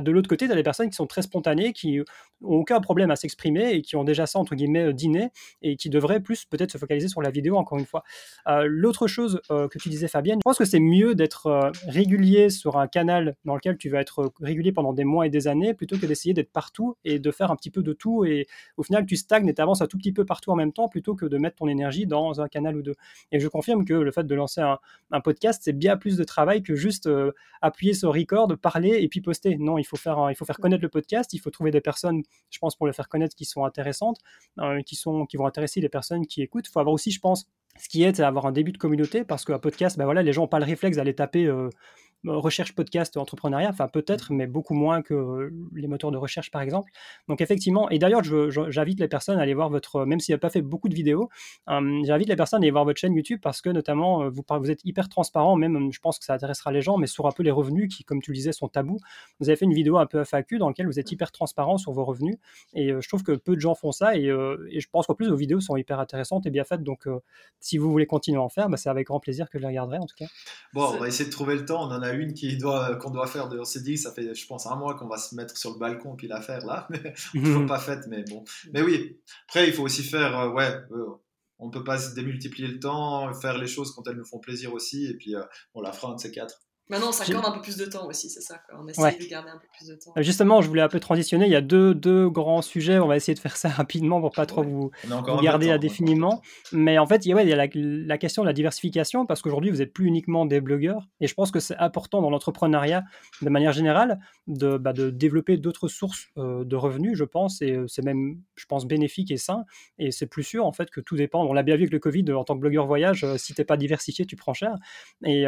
[0.00, 2.04] de l'autre côté, tu as des personnes qui sont très spontanées, qui n'ont
[2.42, 5.30] aucun problème à s'exprimer et qui ont déjà ça, entre guillemets, euh, dîné
[5.62, 8.02] et qui devraient plus peut-être se focaliser sur la vidéo, encore une fois.
[8.48, 12.50] Euh, l'autre chose euh, que tu disais, Fabienne, je pense que c'est mieux d'être régulier
[12.50, 15.74] sur un canal dans lequel tu vas être régulier pendant des mois et des années
[15.74, 18.46] plutôt que d'essayer d'être partout et de faire un petit peu de tout et
[18.76, 20.88] au final, tu stagnes et tu avances un tout petit peu partout en même temps
[20.88, 22.94] plutôt que de mettre ton énergie dans un canal ou deux.
[23.32, 24.78] Et je confirme que le fait de lancer un,
[25.10, 27.08] un podcast, c'est bien plus de travail que juste
[27.62, 29.56] appuyer sur record, parler et puis poster.
[29.58, 32.22] Non, il faut faire, il faut faire connaître le podcast, il faut trouver des personnes,
[32.50, 34.18] je pense, pour le faire connaître qui sont intéressantes,
[34.60, 36.66] euh, qui, sont, qui vont intéresser les personnes qui écoutent.
[36.68, 37.46] Il faut avoir aussi, je pense,
[37.78, 40.32] ce qui est, c'est avoir un début de communauté, parce qu'un podcast, ben voilà, les
[40.32, 41.70] gens n'ont pas le réflexe d'aller taper euh, euh,
[42.26, 46.90] recherche podcast entrepreneuriat, enfin peut-être, mais beaucoup moins que les moteurs de recherche par exemple.
[47.28, 50.38] Donc effectivement, et d'ailleurs j'invite les personnes à aller voir votre, même s'il n'y a
[50.38, 51.28] pas fait beaucoup de vidéos,
[51.68, 54.42] euh, j'invite les personnes à aller voir votre chaîne YouTube parce que notamment euh, vous,
[54.48, 57.32] vous êtes hyper transparent, même je pense que ça intéressera les gens, mais sur un
[57.32, 58.98] peu les revenus qui, comme tu le disais, sont tabous.
[59.40, 61.92] Vous avez fait une vidéo un peu FAQ dans laquelle vous êtes hyper transparent sur
[61.92, 62.36] vos revenus
[62.74, 65.28] et je trouve que peu de gens font ça et, et je pense qu'en plus
[65.28, 66.82] vos vidéos sont hyper intéressantes et bien faites.
[66.82, 67.06] Donc
[67.60, 69.68] si vous voulez continuer à en faire, bah, c'est avec grand plaisir que je les
[69.68, 70.26] regarderai en tout cas.
[70.72, 71.82] Bon, on va essayer de trouver le temps.
[71.82, 73.48] On en a une qui doit, qu'on doit faire.
[73.52, 75.78] On s'est dit, ça fait, je pense, un mois qu'on va se mettre sur le
[75.78, 78.06] balcon puis la faire là, mais toujours pas faite.
[78.08, 79.20] Mais bon, mais oui.
[79.48, 81.06] Après, il faut aussi faire, euh, ouais, euh,
[81.58, 84.72] on ne peut pas démultiplier le temps, faire les choses quand elles nous font plaisir
[84.72, 85.34] aussi, et puis
[85.74, 86.60] on la fera un de ces quatre.
[86.90, 88.60] Maintenant, on s'accorde un peu plus de temps aussi, c'est ça.
[88.68, 88.78] Quoi.
[88.78, 90.12] On essaie de garder un peu plus de temps.
[90.18, 91.46] Justement, je voulais un peu transitionner.
[91.46, 92.98] Il y a deux, deux grands sujets.
[92.98, 94.90] On va essayer de faire ça rapidement pour pas trop vous,
[95.42, 96.42] garder indéfiniment.
[96.72, 99.40] Mais en fait, il y a, il y a la, question de la diversification parce
[99.40, 101.08] qu'aujourd'hui, vous n'êtes plus uniquement des blogueurs.
[101.20, 103.02] Et je pense que c'est important dans l'entrepreneuriat,
[103.40, 107.62] de manière générale, de, bah, de développer d'autres sources euh, de revenus, je pense.
[107.62, 109.64] Et euh, c'est même, je pense, bénéfique et sain.
[109.98, 111.42] Et c'est plus sûr, en fait, que tout dépend.
[111.44, 113.60] On l'a bien vu avec le Covid, en tant que blogueur voyage, euh, si tu
[113.62, 114.76] n'es pas diversifié, tu prends cher.
[115.24, 115.44] Et,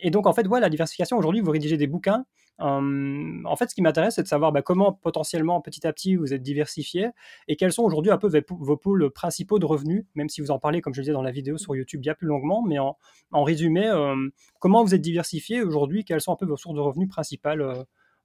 [0.00, 2.24] et donc, en fait, voilà, diversification, aujourd'hui, vous rédigez des bouquins.
[2.58, 6.16] Hum, en fait, ce qui m'intéresse, c'est de savoir bah, comment potentiellement, petit à petit,
[6.16, 7.10] vous êtes diversifié
[7.46, 10.58] et quels sont aujourd'hui un peu vos, pôles principaux de revenus, même si vous en
[10.58, 12.96] parlez, comme je le disais dans la vidéo sur YouTube, bien plus longuement, mais en,
[13.32, 17.08] résumé, hum, comment vous êtes diversifié aujourd'hui, quelles sont un peu vos sources de revenus
[17.08, 17.60] principales?
[17.60, 17.74] Euh,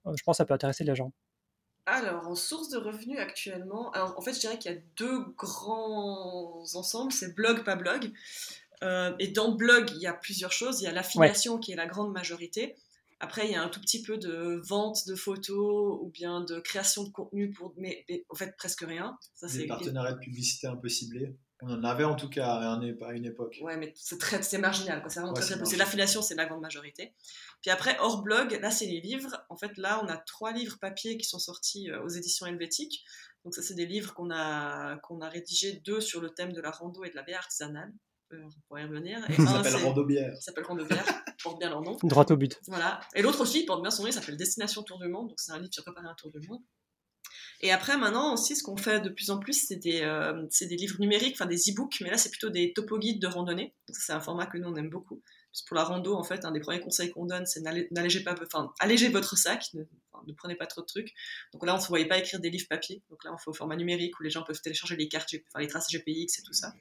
[0.07, 1.11] euh, Je pense que ça peut intéresser les gens.
[1.85, 5.19] Alors, en source de revenus actuellement, alors, en fait, je dirais qu'il y a deux
[5.37, 8.09] grands ensembles, c'est blog, pas blog.
[8.83, 10.81] Euh, et dans blog, il y a plusieurs choses.
[10.81, 12.75] Il y a l'affiliation qui est la grande majorité.
[13.19, 16.59] Après, il y a un tout petit peu de vente de photos ou bien de
[16.59, 19.17] création de contenu, pour, mais, en fait presque rien.
[19.35, 21.33] Ça, Des partenariats de publicité un peu ciblés.
[21.61, 23.57] On en avait en tout cas à une époque.
[23.61, 25.01] Ouais, mais c'est très, c'est marginal.
[25.07, 27.13] C'est vraiment très, très L'affiliation, c'est la grande majorité.
[27.61, 29.45] Puis après, hors blog, là, c'est les livres.
[29.47, 33.05] En fait, là, on a trois livres papier qui sont sortis euh, aux éditions helvétiques.
[33.45, 36.59] Donc ça, c'est des livres qu'on a, qu'on a rédigés, deux sur le thème de
[36.59, 37.93] la rando et de la bière artisanale
[38.43, 39.19] on pourrait y revenir.
[39.29, 40.35] Et ça s'appelle Randobière.
[40.35, 41.05] Ça s'appelle Randobière,
[41.43, 41.97] porte bien leur nom.
[42.03, 42.59] Droit au but.
[42.67, 42.99] Voilà.
[43.15, 45.51] Et l'autre aussi porte bien son nom, il s'appelle Destination Tour du Monde, donc c'est
[45.51, 46.61] un livre sur préparer un tour du monde.
[47.63, 50.75] Et après, maintenant aussi, ce qu'on fait de plus en plus, c'est des, euh, des,
[50.75, 53.73] livres numériques, enfin des e-books, mais là, c'est plutôt des topo guides de randonnée.
[53.89, 55.23] C'est un format que nous, on aime beaucoup.
[55.67, 58.73] pour la rando, en fait, un des premiers conseils qu'on donne, c'est n'allégez pas, enfin,
[58.79, 59.83] allégez votre sac, ne,
[60.27, 61.13] ne, prenez pas trop de trucs.
[61.53, 63.01] Donc là, on ne se voyait pas écrire des livres papier.
[63.09, 65.61] Donc là, on fait au format numérique où les gens peuvent télécharger les cartes, enfin,
[65.61, 66.73] les traces GPX et tout ça.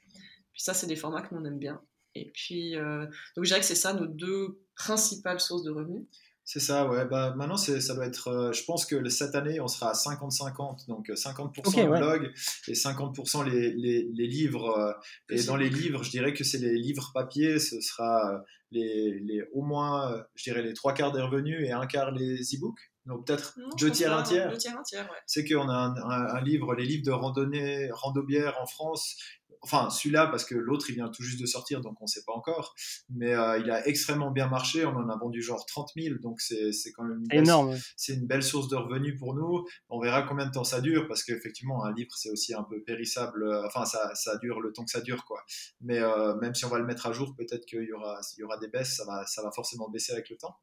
[0.53, 1.81] Puis ça, c'est des formats que nous, on aime bien.
[2.15, 3.05] Et puis, euh,
[3.35, 6.03] donc je dirais que c'est ça nos deux principales sources de revenus.
[6.45, 7.05] C'est ça, ouais.
[7.05, 8.27] Bah, maintenant, ça doit être.
[8.27, 10.87] Euh, je pense que cette année, on sera à 50-50.
[10.87, 12.33] Donc 50% le blog
[12.67, 14.77] et 50% les, les, les livres.
[14.77, 14.93] Euh,
[15.29, 17.59] et dans les livres, je dirais que c'est les livres papier.
[17.59, 21.87] Ce sera les, les, au moins, je dirais, les trois quarts des revenus et un
[21.87, 22.91] quart les e-books.
[23.05, 24.49] Donc peut-être deux tiers, un tiers.
[24.49, 25.17] Deux tiers, un tiers, ouais.
[25.25, 29.17] C'est qu'on a un, un, livre, les livres de randonnée, randobière en France,
[29.63, 32.23] Enfin, celui-là, parce que l'autre, il vient tout juste de sortir, donc on ne sait
[32.25, 32.75] pas encore.
[33.09, 34.85] Mais euh, il a extrêmement bien marché.
[34.85, 37.71] On en a vendu genre 30 000, donc c'est quand même une énorme.
[37.71, 39.65] Belle, c'est une belle source de revenus pour nous.
[39.89, 42.81] On verra combien de temps ça dure, parce qu'effectivement, un livre, c'est aussi un peu
[42.83, 43.49] périssable.
[43.65, 45.41] Enfin, ça, ça, dure le temps que ça dure, quoi.
[45.81, 48.41] Mais euh, même si on va le mettre à jour, peut-être qu'il y aura, il
[48.41, 48.97] y aura des baisses.
[48.97, 50.57] Ça va, ça va forcément baisser avec le temps.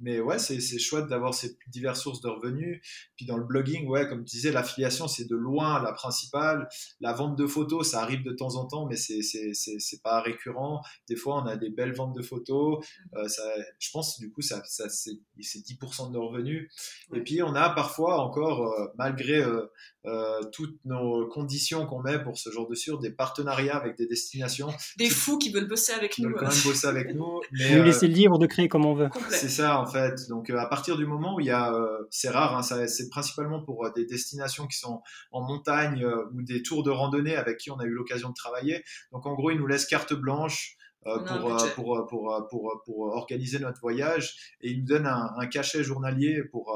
[0.00, 2.80] Mais ouais, c'est chouette d'avoir ces diverses sources de revenus.
[3.16, 6.68] Puis dans le blogging, ouais, comme tu disais, l'affiliation, c'est de loin la principale.
[7.00, 10.82] La vente de photos, ça arrive de temps en temps, mais c'est c'est pas récurrent.
[11.08, 12.84] Des fois, on a des belles ventes de photos.
[13.14, 13.42] Euh, ça,
[13.78, 16.70] je pense, du coup, ça, ça c'est 10% de nos revenus.
[17.14, 19.66] Et puis, on a parfois encore, euh, malgré euh,
[20.06, 24.06] euh, toutes nos conditions qu'on met pour ce genre de sur, des partenariats avec des
[24.06, 24.68] destinations.
[24.98, 26.28] Des fous qui veulent bosser avec nous.
[26.28, 27.40] Veulent quand même bosser avec nous.
[27.52, 29.08] Mais, nous laisser le libre de créer comme on veut.
[29.30, 30.28] C'est ça, en fait.
[30.28, 31.72] Donc, à partir du moment où il y a,
[32.10, 35.02] c'est rare, hein, c'est principalement pour des destinations qui sont
[35.32, 36.04] en montagne
[36.34, 38.84] ou des tours de randonnée avec qui on a eu l'occasion de travailler.
[39.12, 40.76] Donc, en gros, ils nous laissent carte blanche.
[41.04, 45.84] pour, pour, pour, pour, pour, organiser notre voyage et ils nous donnent un, un cachet
[45.84, 46.74] journalier pour,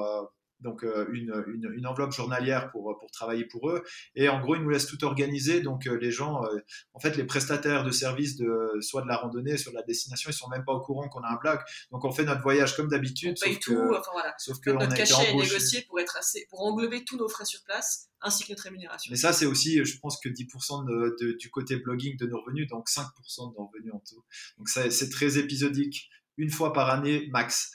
[0.60, 3.84] donc euh, une, une, une, enveloppe journalière pour, pour travailler pour eux.
[4.14, 5.60] Et en gros, ils nous laissent tout organiser.
[5.60, 6.58] Donc euh, les gens, euh,
[6.94, 10.30] en fait, les prestataires de services, de, soit de la randonnée, soit de la destination,
[10.30, 11.60] ils sont même pas au courant qu'on a un blog.
[11.92, 13.36] Donc on fait notre voyage comme d'habitude.
[13.40, 14.34] On paye tout, enfin voilà.
[14.38, 17.62] Sauf que notre cachet est négocié pour, être assez, pour englober tous nos frais sur
[17.62, 19.10] place ainsi que notre rémunération.
[19.12, 22.66] Mais ça, c'est aussi, je pense que 10% de, du côté blogging de nos revenus,
[22.68, 23.04] donc 5%
[23.52, 24.24] de nos revenus en tout.
[24.58, 27.72] Donc c'est très épisodique une fois par année max.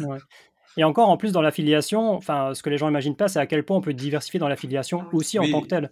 [0.00, 0.18] ouais.
[0.76, 3.46] Et encore, en plus, dans l'affiliation, enfin, ce que les gens n'imaginent pas, c'est à
[3.46, 5.90] quel point on peut diversifier dans l'affiliation aussi en tant que tel.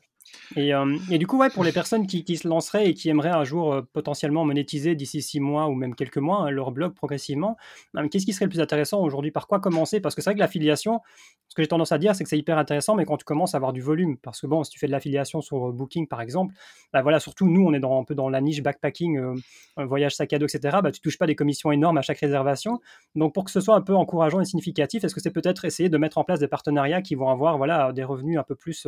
[0.55, 3.31] Et, euh, et, du coup, ouais, pour les personnes qui, se lanceraient et qui aimeraient
[3.31, 6.94] un jour euh, potentiellement monétiser d'ici six mois ou même quelques mois hein, leur blog
[6.94, 7.56] progressivement,
[7.97, 9.32] euh, qu'est-ce qui serait le plus intéressant aujourd'hui?
[9.32, 10.01] Par quoi commencer?
[10.01, 11.01] Parce que c'est vrai que l'affiliation,
[11.48, 13.55] ce que j'ai tendance à dire, c'est que c'est hyper intéressant, mais quand tu commences
[13.55, 16.20] à avoir du volume, parce que bon, si tu fais de l'affiliation sur Booking par
[16.20, 16.55] exemple,
[16.93, 19.40] bah voilà, surtout nous, on est un peu dans la niche backpacking,
[19.77, 20.78] voyage sac à dos, etc.
[20.82, 22.81] Bah, tu touches pas des commissions énormes à chaque réservation.
[23.14, 25.89] Donc pour que ce soit un peu encourageant et significatif, est-ce que c'est peut-être essayer
[25.89, 28.86] de mettre en place des partenariats qui vont avoir voilà des revenus un peu plus,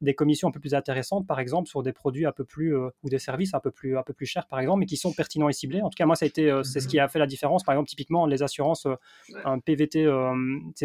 [0.00, 2.76] des commissions un peu plus intéressantes intéressantes, par exemple, sur des produits un peu plus
[2.76, 5.12] ou des services un peu plus un peu plus chers, par exemple, mais qui sont
[5.12, 5.80] pertinents et ciblés.
[5.80, 7.64] En tout cas, moi, ça a été c'est ce qui a fait la différence.
[7.64, 8.86] Par exemple, typiquement les assurances,
[9.44, 10.08] un PVT,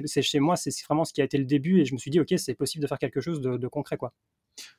[0.05, 2.11] c'est chez moi, c'est vraiment ce qui a été le début, et je me suis
[2.11, 4.13] dit, ok, c'est possible de faire quelque chose de, de concret, quoi.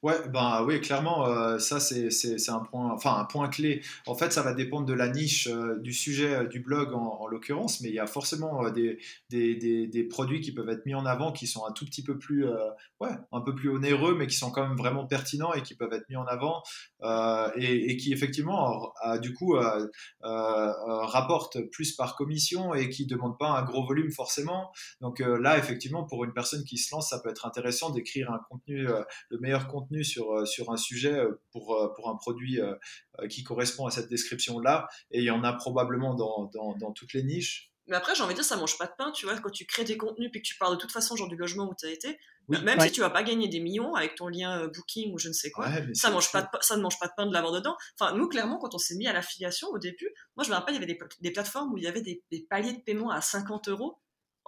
[0.03, 3.83] Ouais, ben oui, clairement, euh, ça c'est un point, enfin un point clé.
[4.07, 7.27] En fait, ça va dépendre de la niche euh, du sujet euh, du blog en,
[7.27, 8.99] l'occurrence, mais il y a forcément des,
[9.31, 12.19] des, des, produits qui peuvent être mis en avant qui sont un tout petit peu
[12.19, 12.47] plus,
[13.01, 15.93] ouais, un peu plus onéreux, mais qui sont quand même vraiment pertinents et qui peuvent
[15.93, 16.63] être mis en avant
[17.57, 19.57] et, et, qui effectivement, du coup,
[20.23, 24.71] rapportent plus par commission et qui demandent pas un gros volume forcément.
[25.01, 28.41] Donc là, effectivement, pour une personne qui se lance, ça peut être intéressant d'écrire un
[28.49, 28.87] contenu,
[29.31, 32.61] le meilleur contenu sur, euh, sur un sujet euh, pour, euh, pour un produit
[33.31, 34.89] qui correspond à cette description-là.
[35.11, 37.73] Et il y en a probablement dans, dans, toutes les niches.
[37.87, 39.65] Mais après, j'ai envie de dire, ça mange pas de pain, tu vois, quand tu
[39.65, 41.87] crées des contenus puis que tu parles de toute façon genre du logement où tu
[41.87, 42.19] as été,
[42.49, 45.33] même si tu vas pas gagner des millions avec ton lien Booking ou je ne
[45.33, 47.77] sais quoi, ça, mange pas de, ça ne mange pas de pain de l'avoir dedans.
[47.99, 50.75] Enfin, nous, clairement, quand on s'est mis à l'affiliation au début, moi, je me rappelle,
[50.75, 53.11] il y avait des, des plateformes où il y avait des, des paliers de paiement
[53.11, 53.99] à 50 euros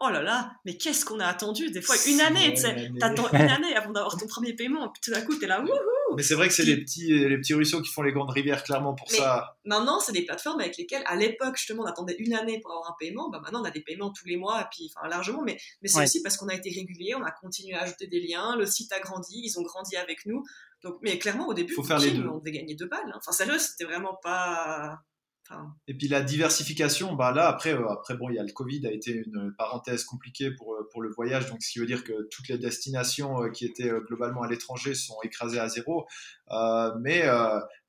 [0.01, 3.29] oh là là, mais qu'est-ce qu'on a attendu Des fois, une année, tu sais, t'attends
[3.31, 6.23] une année avant d'avoir ton premier paiement, puis tout d'un coup, t'es là, wouhou Mais
[6.23, 8.95] c'est vrai que c'est les petits, les petits ruisseaux qui font les grandes rivières, clairement,
[8.95, 9.57] pour ça.
[9.65, 12.91] Maintenant, c'est des plateformes avec lesquelles, à l'époque, justement, on attendait une année pour avoir
[12.91, 13.29] un paiement.
[13.31, 16.03] Bah, maintenant, on a des paiements tous les mois, puis, enfin, largement, mais, mais c'est
[16.03, 18.93] aussi parce qu'on a été régulier, on a continué à ajouter des liens, le site
[18.93, 20.43] a grandi, ils ont grandi avec nous.
[20.83, 22.27] Donc, mais clairement, au début, Faut faire les deux.
[22.29, 23.01] on devait gagner deux balles.
[23.07, 23.19] Hein.
[23.19, 25.01] Enfin, sérieux, c'était vraiment pas
[25.87, 28.87] et puis la diversification, bah là après, euh, après bon, il y a le Covid
[28.87, 32.05] a été une parenthèse compliquée pour, euh, pour le voyage, donc ce qui veut dire
[32.05, 36.07] que toutes les destinations euh, qui étaient globalement à l'étranger sont écrasées à zéro.
[37.01, 37.25] mais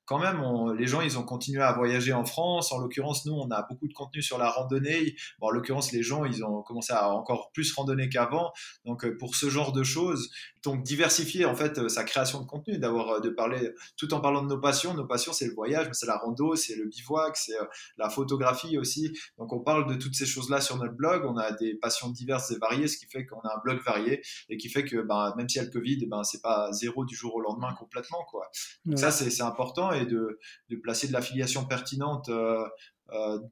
[0.06, 0.42] quand même,
[0.76, 2.72] les gens, ils ont continué à voyager en France.
[2.72, 5.14] En l'occurrence, nous, on a beaucoup de contenu sur la randonnée.
[5.38, 8.50] Bon, en l'occurrence, les gens, ils ont commencé à encore plus randonner qu'avant.
[8.84, 10.32] Donc, pour ce genre de choses,
[10.64, 14.48] donc diversifier en fait sa création de contenu, d'avoir de parler tout en parlant de
[14.48, 14.94] nos passions.
[14.94, 17.56] Nos passions, c'est le voyage, mais c'est la rando, c'est le bivouac, c'est
[17.96, 19.12] la photographie aussi.
[19.38, 21.24] Donc, on parle de toutes ces choses-là sur notre blog.
[21.24, 24.22] On a des passions diverses et variées, ce qui fait qu'on a un blog varié
[24.48, 27.04] et qui fait que, ben, même s'il y a le Covid, ben, c'est pas zéro
[27.04, 28.50] du jour au lendemain complètement, quoi.
[28.84, 30.38] Donc, ça, c'est important de,
[30.82, 32.64] placer de l'affiliation pertinente euh, euh,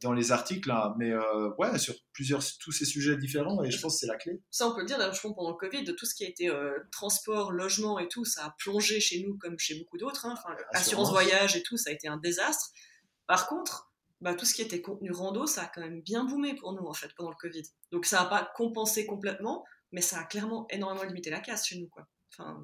[0.01, 0.95] dans les articles, hein.
[0.99, 4.17] mais euh, ouais, sur plusieurs, tous ces sujets différents, et je pense que c'est la
[4.17, 4.41] clé.
[4.51, 6.29] Ça, on peut le dire, je pense, pendant le Covid, de tout ce qui a
[6.29, 6.51] été
[6.93, 10.27] transport, logement et tout, ça a plongé chez nous comme chez beaucoup d'autres.
[10.27, 10.35] Hein.
[10.37, 11.11] Enfin, assurance.
[11.11, 12.71] voyage et tout, ça a été un désastre.
[13.27, 16.55] Par contre, bah, tout ce qui était contenu rando, ça a quand même bien boomé
[16.55, 17.63] pour nous, en fait, pendant le Covid.
[17.93, 21.79] Donc, ça n'a pas compensé complètement, mais ça a clairement énormément limité la casse chez
[21.79, 22.07] nous, quoi.
[22.33, 22.61] Enfin,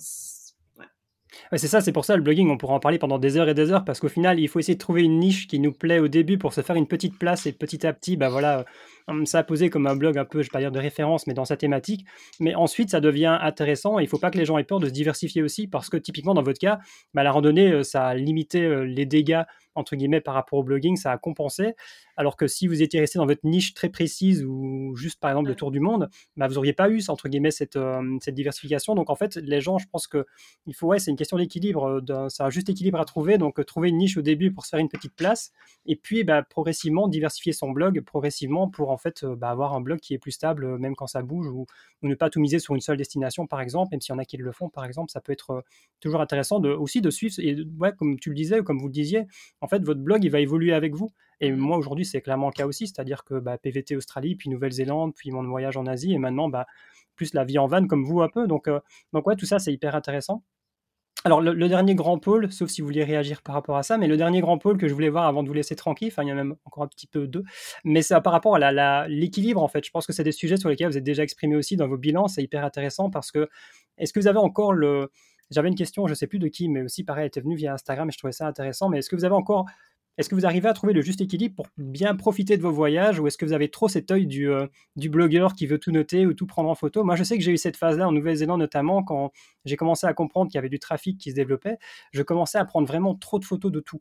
[1.53, 3.55] c'est ça, c'est pour ça le blogging, on pourra en parler pendant des heures et
[3.55, 5.99] des heures parce qu'au final, il faut essayer de trouver une niche qui nous plaît
[5.99, 8.65] au début pour se faire une petite place et petit à petit, bah voilà,
[9.09, 11.27] hum, ça a posé comme un blog un peu, je vais pas dire de référence,
[11.27, 12.05] mais dans sa thématique.
[12.41, 14.87] Mais ensuite, ça devient intéressant et il faut pas que les gens aient peur de
[14.87, 16.79] se diversifier aussi parce que typiquement dans votre cas,
[17.15, 19.43] bah, la randonnée, euh, ça a limité euh, les dégâts
[19.75, 21.75] entre guillemets par rapport au blogging, ça a compensé.
[22.17, 25.49] Alors que si vous étiez resté dans votre niche très précise ou juste par exemple
[25.49, 28.95] le tour du monde, bah, vous n'auriez pas eu entre guillemets cette, euh, cette diversification.
[28.95, 30.27] Donc en fait, les gens, je pense que
[30.67, 33.39] il faut, ouais, c'est une question d'équilibre, euh, c'est un juste équilibre à trouver.
[33.39, 35.53] Donc euh, trouver une niche au début pour se faire une petite place
[35.87, 39.99] et puis bah, progressivement diversifier son blog progressivement pour en fait bah, avoir un blog
[39.99, 41.67] qui est plus stable même quand ça bouge ou,
[42.03, 43.89] ne pas tout miser sur une seule destination par exemple.
[43.93, 45.65] Même s'il y en a qui le font par exemple, ça peut être
[46.01, 48.89] toujours intéressant de, aussi de suivre et ouais, comme tu le disais ou comme vous
[48.89, 49.27] le disiez,
[49.61, 51.13] en fait votre blog il va évoluer avec vous.
[51.45, 55.15] Et moi, aujourd'hui, c'est clairement le cas aussi, c'est-à-dire que bah, PVT Australie, puis Nouvelle-Zélande,
[55.15, 56.67] puis mon voyage en Asie, et maintenant, bah,
[57.17, 58.47] plus la vie en van comme vous un peu.
[58.47, 58.81] Donc, euh,
[59.13, 60.43] donc ouais, tout ça, c'est hyper intéressant.
[61.27, 64.09] Alors, le, dernier grand pôle, sauf si vous voulez réagir par rapport à ça, mais
[64.09, 66.29] le dernier grand pôle que je voulais voir avant de vous laisser tranquille, enfin, il
[66.29, 67.45] y a même encore un petit peu deux,
[67.83, 69.83] mais c'est par rapport à l'équilibre, en fait.
[69.87, 71.97] Je pense que c'est des sujets sur lesquels vous êtes déjà exprimé aussi dans vos
[71.97, 73.49] bilans, c'est hyper intéressant parce que,
[73.97, 75.11] est-ce que vous avez encore le.
[75.51, 77.57] J'avais une question, je ne sais plus de qui, mais aussi pareil, elle était venue
[77.57, 79.67] via Instagram et je trouvais ça intéressant, mais est-ce que vous avez encore
[80.17, 83.19] est-ce que vous arrivez à trouver le juste équilibre pour bien profiter de vos voyages
[83.19, 84.67] ou est-ce que vous avez trop cet œil du, euh,
[84.97, 87.05] du blogueur qui veut tout noter ou tout prendre en photo?
[87.05, 89.33] Moi, je sais que j'ai eu cette phase-là en Nouvelle-Zélande notamment quand
[89.65, 91.79] j'ai commencé à comprendre qu'il y avait du trafic qui se développait.
[92.13, 94.01] Je commençais à prendre vraiment trop de photos de tout.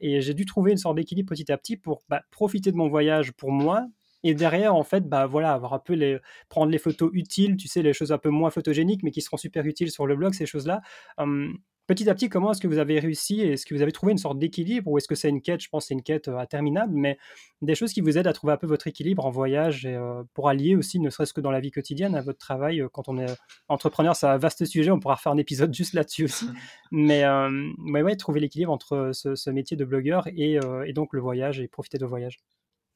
[0.00, 2.88] Et j'ai dû trouver une sorte d'équilibre petit à petit pour bah, profiter de mon
[2.88, 3.86] voyage pour moi
[4.24, 6.18] et derrière, en fait, bah voilà, avoir un peu les,
[6.48, 9.36] prendre les photos utiles, tu sais, les choses un peu moins photogéniques, mais qui seront
[9.36, 10.80] super utiles sur le blog, ces choses-là.
[11.18, 14.12] Hum, Petit à petit, comment est-ce que vous avez réussi Est-ce que vous avez trouvé
[14.12, 15.60] une sorte d'équilibre ou est-ce que c'est une quête?
[15.60, 17.18] Je pense que c'est une quête euh, interminable, mais
[17.60, 20.22] des choses qui vous aident à trouver un peu votre équilibre en voyage et euh,
[20.32, 22.80] pour allier aussi, ne serait-ce que dans la vie quotidienne, à votre travail.
[22.80, 23.36] Euh, quand on est
[23.68, 26.46] entrepreneur, c'est un vaste sujet, on pourra faire un épisode juste là-dessus aussi.
[26.90, 31.68] Mais, ouais, trouver l'équilibre entre ce, métier de blogueur et, et, donc le voyage et
[31.68, 32.38] profiter de voyage.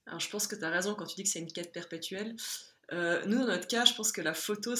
[0.06, 2.34] Alors, je pense que tu as raison quand tu dis que c'est une quête perpétuelle.
[2.92, 4.74] Euh, nous, dans notre cas, je pense que la photo,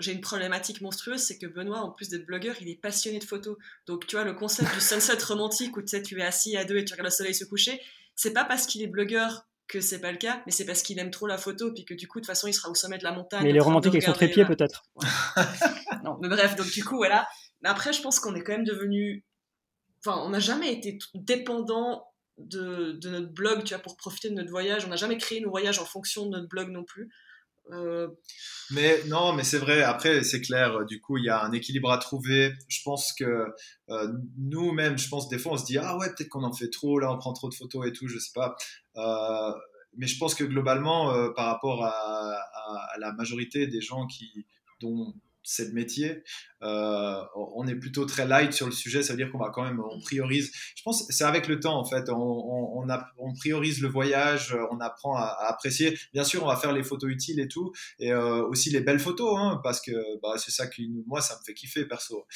[0.00, 3.24] j'ai une problématique monstrueuse, c'est que Benoît, en plus d'être blogueur, il est passionné de
[3.24, 3.56] photos.
[3.86, 6.64] Donc, tu vois, le concept du sunset romantique où tu sais, tu es assis à
[6.64, 7.80] deux et tu regardes le soleil se coucher,
[8.16, 10.98] c'est pas parce qu'il est blogueur que c'est pas le cas, mais c'est parce qu'il
[10.98, 12.98] aime trop la photo, puis que du coup, de toute façon, il sera au sommet
[12.98, 13.44] de la montagne.
[13.44, 14.84] Mais il est romantique avec son trépied, peut-être.
[16.04, 17.28] non, mais bref, donc du coup, voilà.
[17.60, 19.24] Mais après, je pense qu'on est quand même devenu.
[20.04, 22.06] Enfin, on n'a jamais été dépendant
[22.38, 24.84] de, de, notre blog, tu vois, pour profiter de notre voyage.
[24.86, 27.10] On n'a jamais créé nos voyages en fonction de notre blog non plus.
[27.70, 28.08] Euh,
[28.70, 29.82] mais non, mais c'est vrai.
[29.82, 30.84] Après, c'est clair.
[30.86, 32.52] Du coup, il y a un équilibre à trouver.
[32.68, 33.46] Je pense que
[33.90, 34.08] euh,
[34.38, 36.98] nous-mêmes, je pense des fois, on se dit ah ouais, peut-être qu'on en fait trop.
[36.98, 38.08] Là, on prend trop de photos et tout.
[38.08, 38.56] Je sais pas.
[38.96, 39.52] Euh,
[39.96, 44.46] mais je pense que globalement, par rapport à, à, la majorité des gens qui
[44.80, 45.12] dont
[45.48, 46.22] c'est le métier.
[46.62, 49.64] Euh, on est plutôt très light sur le sujet, ça veut dire qu'on va quand
[49.64, 50.52] même, on priorise.
[50.76, 52.84] Je pense c'est avec le temps en fait, on,
[53.16, 55.98] on, priorise le voyage, on apprend à, apprécier.
[56.12, 59.00] Bien sûr, on va faire les photos utiles et tout, et euh, aussi les belles
[59.00, 62.26] photos, hein, parce que bah, c'est ça qui, moi, ça me fait kiffer perso.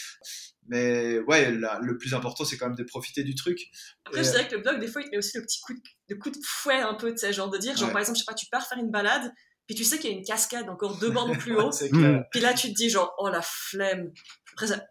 [0.68, 3.60] Mais ouais, le plus important, c'est quand même de profiter du truc.
[4.06, 5.74] Après, je dirais que le blog, des fois, il met aussi le petit coup
[6.08, 8.22] de, coup de fouet un peu, tu sais, genre de dire, genre par exemple, je
[8.22, 9.32] sais pas, tu pars faire une balade,
[9.74, 11.70] puis tu sais qu'il y a une cascade encore deux bandes plus haut.
[12.30, 14.12] Puis là, tu te dis genre, oh la flemme.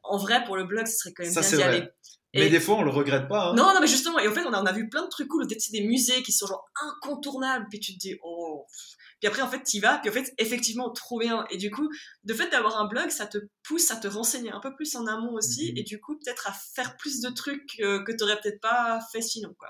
[0.04, 1.90] en vrai, pour le blog, ce serait quand même bien d'y aller.
[2.34, 3.50] Mais des fois, on le regrette pas.
[3.50, 3.56] Hein.
[3.56, 5.28] Non, non, mais justement, et en fait, on a, on a vu plein de trucs
[5.28, 8.66] cool, peut-être des musées qui sont genre incontournables, puis tu te dis, oh.
[9.20, 11.46] Puis après, en fait, tu y vas, puis en fait, effectivement, trop bien.
[11.52, 11.88] Et du coup,
[12.26, 15.06] le fait d'avoir un blog, ça te pousse à te renseigner un peu plus en
[15.08, 15.78] amont aussi, mhm.
[15.78, 19.00] et du coup, peut-être à faire plus de trucs euh, que tu n'aurais peut-être pas
[19.12, 19.70] fait sinon, quoi.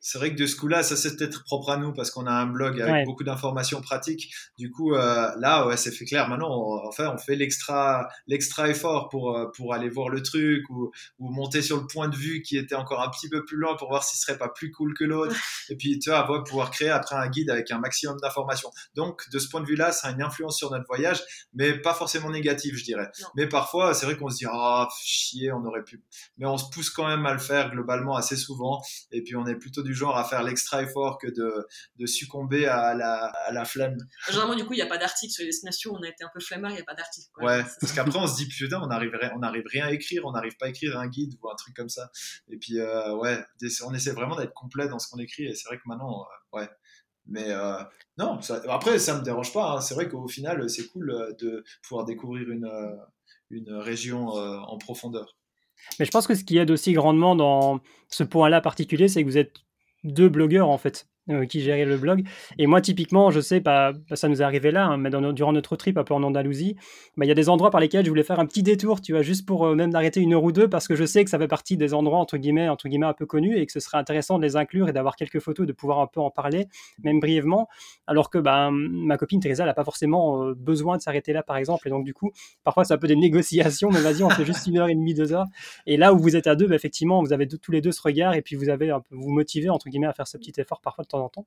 [0.00, 2.32] C'est vrai que de ce coup-là, ça c'est peut-être propre à nous parce qu'on a
[2.32, 4.32] un blog avec beaucoup d'informations pratiques.
[4.58, 6.28] Du coup, euh, là, ouais, c'est fait clair.
[6.28, 10.68] Maintenant, on, enfin, on fait l'extra, l'extra effort pour euh, pour aller voir le truc
[10.70, 13.56] ou, ou monter sur le point de vue qui était encore un petit peu plus
[13.56, 15.34] loin pour voir s'il serait pas plus cool que l'autre.
[15.70, 18.70] Et puis, tu vois, pouvoir créer après un guide avec un maximum d'informations.
[18.94, 21.22] Donc, de ce point de vue-là, ça a une influence sur notre voyage,
[21.54, 23.08] mais pas forcément négative, je dirais.
[23.36, 26.02] Mais parfois, c'est vrai qu'on se dit, ah, chier, on aurait pu.
[26.38, 28.80] Mais on se pousse quand même à le faire globalement assez souvent.
[29.12, 31.66] Et puis, on est plutôt du genre à faire l'extra effort que de,
[31.96, 33.96] de succomber à la, à la, flemme.
[34.28, 36.30] Généralement, du coup, il n'y a pas d'article sur les destinations, on a été un
[36.32, 37.28] peu flemmard, il n'y a pas d'article.
[37.38, 40.32] Ouais, parce qu'après, on se dit, putain, on n'arrive on arrive rien à écrire, on
[40.32, 42.10] n'arrive pas à écrire un guide ou un truc comme ça.
[42.48, 43.44] Et puis, euh, ouais,
[43.84, 46.58] on essaie vraiment d'être complet dans ce qu'on écrit, et c'est vrai que maintenant, euh,
[46.58, 46.68] ouais.
[47.30, 47.76] Mais euh,
[48.16, 49.72] non, après, ça me dérange pas.
[49.72, 49.80] Hein.
[49.82, 52.70] C'est vrai qu'au final, c'est cool de pouvoir découvrir une,
[53.50, 55.37] une région en profondeur.
[55.98, 59.28] Mais je pense que ce qui aide aussi grandement dans ce point-là particulier, c'est que
[59.28, 59.56] vous êtes
[60.04, 61.08] deux blogueurs en fait.
[61.30, 62.24] Euh, qui gérait le blog.
[62.56, 65.76] Et moi, typiquement, je sais, pas, ça nous est arrivé là, hein, mais durant notre
[65.76, 66.74] trip un peu en Andalousie,
[67.18, 69.12] bah, il y a des endroits par lesquels je voulais faire un petit détour, tu
[69.12, 71.28] vois, juste pour euh, même d'arrêter une heure ou deux, parce que je sais que
[71.28, 73.80] ça fait partie des endroits, entre guillemets, entre guillemets un peu connus, et que ce
[73.80, 76.66] serait intéressant de les inclure et d'avoir quelques photos, de pouvoir un peu en parler,
[77.04, 77.68] même brièvement,
[78.06, 81.58] alors que bah, ma copine Teresa, n'a pas forcément euh, besoin de s'arrêter là, par
[81.58, 82.30] exemple, et donc du coup,
[82.64, 85.12] parfois c'est un peu des négociations, mais vas-y, on fait juste une heure et demie,
[85.12, 85.46] deux heures.
[85.84, 88.00] Et là où vous êtes à deux, bah, effectivement, vous avez tous les deux ce
[88.00, 90.58] regard, et puis vous avez un peu, vous motivez, entre guillemets, à faire ce petit
[90.58, 91.46] effort parfois de temps en temps.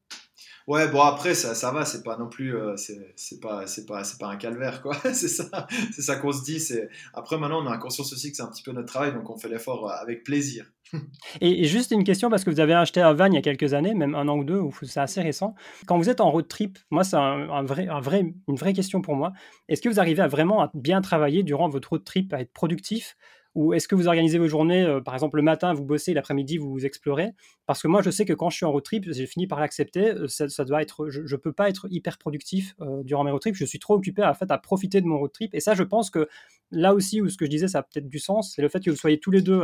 [0.67, 4.03] Ouais, bon après ça, ça va, c'est pas non plus, euh, c'est pas, c'est pas,
[4.03, 4.95] c'est pas un calvaire quoi.
[5.13, 6.59] c'est ça, c'est ça qu'on se dit.
[6.59, 9.29] C'est après maintenant on a conscience aussi que c'est un petit peu notre travail, donc
[9.29, 10.71] on fait l'effort euh, avec plaisir.
[11.41, 13.73] et, juste une question parce que vous avez acheté un van il y a quelques
[13.73, 15.55] années, même un an ou deux, ou c'est assez récent.
[15.87, 19.01] Quand vous êtes en road trip, moi c'est un, vrai, un vrai, une vraie question
[19.01, 19.33] pour moi.
[19.67, 23.15] Est-ce que vous arrivez à vraiment bien travailler durant votre road trip, à être productif?
[23.53, 26.57] Ou est-ce que vous organisez vos journées, euh, par exemple le matin vous bossez, l'après-midi
[26.57, 27.31] vous, explorez?
[27.65, 29.59] Parce que moi je sais que quand je suis en road trip, j'ai fini par
[29.59, 33.65] l'accepter, euh, je ne peux pas être hyper productif euh, durant mes road trips, je
[33.65, 35.53] suis trop occupé à, à profiter de mon road trip.
[35.53, 36.29] Et ça je pense que
[36.71, 38.79] là aussi où ce que je disais ça a peut-être du sens, c'est le fait
[38.79, 39.63] que vous soyez tous les deux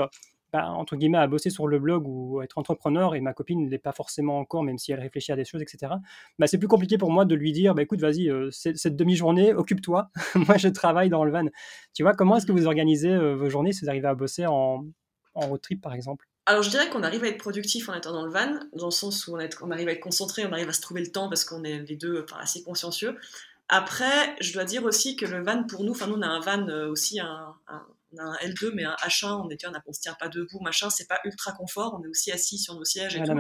[0.54, 3.78] entre guillemets, à bosser sur le blog ou être entrepreneur, et ma copine ne l'est
[3.78, 5.94] pas forcément encore, même si elle réfléchit à des choses, etc.,
[6.40, 9.54] bah, c'est plus compliqué pour moi de lui dire, bah, écoute, vas-y, euh, cette demi-journée,
[9.54, 11.46] occupe-toi, moi je travaille dans le van.
[11.94, 14.46] Tu vois, comment est-ce que vous organisez euh, vos journées si vous arrivez à bosser
[14.46, 14.86] en,
[15.36, 16.28] en road trip, par exemple?
[16.46, 18.92] Alors je dirais qu'on arrive à être productif en étant dans le van, dans le
[18.92, 21.44] sens où on arrive à être concentré, on arrive à se trouver le temps parce
[21.44, 23.18] qu'on est les deux assez consciencieux.
[23.68, 26.40] Après, je dois dire aussi que le van pour nous, enfin nous on a un
[26.40, 27.54] van euh, aussi, un,
[28.18, 30.90] on a un L2 mais un H1, on, est, on, se tient pas debout, machin,
[30.90, 33.34] c'est pas ultra confort, on est aussi assis sur nos sièges et tout.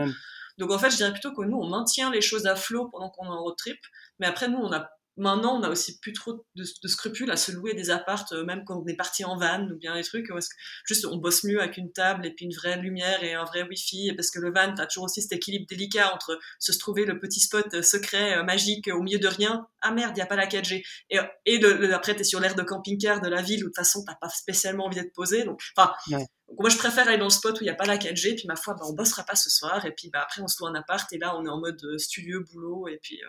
[0.58, 3.10] Donc en fait, je dirais plutôt que nous, on maintient les choses à flot pendant
[3.10, 3.78] qu'on est en road trip,
[4.20, 7.52] mais après nous, on a Maintenant, on a aussi plus trop de, scrupules à se
[7.52, 10.30] louer des appartes, euh, même quand on est parti en van ou bien des trucs.
[10.30, 10.38] Où
[10.86, 13.64] juste, on bosse mieux avec une table et puis une vraie lumière et un vrai
[13.64, 14.14] wifi.
[14.16, 17.40] Parce que le van, t'as toujours aussi cet équilibre délicat entre se trouver le petit
[17.40, 19.68] spot euh, secret, euh, magique, au milieu de rien.
[19.82, 20.84] Ah merde, il y a pas la 4G.
[21.10, 23.76] Et, et le, après, t'es sur l'air de camping-car de la ville où de toute
[23.76, 25.46] façon, t'as pas spécialement envie d'être posé.
[25.46, 25.94] Donc, enfin,
[26.60, 28.36] moi, je préfère aller dans le spot où il n'y a pas la 4G.
[28.36, 29.84] Puis ma foi, bah, on bossera pas ce soir.
[29.88, 31.82] Et puis bah, après, on se loue un appart et là, on est en mode
[31.98, 32.88] studieux, boulot.
[32.88, 33.20] Et puis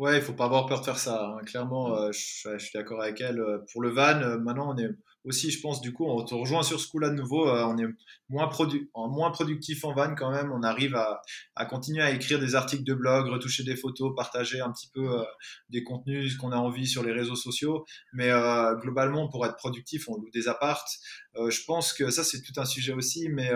[0.00, 1.26] Ouais, il faut pas avoir peur de faire ça.
[1.26, 1.44] Hein.
[1.44, 2.12] Clairement, mm.
[2.12, 3.40] je, je, suis d'accord avec elle.
[3.70, 4.88] Pour le van, maintenant, on est
[5.24, 7.46] aussi, je pense, du coup, on te rejoint sur ce coup-là de nouveau.
[7.46, 7.86] Euh, on est
[8.28, 10.50] moins, produ moins productif en van quand même.
[10.52, 14.72] On arrive à, continuer à écrire des articles de blog, retoucher des photos, partager un
[14.72, 15.24] petit peu euh,
[15.68, 17.84] des contenus qu'on a envie sur les réseaux sociaux.
[18.12, 20.90] Mais euh, globalement, pour être productif, on loue des appartes.
[21.34, 23.28] je pense que ça, c'est tout un sujet aussi.
[23.28, 23.50] Mais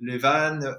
[0.00, 0.74] les vannes,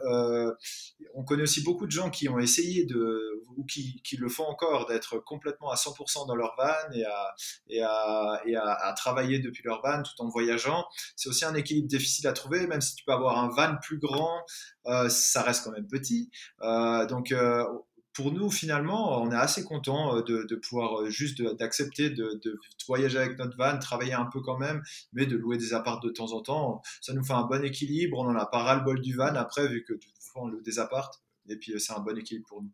[1.14, 4.46] on connaît aussi beaucoup de gens qui ont essayé de, ou qui, qui le font
[4.46, 7.36] encore, d'être complètement à 100% dans leur van et à,
[7.68, 10.86] et à, et à travailler depuis leur van en voyageant.
[11.16, 14.00] C'est aussi un équilibre difficile à trouver, même si tu peux avoir un van plus
[14.00, 14.42] grand,
[14.88, 16.30] euh, ça reste quand même petit.
[16.62, 17.64] Euh, donc euh,
[18.14, 22.40] pour nous, finalement, on est assez content de, pouvoir juste d'accepter de,
[22.88, 24.82] voyager avec notre van, travailler un peu quand même,
[25.12, 26.82] mais de louer des apparts de temps en temps.
[27.02, 28.18] Ça nous fait un bon équilibre.
[28.18, 30.62] On en a pas ras le bol du van après, vu que tout on loue
[30.62, 31.12] des apparts.
[31.50, 32.72] Et puis, c'est un bon équilibre pour nous.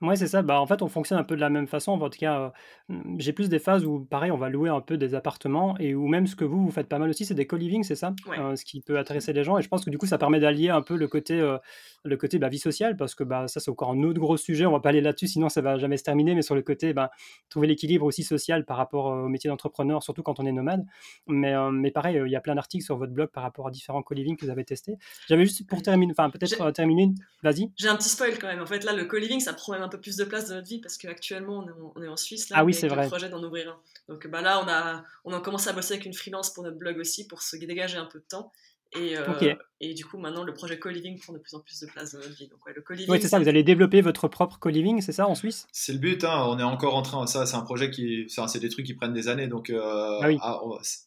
[0.00, 0.42] Ouais, c'est ça.
[0.42, 1.92] Bah, en fait, on fonctionne un peu de la même façon.
[1.92, 2.52] En tout cas,
[2.88, 5.92] euh, j'ai plus des phases où, pareil, on va louer un peu des appartements et
[5.96, 8.14] où même ce que vous, vous faites pas mal aussi, c'est des co-living, c'est ça
[8.38, 9.58] euh, Ce qui peut intéresser les gens.
[9.58, 11.58] Et je pense que du coup, ça permet d'allier un peu le côté, euh,
[12.04, 14.66] le côté bah, vie sociale, parce que bah, ça, c'est encore un autre gros sujet.
[14.66, 16.36] On va pas aller là-dessus, sinon ça va jamais se terminer.
[16.36, 17.10] Mais sur le côté, bah,
[17.48, 20.86] trouver l'équilibre aussi social par rapport au métier d'entrepreneur, surtout quand on est nomade.
[21.26, 24.02] Mais, mais pareil, il y a plein d'articles sur votre blog par rapport à différents
[24.02, 24.96] co-living que vous avez testés.
[25.28, 27.10] J'avais juste pour terminer, enfin peut-être terminer,
[27.42, 27.72] vas-y.
[27.76, 28.62] J'ai un petit spoil quand même.
[28.62, 30.96] En fait, là, le co-living, ça prend même un peu plus de place dans parce
[30.96, 33.06] qu'actuellement on, est en Suisse là, ah oui, c'est vrai.
[33.06, 33.80] projet d'en ouvrir un.
[34.08, 36.76] Donc bah, là on a, on a commencé à bosser avec une freelance pour notre
[36.76, 38.52] blog aussi pour se dégager un peu de temps.
[38.94, 41.86] Et, euh, et du coup, maintenant, le projet co-living prend de plus en plus de
[41.86, 42.48] place dans notre vie.
[42.48, 43.10] Donc, ouais, le co-living.
[43.10, 45.66] Oui, c'est ça, vous allez développer votre propre co-living, c'est ça, en Suisse?
[45.72, 47.26] C'est le but, hein, on est encore en train.
[47.26, 48.26] Ça, c'est un projet qui.
[48.28, 50.60] C'est des trucs qui prennent des années, donc euh, ah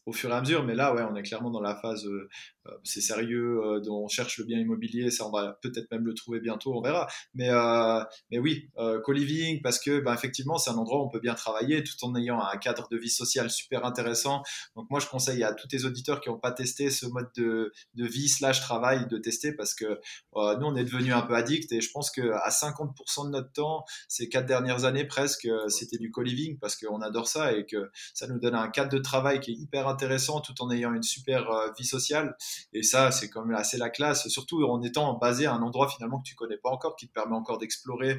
[0.06, 0.64] au fur et à mesure.
[0.64, 2.28] Mais là, ouais, on est clairement dans la phase euh,
[2.68, 6.14] euh, c'est sérieux, euh, on cherche le bien immobilier, ça on va peut-être même le
[6.14, 7.08] trouver bientôt, on verra.
[7.34, 8.00] Mais, euh,
[8.30, 8.70] mais oui,
[9.04, 12.14] co-living, parce que ben, effectivement c'est un endroit où on peut bien travailler tout en
[12.14, 14.42] ayant un cadre de vie sociale super intéressant.
[14.76, 17.72] Donc moi je conseille à tous tes auditeurs qui n'ont pas testé ce mode de,
[17.94, 20.00] de vie slash travail de tester parce que
[20.34, 23.52] nous on est devenu un peu addict et je pense que à 50% de notre
[23.52, 27.90] temps, ces quatre dernières années presque, c'était du co-living parce qu'on adore ça et que
[28.14, 31.02] ça nous donne un cadre de travail qui est hyper intéressant tout en ayant une
[31.02, 32.36] super vie sociale.
[32.72, 35.88] Et ça, c'est quand même assez la classe, surtout en étant basé à un endroit
[35.88, 38.18] finalement que tu connais pas encore, qui te permet encore d'explorer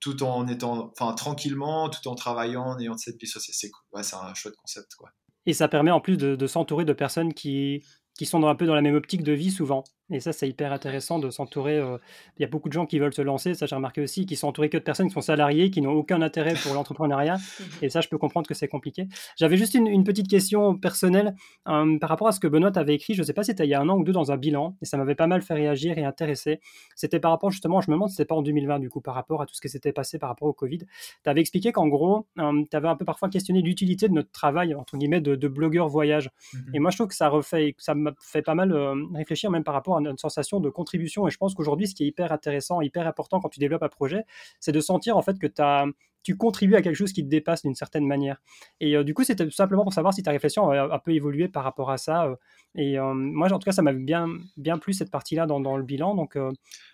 [0.00, 3.54] tout en étant, enfin, tranquillement, tout en travaillant, en ayant cette vie sociale.
[3.58, 5.10] C'est ouais, c'est un chouette concept, quoi.
[5.46, 7.82] Et ça permet en plus de s'entourer de personnes qui,
[8.18, 9.84] qui sont un peu dans la même optique de vie souvent.
[10.10, 11.76] Et ça, c'est hyper intéressant de s'entourer.
[11.76, 11.98] Euh,
[12.38, 14.36] il y a beaucoup de gens qui veulent se lancer, ça j'ai remarqué aussi, qui
[14.36, 17.36] sont entourés que de personnes qui sont salariées, qui n'ont aucun intérêt pour l'entrepreneuriat.
[17.82, 19.06] et ça, je peux comprendre que c'est compliqué.
[19.36, 21.34] J'avais juste une, petite question personnelle
[21.68, 23.12] euh, par rapport à ce que Benoît avait écrit.
[23.12, 24.38] Je ne sais pas si c'était il y a un an ou deux dans un
[24.38, 26.60] bilan, et ça m'avait pas mal fait réagir et intéresser.
[26.96, 29.14] C'était par rapport justement, je me demande si c'était pas en 2020 du coup, par
[29.14, 30.78] rapport à tout ce qui s'était passé par rapport au Covid.
[30.78, 34.30] Tu avais expliqué qu'en gros, euh, tu avais un peu parfois questionné l'utilité de notre
[34.30, 36.30] travail, entre guillemets, de, de blogueur voyage.
[36.54, 36.74] Mhm.
[36.74, 38.74] Et moi, je trouve que ça, refait, ça m'a fait pas mal
[39.14, 41.26] réfléchir même par rapport à notre sensation de contribution.
[41.26, 43.88] Et je pense qu'aujourd'hui, ce qui est hyper intéressant, hyper important quand tu développes un
[43.88, 44.24] projet,
[44.60, 45.86] c'est de sentir en fait que tu as
[46.22, 48.40] tu contribues à quelque chose qui te dépasse d'une certaine manière.
[48.80, 51.48] Et euh, du coup, c'était simplement pour savoir si ta réflexion a un peu évolué
[51.48, 52.26] par rapport à ça.
[52.26, 52.36] Euh.
[52.74, 55.76] et euh, moi, en tout cas, ça m'a bien, bien plu cette partie-là dans, dans,
[55.76, 56.14] le bilan.
[56.14, 56.36] Donc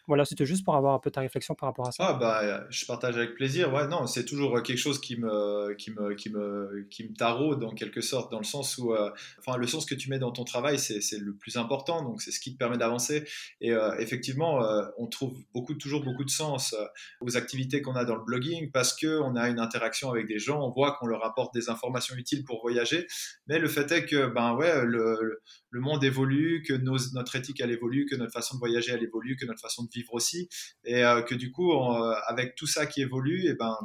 [0.06, 2.04] voilà, c'était juste pour avoir un peu ta réflexion par rapport à ça.
[2.06, 3.72] Ah, bah, je partage avec plaisir.
[3.72, 7.64] Ouais, non, c'est toujours quelque chose qui me, qui me, qui me, qui me taraude
[7.64, 8.94] en quelque sorte, dans le sens où,
[9.38, 12.02] enfin, le sens que tu mets dans ton travail, c'est le plus important.
[12.02, 13.24] Donc, c'est ce qui te permet d'avancer.
[13.60, 14.60] Et effectivement,
[14.98, 16.76] on trouve beaucoup, toujours beaucoup de sens
[17.20, 20.38] aux activités qu'on a dans le blogging parce que on a une interaction avec des
[20.38, 23.06] gens, on voit qu'on leur apporte des informations utiles pour voyager.
[23.46, 27.70] Mais le fait est que ben ouais, le, le monde évolue, que notre éthique elle
[27.70, 30.48] évolue, que notre façon de voyager elle évolue, que notre façon de vivre aussi,
[30.84, 33.76] et euh, que du coup, euh, avec tout ça qui évolue, et ben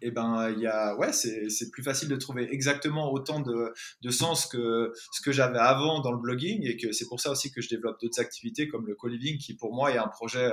[0.00, 3.72] et eh ben il y a ouais c'est plus facile de trouver exactement autant de,
[4.00, 7.30] de sens que ce que j'avais avant dans le blogging et que c'est pour ça
[7.30, 10.52] aussi que je développe d'autres activités comme le co-living qui pour moi est un projet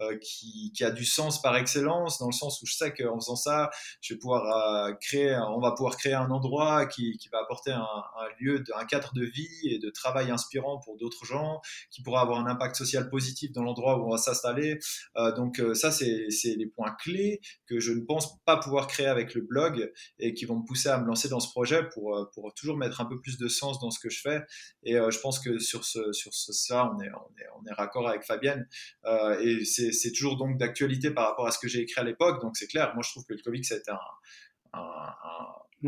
[0.00, 3.18] euh, qui, qui, a du sens par excellence dans le sens où je sais qu'en
[3.18, 4.44] faisant ça je vais pouvoir
[4.88, 8.62] euh, créer on va pouvoir créer un endroit qui, qui va apporter un, un, lieu
[8.74, 11.60] un cadre de vie et de travail inspirant pour d'autres gens
[11.90, 14.78] qui pourra avoir un impact social positif dans l'endroit où on va s'installer.
[15.16, 19.06] Euh, donc euh, ça c'est les points clés que je ne pense pas pouvoir créer
[19.06, 22.16] avec le blog et qui vont me pousser à me lancer dans ce projet pour,
[22.16, 24.42] euh, pour toujours mettre un peu plus de sens dans ce que je fais.
[24.82, 27.72] Et euh, je pense que sur, ce, sur ça, on est, on, est, on est
[27.72, 28.68] raccord avec Fabienne.
[29.06, 32.42] Euh, et c'est toujours donc d'actualité par rapport à ce que j'ai écrit à l'époque.
[32.42, 33.76] Donc c'est clair, moi je trouve que le Covid, ça
[34.72, 34.80] un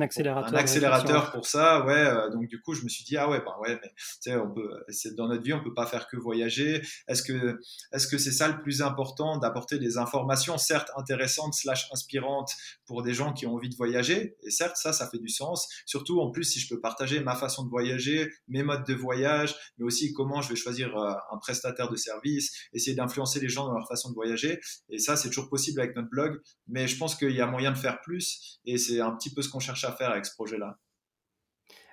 [0.01, 0.55] accélérateur.
[0.55, 1.94] Un accélérateur pour ça, ouais.
[1.94, 4.36] Euh, donc du coup, je me suis dit ah ouais, ben ouais, mais tu sais,
[4.36, 6.82] on peut, c'est dans notre vie, on peut pas faire que voyager.
[7.09, 7.59] Est-ce que,
[7.93, 12.52] est-ce que c'est ça le plus important, d'apporter des informations, certes intéressantes slash inspirantes
[12.86, 14.36] pour des gens qui ont envie de voyager?
[14.43, 15.69] Et certes, ça, ça fait du sens.
[15.86, 19.56] Surtout en plus, si je peux partager ma façon de voyager, mes modes de voyage,
[19.78, 23.66] mais aussi comment je vais choisir euh, un prestataire de service, essayer d'influencer les gens
[23.66, 24.60] dans leur façon de voyager.
[24.90, 26.40] Et ça, c'est toujours possible avec notre blog.
[26.66, 28.59] Mais je pense qu'il y a moyen de faire plus.
[28.65, 30.78] Et c'est un petit peu ce qu'on cherche à faire avec ce projet-là.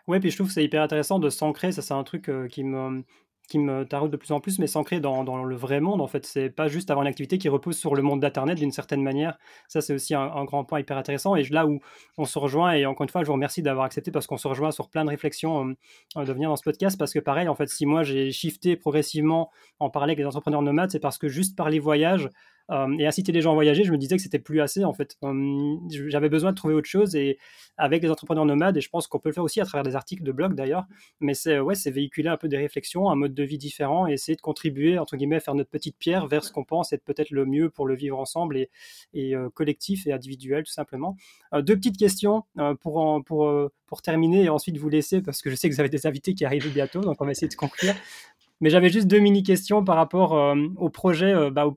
[0.07, 1.71] Ouais, puis je trouve que c'est hyper intéressant de s'ancrer.
[1.71, 3.03] Ça, c'est un truc euh, qui me,
[3.47, 6.01] qui me taraude de plus en plus, mais s'ancrer dans, le vrai monde.
[6.01, 8.71] En fait, c'est pas juste avoir une activité qui repose sur le monde d'Internet d'une
[8.71, 9.37] certaine manière.
[9.67, 11.35] Ça, c'est aussi un, grand point hyper intéressant.
[11.35, 11.79] Et là où
[12.17, 14.47] on se rejoint, et encore une fois, je vous remercie d'avoir accepté parce qu'on se
[14.47, 15.75] rejoint sur plein de réflexions
[16.15, 16.97] euh, de venir dans ce podcast.
[16.97, 20.61] Parce que pareil, en fait, si moi j'ai shifté progressivement en parler avec les entrepreneurs
[20.61, 22.29] nomades, c'est parce que juste par les voyages,
[22.71, 24.93] euh, et inciter les gens à voyager, je me disais que c'était plus assez en
[24.93, 25.17] fait.
[25.23, 25.75] Euh,
[26.07, 27.37] j'avais besoin de trouver autre chose et
[27.77, 29.95] avec les entrepreneurs nomades, et je pense qu'on peut le faire aussi à travers des
[29.95, 30.85] articles de blog d'ailleurs,
[31.19, 34.35] mais c'est ouais, véhiculer un peu des réflexions, un mode de vie différent et essayer
[34.35, 37.29] de contribuer entre guillemets à faire notre petite pierre vers ce qu'on pense être peut-être
[37.29, 38.69] le mieux pour le vivre ensemble et,
[39.13, 41.15] et euh, collectif et individuel tout simplement.
[41.53, 42.43] deux petites questions
[42.81, 43.51] pour, pour,
[43.85, 46.33] pour terminer et ensuite vous laisser parce que je sais que vous avez des invités
[46.33, 47.93] qui arrivent bientôt, donc on va essayer de conclure.
[48.61, 51.67] Mais j'avais juste deux mini questions par rapport au projet, bah,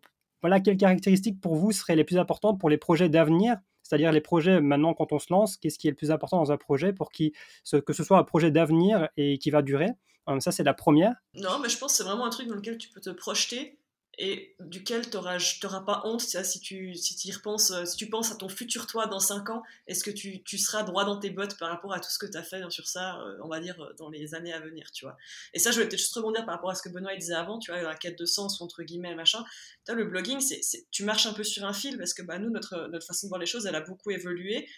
[0.41, 3.57] voilà, quelles caractéristiques pour vous seraient les plus importantes pour les projets d'avenir
[3.89, 6.53] c'est-à-dire les projets, maintenant, quand on se lance, qu'est-ce qui est le plus important dans
[6.53, 7.33] un projet pour que
[7.65, 9.93] ce soit un projet d'avenir et qui va durer?
[10.29, 11.15] Euh, Ça, c'est la première.
[11.33, 13.79] Non, mais je pense que c'est vraiment un truc dans lequel tu peux te projeter
[14.21, 18.33] et duquel tu n'auras pas honte si tu si y repenses, euh, si tu penses
[18.33, 21.31] à ton futur toi dans 5 ans, est-ce que tu, tu, seras droit dans tes
[21.31, 23.61] bottes par rapport à tout ce que tu as fait sur ça, euh, on va
[23.61, 25.17] dire, euh, dans les années à venir, tu vois.
[25.55, 27.61] Et ça, je voulais peut-être juste rebondir par rapport à ce que Benoît disait avant,
[27.61, 29.45] tu vois, la quête de sens, entre guillemets, machin.
[29.87, 32.51] As, le blogging, c'est tu marches un peu sur un fil parce que bah, nous,
[32.51, 34.69] notre, notre façon de voir les choses, elle a beaucoup évolué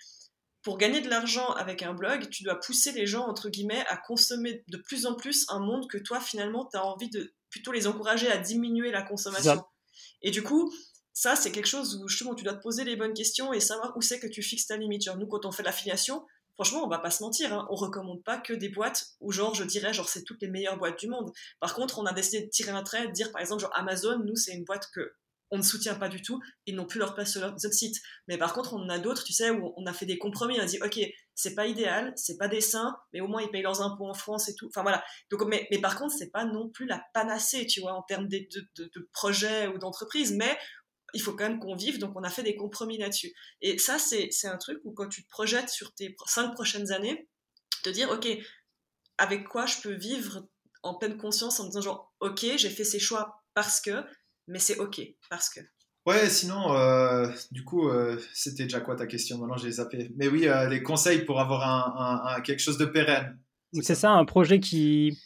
[0.63, 3.97] pour gagner de l'argent avec un blog, tu dois pousser les gens, entre guillemets, à
[3.97, 7.73] consommer de plus en plus un monde que toi, finalement, tu as envie de plutôt
[7.73, 9.63] les encourager à diminuer la consommation.
[10.23, 10.73] Et du coup,
[11.13, 13.97] ça, c'est quelque chose où justement tu dois te poser les bonnes questions et savoir
[13.97, 15.05] où c'est que tu fixes ta limite.
[15.05, 16.25] Genre, nous, quand on fait l'affiliation,
[16.55, 19.55] franchement, on va pas se mentir, hein, on recommande pas que des boîtes où, genre,
[19.55, 21.33] je dirais, genre, c'est toutes les meilleures boîtes du monde.
[21.59, 24.19] Par contre, on a décidé de tirer un trait, de dire, par exemple, genre, Amazon,
[24.25, 25.13] nous, c'est une boîte que
[25.51, 27.97] on ne soutient pas du tout, ils n'ont plus leur place sur notre site.
[28.29, 30.59] Mais par contre, on en a d'autres, tu sais, où on a fait des compromis,
[30.59, 31.01] on a dit, ok,
[31.35, 34.15] c'est pas idéal, c'est pas des saints, mais au moins ils payent leurs impôts en
[34.15, 34.67] France et tout.
[34.69, 35.03] Enfin voilà.
[35.31, 38.47] Donc, mais, par contre, c'est pas non plus la panacée, tu vois, en termes de,
[39.13, 40.57] projets ou d'entreprise, mais
[41.15, 43.33] il faut quand même qu'on vive, donc on a fait des compromis là-dessus.
[43.63, 47.29] Et ça, c'est un truc où quand tu te projettes sur tes cinq prochaines années,
[47.83, 48.29] te dire, ok,
[49.19, 50.47] avec quoi je peux vivre
[50.83, 54.05] en pleine conscience en me disant genre, ok, j'ai fait ces choix parce que,
[54.51, 55.01] mais c'est ok
[55.31, 55.61] parce que.
[56.07, 59.39] Ouais, sinon, euh, du coup, euh, c'était déjà quoi ta question?
[59.39, 60.11] Maintenant, j'ai zappé.
[60.17, 61.63] Mais oui, euh, les conseils pour avoir
[62.37, 63.39] un, quelque chose de pérenne.
[63.83, 65.17] C'est ça, un projet qui,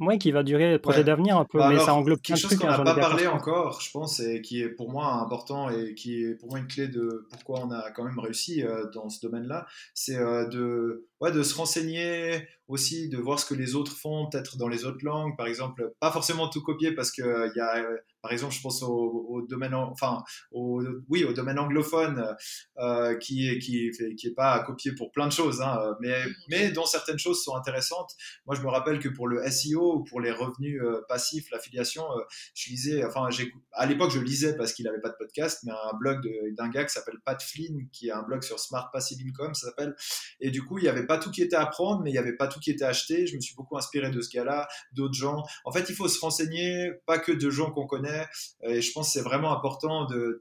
[0.00, 2.66] ouais, qui va durer, projet d'avenir un peu, bah mais ça englobe quelque chose qu'on
[2.66, 6.34] n'a pas parlé encore, je pense, et qui est pour moi important et qui est
[6.34, 8.62] pour moi une clé de pourquoi on a quand même réussi
[8.92, 13.74] dans ce domaine-là, c'est de, ouais, de se renseigner aussi, de voir ce que les
[13.74, 17.52] autres font, peut-être dans les autres langues, par exemple, pas forcément tout copier parce qu'il
[17.56, 17.84] y a
[18.24, 22.34] par exemple, je pense au, domaine, enfin, au, oui, au domaine anglophone,
[22.78, 26.24] euh, qui est qui qui est pas à copier pour plein de choses, hein, mais
[26.24, 26.32] mm.
[26.48, 28.12] mais dont certaines choses sont intéressantes.
[28.46, 32.02] Moi, je me rappelle que pour le SEO ou pour les revenus euh, passifs, l'affiliation,
[32.16, 32.22] euh,
[32.54, 33.28] je lisais, enfin,
[33.72, 36.26] à l'époque, je lisais parce qu'il avait pas de podcast, mais un blog
[36.56, 39.66] d'un gars qui s'appelle Pat Flynn, qui a un blog sur Smart Passive Income, ça
[39.66, 39.94] s'appelle.
[40.40, 42.18] Et du coup, il y avait pas tout qui était à apprendre, mais il y
[42.18, 43.26] avait pas tout qui était acheté.
[43.26, 45.42] Je me suis beaucoup inspiré de ce gars-là, d'autres gens.
[45.64, 48.26] En fait, il faut se renseigner, pas que de gens qu'on connaît
[48.62, 50.38] et je pense que c'est vraiment important de,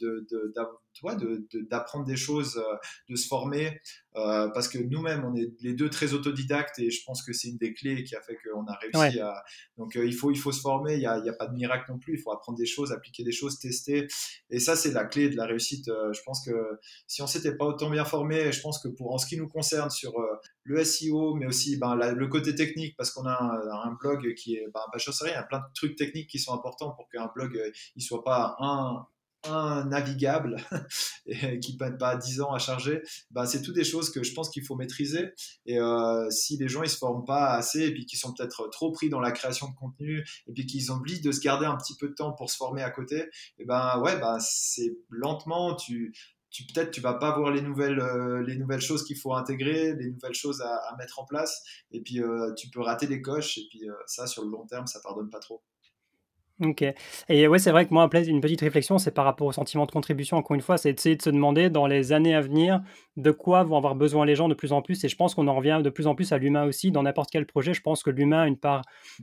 [1.69, 2.75] d'apprendre des choses, euh,
[3.09, 3.79] de se former,
[4.15, 7.49] euh, parce que nous-mêmes, on est les deux très autodidactes et je pense que c'est
[7.49, 9.43] une des clés qui a fait qu'on a réussi à.
[9.77, 11.91] Donc, euh, il, faut, il faut se former, il n'y a, a, pas de miracle
[11.91, 14.07] non plus, il faut apprendre des choses, appliquer des choses, tester.
[14.49, 15.85] Et ça, c'est la clé de la réussite.
[15.87, 16.51] je pense que
[17.07, 19.47] si on s'était pas autant bien formé, je pense que pour en ce qui nous
[19.47, 20.13] concerne sur
[20.63, 24.67] le SEO, mais aussi ben, le côté technique, parce qu'on a un, blog qui est,
[24.73, 26.91] ben, ben, je sais rien, il y a plein de trucs techniques qui sont importants
[26.91, 27.59] pour qu'un blog
[27.95, 29.05] il soit pas un,
[29.45, 30.57] un navigable
[31.25, 33.01] et qui ne pas 10 ans à charger,
[33.31, 35.31] bah, c'est toutes des choses que je pense qu'il faut maîtriser.
[35.65, 38.67] Et euh, si les gens ils se forment pas assez et puis qu'ils sont peut-être
[38.69, 41.77] trop pris dans la création de contenu et puis qu'ils oublient de se garder un
[41.77, 45.75] petit peu de temps pour se former à côté, et ben ouais, bah, c'est lentement,
[45.75, 46.13] tu,
[46.49, 49.93] tu peut-être tu vas pas voir les nouvelles, euh, les nouvelles choses qu'il faut intégrer,
[49.95, 53.57] les nouvelles choses à, mettre en place, et puis euh, tu peux rater les coches,
[53.57, 55.63] et puis ça sur le long terme ça pardonne pas trop.
[56.61, 56.85] Ok.
[57.29, 59.91] Et ouais, c'est vrai que moi, une petite réflexion, c'est par rapport au sentiment de
[59.91, 62.81] contribution, encore une fois, c'est d'essayer de se demander dans les années à venir
[63.17, 65.03] de quoi vont avoir besoin les gens de plus en plus.
[65.03, 66.91] Et je pense qu'on en revient de plus en plus à l'humain aussi.
[66.91, 68.81] Dans n'importe quel projet, je pense que l'humain a une part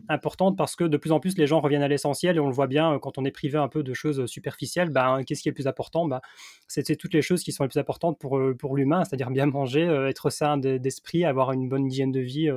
[0.08, 2.52] importante parce que de plus en plus les gens reviennent à l'essentiel et on le
[2.52, 4.90] voit bien euh, quand on est privé un peu de choses superficielles.
[4.90, 6.06] Ben, Qu'est-ce qui est le plus important?
[6.06, 6.20] Ben,
[6.68, 9.46] C'est toutes les choses qui sont les plus importantes pour, euh, pour l'humain, c'est-à-dire bien
[9.46, 12.48] manger, euh, être sain d'esprit, avoir une bonne hygiène de vie,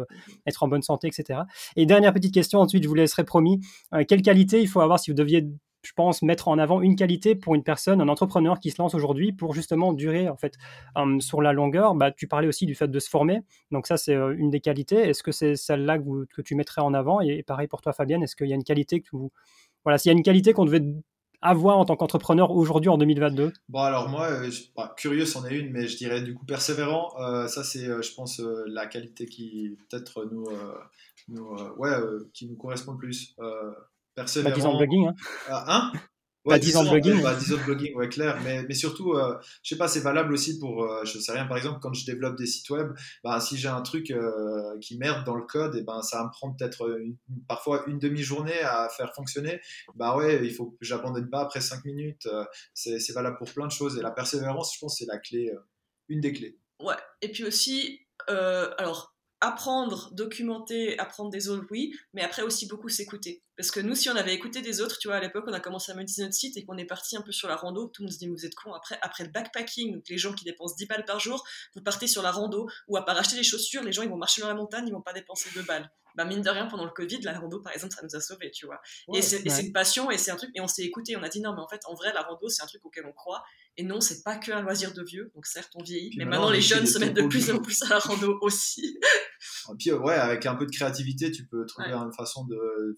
[0.45, 1.41] être en bonne santé, etc.
[1.75, 3.59] Et dernière petite question, ensuite je vous laisserai promis.
[4.07, 5.47] quelle qualité il faut avoir si vous deviez
[5.83, 8.95] je pense, mettre en avant une qualité pour une personne, un entrepreneur qui se lance
[8.95, 10.55] aujourd'hui pour justement durer en fait
[10.95, 11.93] hum, sur la longueur.
[11.93, 13.41] Bah, tu parlais aussi du fait de se former,
[13.71, 14.95] donc ça c'est euh, une des qualités.
[14.95, 17.19] Est-ce que c'est celle-là que, tu mettrais en avant?
[17.19, 19.09] Et, pareil pour toi, Fabienne, est-ce qu'il y a une qualité que
[19.83, 20.83] voilà, s'il y a une qualité qu'on devait
[21.41, 24.49] avoir en tant qu'entrepreneur aujourd'hui en 2022 Bon alors moi, euh,
[24.95, 27.13] curieux c'en est une, mais je dirais du coup persévérant.
[27.19, 30.45] Euh, ça c'est, je pense, la qualité qui peut-être nous
[31.77, 31.91] ouais,
[32.33, 33.35] qui nous correspond le plus
[34.15, 34.51] persévérant.
[34.51, 35.15] Pas 10 ans de blogging, hein,
[35.49, 35.99] ah, hein?
[36.45, 37.21] Ouais, 10 ans de blogging.
[37.21, 38.37] Bah, 10 ans de blogging, ouais, clair.
[38.43, 41.45] Mais, mais surtout, euh, je sais pas, c'est valable aussi pour, euh, je sais rien,
[41.45, 42.91] par exemple, quand je développe des sites web,
[43.23, 46.25] bah, si j'ai un truc euh, qui merde dans le code, et ben, ça va
[46.25, 46.89] me prendre peut-être
[47.47, 49.61] parfois une demi-journée à faire fonctionner.
[49.95, 52.27] Bah ouais, il faut que j'abandonne pas après 5 minutes.
[52.73, 53.97] c'est valable pour plein de choses.
[53.97, 55.49] Et la persévérance, je pense, c'est la clé,
[56.09, 56.57] une des clés.
[56.81, 59.12] Ouais, et puis aussi, alors,
[59.43, 63.43] apprendre, documenter, apprendre des autres, oui, mais après aussi beaucoup s'écouter.
[63.57, 65.59] Parce que nous, si on avait écouté des autres, tu vois, à l'époque, on a
[65.59, 68.01] commencé à monétiser notre site et qu'on est parti un peu sur la rando, tout
[68.01, 68.73] le monde se dit, vous êtes con.
[68.73, 71.45] Après, après le backpacking, donc les gens qui dépensent 10 balles par jour,
[71.75, 74.17] vous partez sur la rando, ou à part acheter des chaussures, les gens, ils vont
[74.17, 76.85] marcher dans la montagne, ils vont pas dépenser 2 balles bah mine de rien pendant
[76.85, 78.79] le Covid la rando par exemple ça nous a sauvés tu vois
[79.13, 81.41] et c'est une passion et c'est un truc et on s'est écouté on a dit
[81.41, 83.43] non mais en fait en vrai la rando c'est un truc auquel on croit
[83.77, 85.31] et non c'est pas que un loisir de vieux.
[85.35, 87.89] Donc certes on vieillit mais maintenant, les jeunes se mettent de plus en plus à
[87.89, 88.97] la rando aussi.
[89.71, 92.95] Et puis ouais avec un peu de créativité tu peux trouver une façon de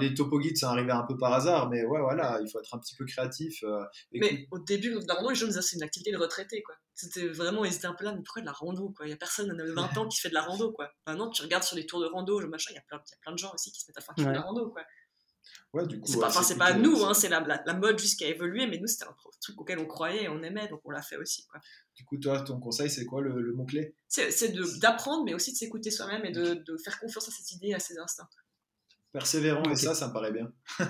[0.00, 2.74] les topo guides ça arrivé un peu par hasard mais ouais voilà il faut être
[2.74, 3.82] un petit peu créatif euh,
[4.12, 6.74] mais au début rando les jeunes disaient c'est une activité de retraité quoi.
[6.94, 9.06] C'était vraiment ils étaient un peu là mais pourquoi de la rando quoi?
[9.06, 10.90] Il y a personne de 20 ans qui fait de la rando quoi.
[11.06, 13.38] Maintenant tu regardes sur les tours de rando machin il y a plein plein de
[13.38, 14.82] gens aussi qui se mettent à faire de la rando, quoi.
[15.72, 18.66] Ouais, du coup, c'est pas, c'est pas nous, hein, c'est la, la, mode jusqu'à évoluer,
[18.66, 21.16] mais nous, c'était un truc auquel on croyait et on aimait, donc on l'a fait
[21.16, 21.46] aussi.
[21.46, 21.60] Quoi.
[21.96, 23.94] Du coup, toi, ton conseil, c'est quoi le, mot-clé?
[24.06, 27.72] C'est d'apprendre, mais aussi de s'écouter soi-même et de, de, faire confiance à cette idée,
[27.72, 28.28] à ses instincts.
[29.12, 30.52] Persévérant, et ça, ça me paraît bien.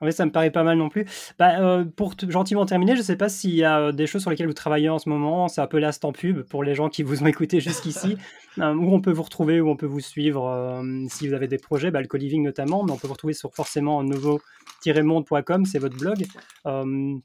[0.00, 1.06] Oui, ça me paraît pas mal non plus.
[1.38, 4.22] Bah, euh, pour gentiment terminer, je ne sais pas s'il y a euh, des choses
[4.22, 5.48] sur lesquelles vous travaillez en ce moment.
[5.48, 8.18] C'est un peu l'instant pub pour les gens qui vous ont écouté jusqu'ici.
[8.58, 11.48] euh, où on peut vous retrouver, où on peut vous suivre euh, si vous avez
[11.48, 15.78] des projets, bah, le co-living notamment, mais on peut vous retrouver sur forcément nouveau-monde.com, c'est
[15.78, 16.26] votre blog,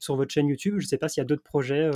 [0.00, 0.74] sur votre chaîne YouTube.
[0.78, 1.90] Je ne sais pas s'il y a d'autres projets.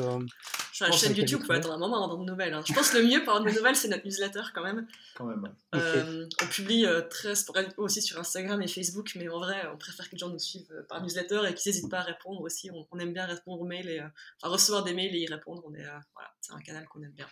[0.72, 2.54] sur la chaîne YouTube, il faut attendre un moment avant de nouvelles.
[2.54, 2.62] Hein.
[2.66, 4.86] Je pense que le mieux pour avoir de nouvelles, c'est notre newsletter quand même.
[5.16, 5.48] Quand même.
[5.72, 10.12] On publie très sporadiquement aussi sur Instagram et Facebook, mais en vrai, on préfère que
[10.12, 12.70] les gens nous suivent euh, par newsletter et qui n'hésitent pas à répondre aussi.
[12.70, 14.08] On, aime bien répondre aux mails et euh,
[14.40, 15.62] enfin, recevoir des mails et y répondre.
[15.66, 17.26] On est, euh, voilà, c'est un canal qu'on aime bien.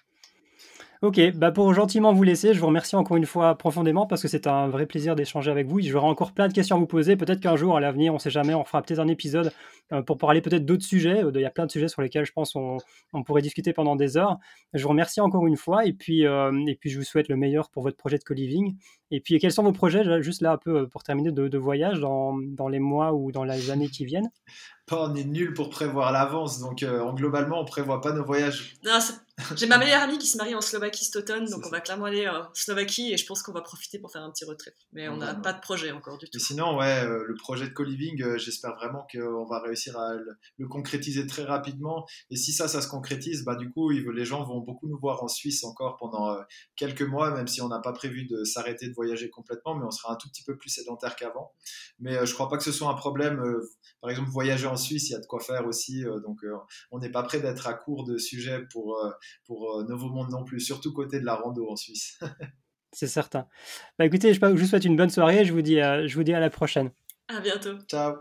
[1.03, 4.29] Ok, bah pour gentiment vous laisser, je vous remercie encore une fois profondément parce que
[4.29, 5.81] c'est un vrai plaisir d'échanger avec vous.
[5.81, 7.17] J'aurai encore plein de questions à vous poser.
[7.17, 9.53] Peut-être qu'un jour, à l'avenir, on ne sait jamais, on fera peut-être un épisode
[9.93, 11.25] euh, pour parler peut-être d'autres sujets.
[11.35, 12.77] Il y a plein de sujets sur lesquels je pense on,
[13.13, 14.39] on pourrait discuter pendant des heures.
[14.75, 17.37] Je vous remercie encore une fois et puis, euh, et puis je vous souhaite le
[17.37, 18.77] meilleur pour votre projet de co-living.
[19.11, 22.01] Et puis, quels sont vos projets, juste là un peu pour terminer, de, de voyage
[22.01, 24.31] dans, dans les mois ou dans les années qui viennent?
[24.91, 28.75] On est nul pour prévoir l'avance, donc euh, globalement, on prévoit pas nos voyages.
[29.57, 32.07] J'ai ma meilleure amie qui se marie en Slovaquie cet automne, donc on va clairement
[32.07, 34.75] aller en Slovaquie et je pense qu'on va profiter pour faire un petit retrait.
[34.93, 36.39] Mais on n'a pas de projet encore du tout.
[36.39, 40.69] Sinon, ouais, euh, le projet de co-living, euh, j'espère vraiment qu'on va réussir à le,
[40.69, 42.07] concrétiser très rapidement.
[42.31, 45.23] Et si ça, ça se concrétise, bah du coup, les gens vont beaucoup nous voir
[45.23, 46.37] en Suisse encore pendant
[46.77, 49.91] quelques mois, même si on n'a pas prévu de s'arrêter de voyager complètement, mais on
[49.91, 51.53] sera un tout petit peu plus sédentaire qu'avant.
[51.99, 53.43] Mais je crois pas que ce soit un problème.
[54.01, 56.05] par exemple, voyager en Suisse, il y a de quoi faire aussi.
[56.05, 56.57] Euh, donc, euh,
[56.91, 59.11] on n'est pas prêt d'être à court de sujets pour, euh,
[59.47, 62.19] pour Nouveau Monde non plus, surtout côté de la rando en Suisse.
[62.93, 63.47] C'est certain.
[63.99, 65.47] Bah écoutez, je vous souhaite une bonne soirée.
[65.47, 66.91] Je vous dis, je vous dis à la prochaine.
[67.29, 67.79] À bientôt.
[67.89, 68.17] Ciao.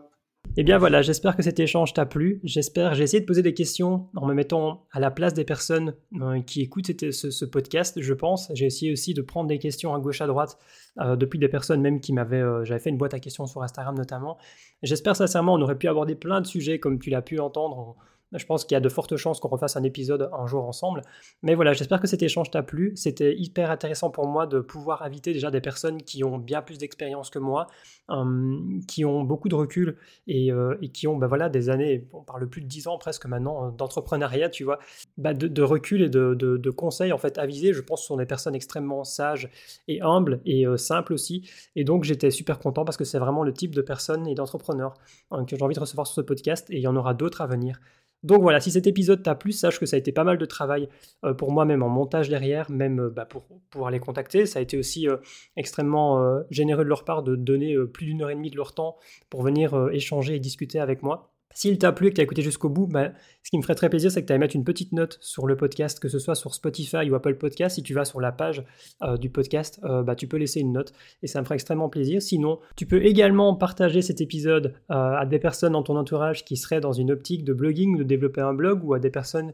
[0.58, 2.42] Eh bien voilà, j'espère que cet échange t'a plu.
[2.44, 5.96] J'espère, j'ai essayé de poser des questions en me mettant à la place des personnes
[6.20, 8.52] euh, qui écoutent ce, podcast, je pense.
[8.54, 10.58] J'ai essayé aussi de prendre des questions à gauche, à droite,
[11.00, 12.42] euh, depuis des personnes même qui m'avaient...
[12.42, 14.38] Euh, j'avais fait une boîte à questions sur Instagram notamment.
[14.84, 17.96] J'espère sincèrement, on aurait pu aborder plein de sujets comme tu l'as pu entendre
[18.34, 21.02] Je pense qu'il y a de fortes chances qu'on refasse un épisode un jour ensemble.
[21.42, 22.94] Mais voilà, j'espère que cet échange t'a plu.
[22.96, 26.78] C'était hyper intéressant pour moi de pouvoir inviter déjà des personnes qui ont bien plus
[26.78, 27.68] d'expérience que moi,
[28.08, 29.98] hum, qui ont beaucoup de recul
[30.28, 33.26] et, euh, qui ont ben voilà, des années, on parle plus de 10 ans presque
[33.26, 34.80] maintenant, euh, d'entrepreneuriat, tu vois,
[35.18, 37.74] bah, de, recul et de, conseils en fait avisés.
[37.74, 39.50] Je pense que ce sont des personnes extrêmement sages
[39.88, 41.50] et humbles et euh, simples aussi.
[41.76, 44.94] Et donc j'étais super content parce que c'est vraiment le type de personnes et d'entrepreneurs
[45.32, 47.42] hein, que j'ai envie de recevoir sur ce podcast et il y en aura d'autres
[47.42, 47.80] à venir.
[48.24, 50.46] Donc voilà, si cet épisode t'a plu, sache que ça a été pas mal de
[50.46, 50.90] travail
[51.26, 54.46] euh, pour moi-même en montage derrière, même euh, bah, pour pouvoir les contacter.
[54.46, 55.18] Ça a été aussi euh,
[55.58, 58.98] extrêmement généreux de leur part de donner plus d'une heure et demie de leur temps
[59.30, 61.31] pour venir échanger et discuter avec moi.
[61.54, 63.12] S'il t'a plu et que tu as écouté jusqu'au bout, bah,
[63.44, 65.48] ce qui me ferait très plaisir, c'est que tu ailles mettre une petite note sur
[65.48, 67.76] le podcast, que ce soit sur Spotify ou Apple Podcast.
[67.76, 68.64] Si tu vas sur la page
[69.02, 71.90] euh, du podcast, euh, bah, tu peux laisser une note et ça me ferait extrêmement
[71.90, 72.22] plaisir.
[72.22, 76.58] Sinon, tu peux également partager cet épisode euh, à des personnes dans ton entourage qui
[76.58, 79.54] seraient dans une optique de blogging, de développer un blog ou à des personnes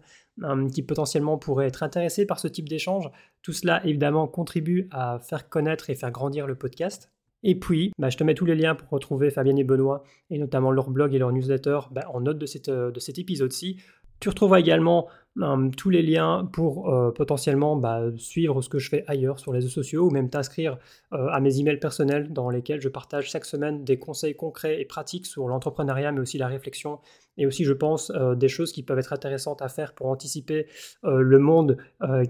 [0.72, 3.10] qui potentiellement pourraient être intéressées par ce type d'échange.
[3.42, 7.12] Tout cela, évidemment, contribue à faire connaître et faire grandir le podcast.
[7.44, 10.38] Et puis, bah, je te mets tous les liens pour retrouver Fabienne et Benoît, et
[10.38, 13.78] notamment leur blog et leur newsletter bah, en note de, euh, de cet épisode-ci.
[14.20, 15.08] Tu retrouveras également
[15.42, 19.54] euh, tous les liens pour euh, potentiellement bah, suivre ce que je fais ailleurs sur
[19.54, 20.80] les réseaux sociaux ou même t'inscrire
[21.14, 24.86] euh, à mes emails personnels dans lesquels je partage chaque semaine des conseils concrets et
[24.86, 27.00] pratiques sur l'entrepreneuriat mais aussi la réflexion
[27.38, 30.68] et aussi je pense des choses qui peuvent être intéressantes à faire pour anticiper
[31.04, 31.78] le monde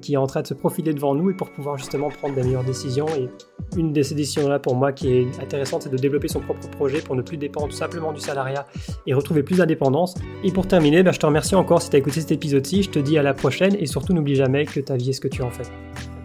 [0.01, 2.43] qui est en train de se profiler devant nous et pour pouvoir justement prendre des
[2.43, 3.07] meilleures décisions.
[3.17, 3.29] Et
[3.77, 6.69] une de ces décisions là pour moi qui est intéressante c'est de développer son propre
[6.69, 8.65] projet pour ne plus dépendre simplement du salariat
[9.05, 10.15] et retrouver plus d'indépendance.
[10.43, 12.87] Et pour terminer bah, je te remercie encore si tu as écouté cet épisode-ci.
[12.87, 15.27] Te dis à la prochaine et surtout n'oublie jamais que ta vie est ce que
[15.27, 16.16] tu en fais.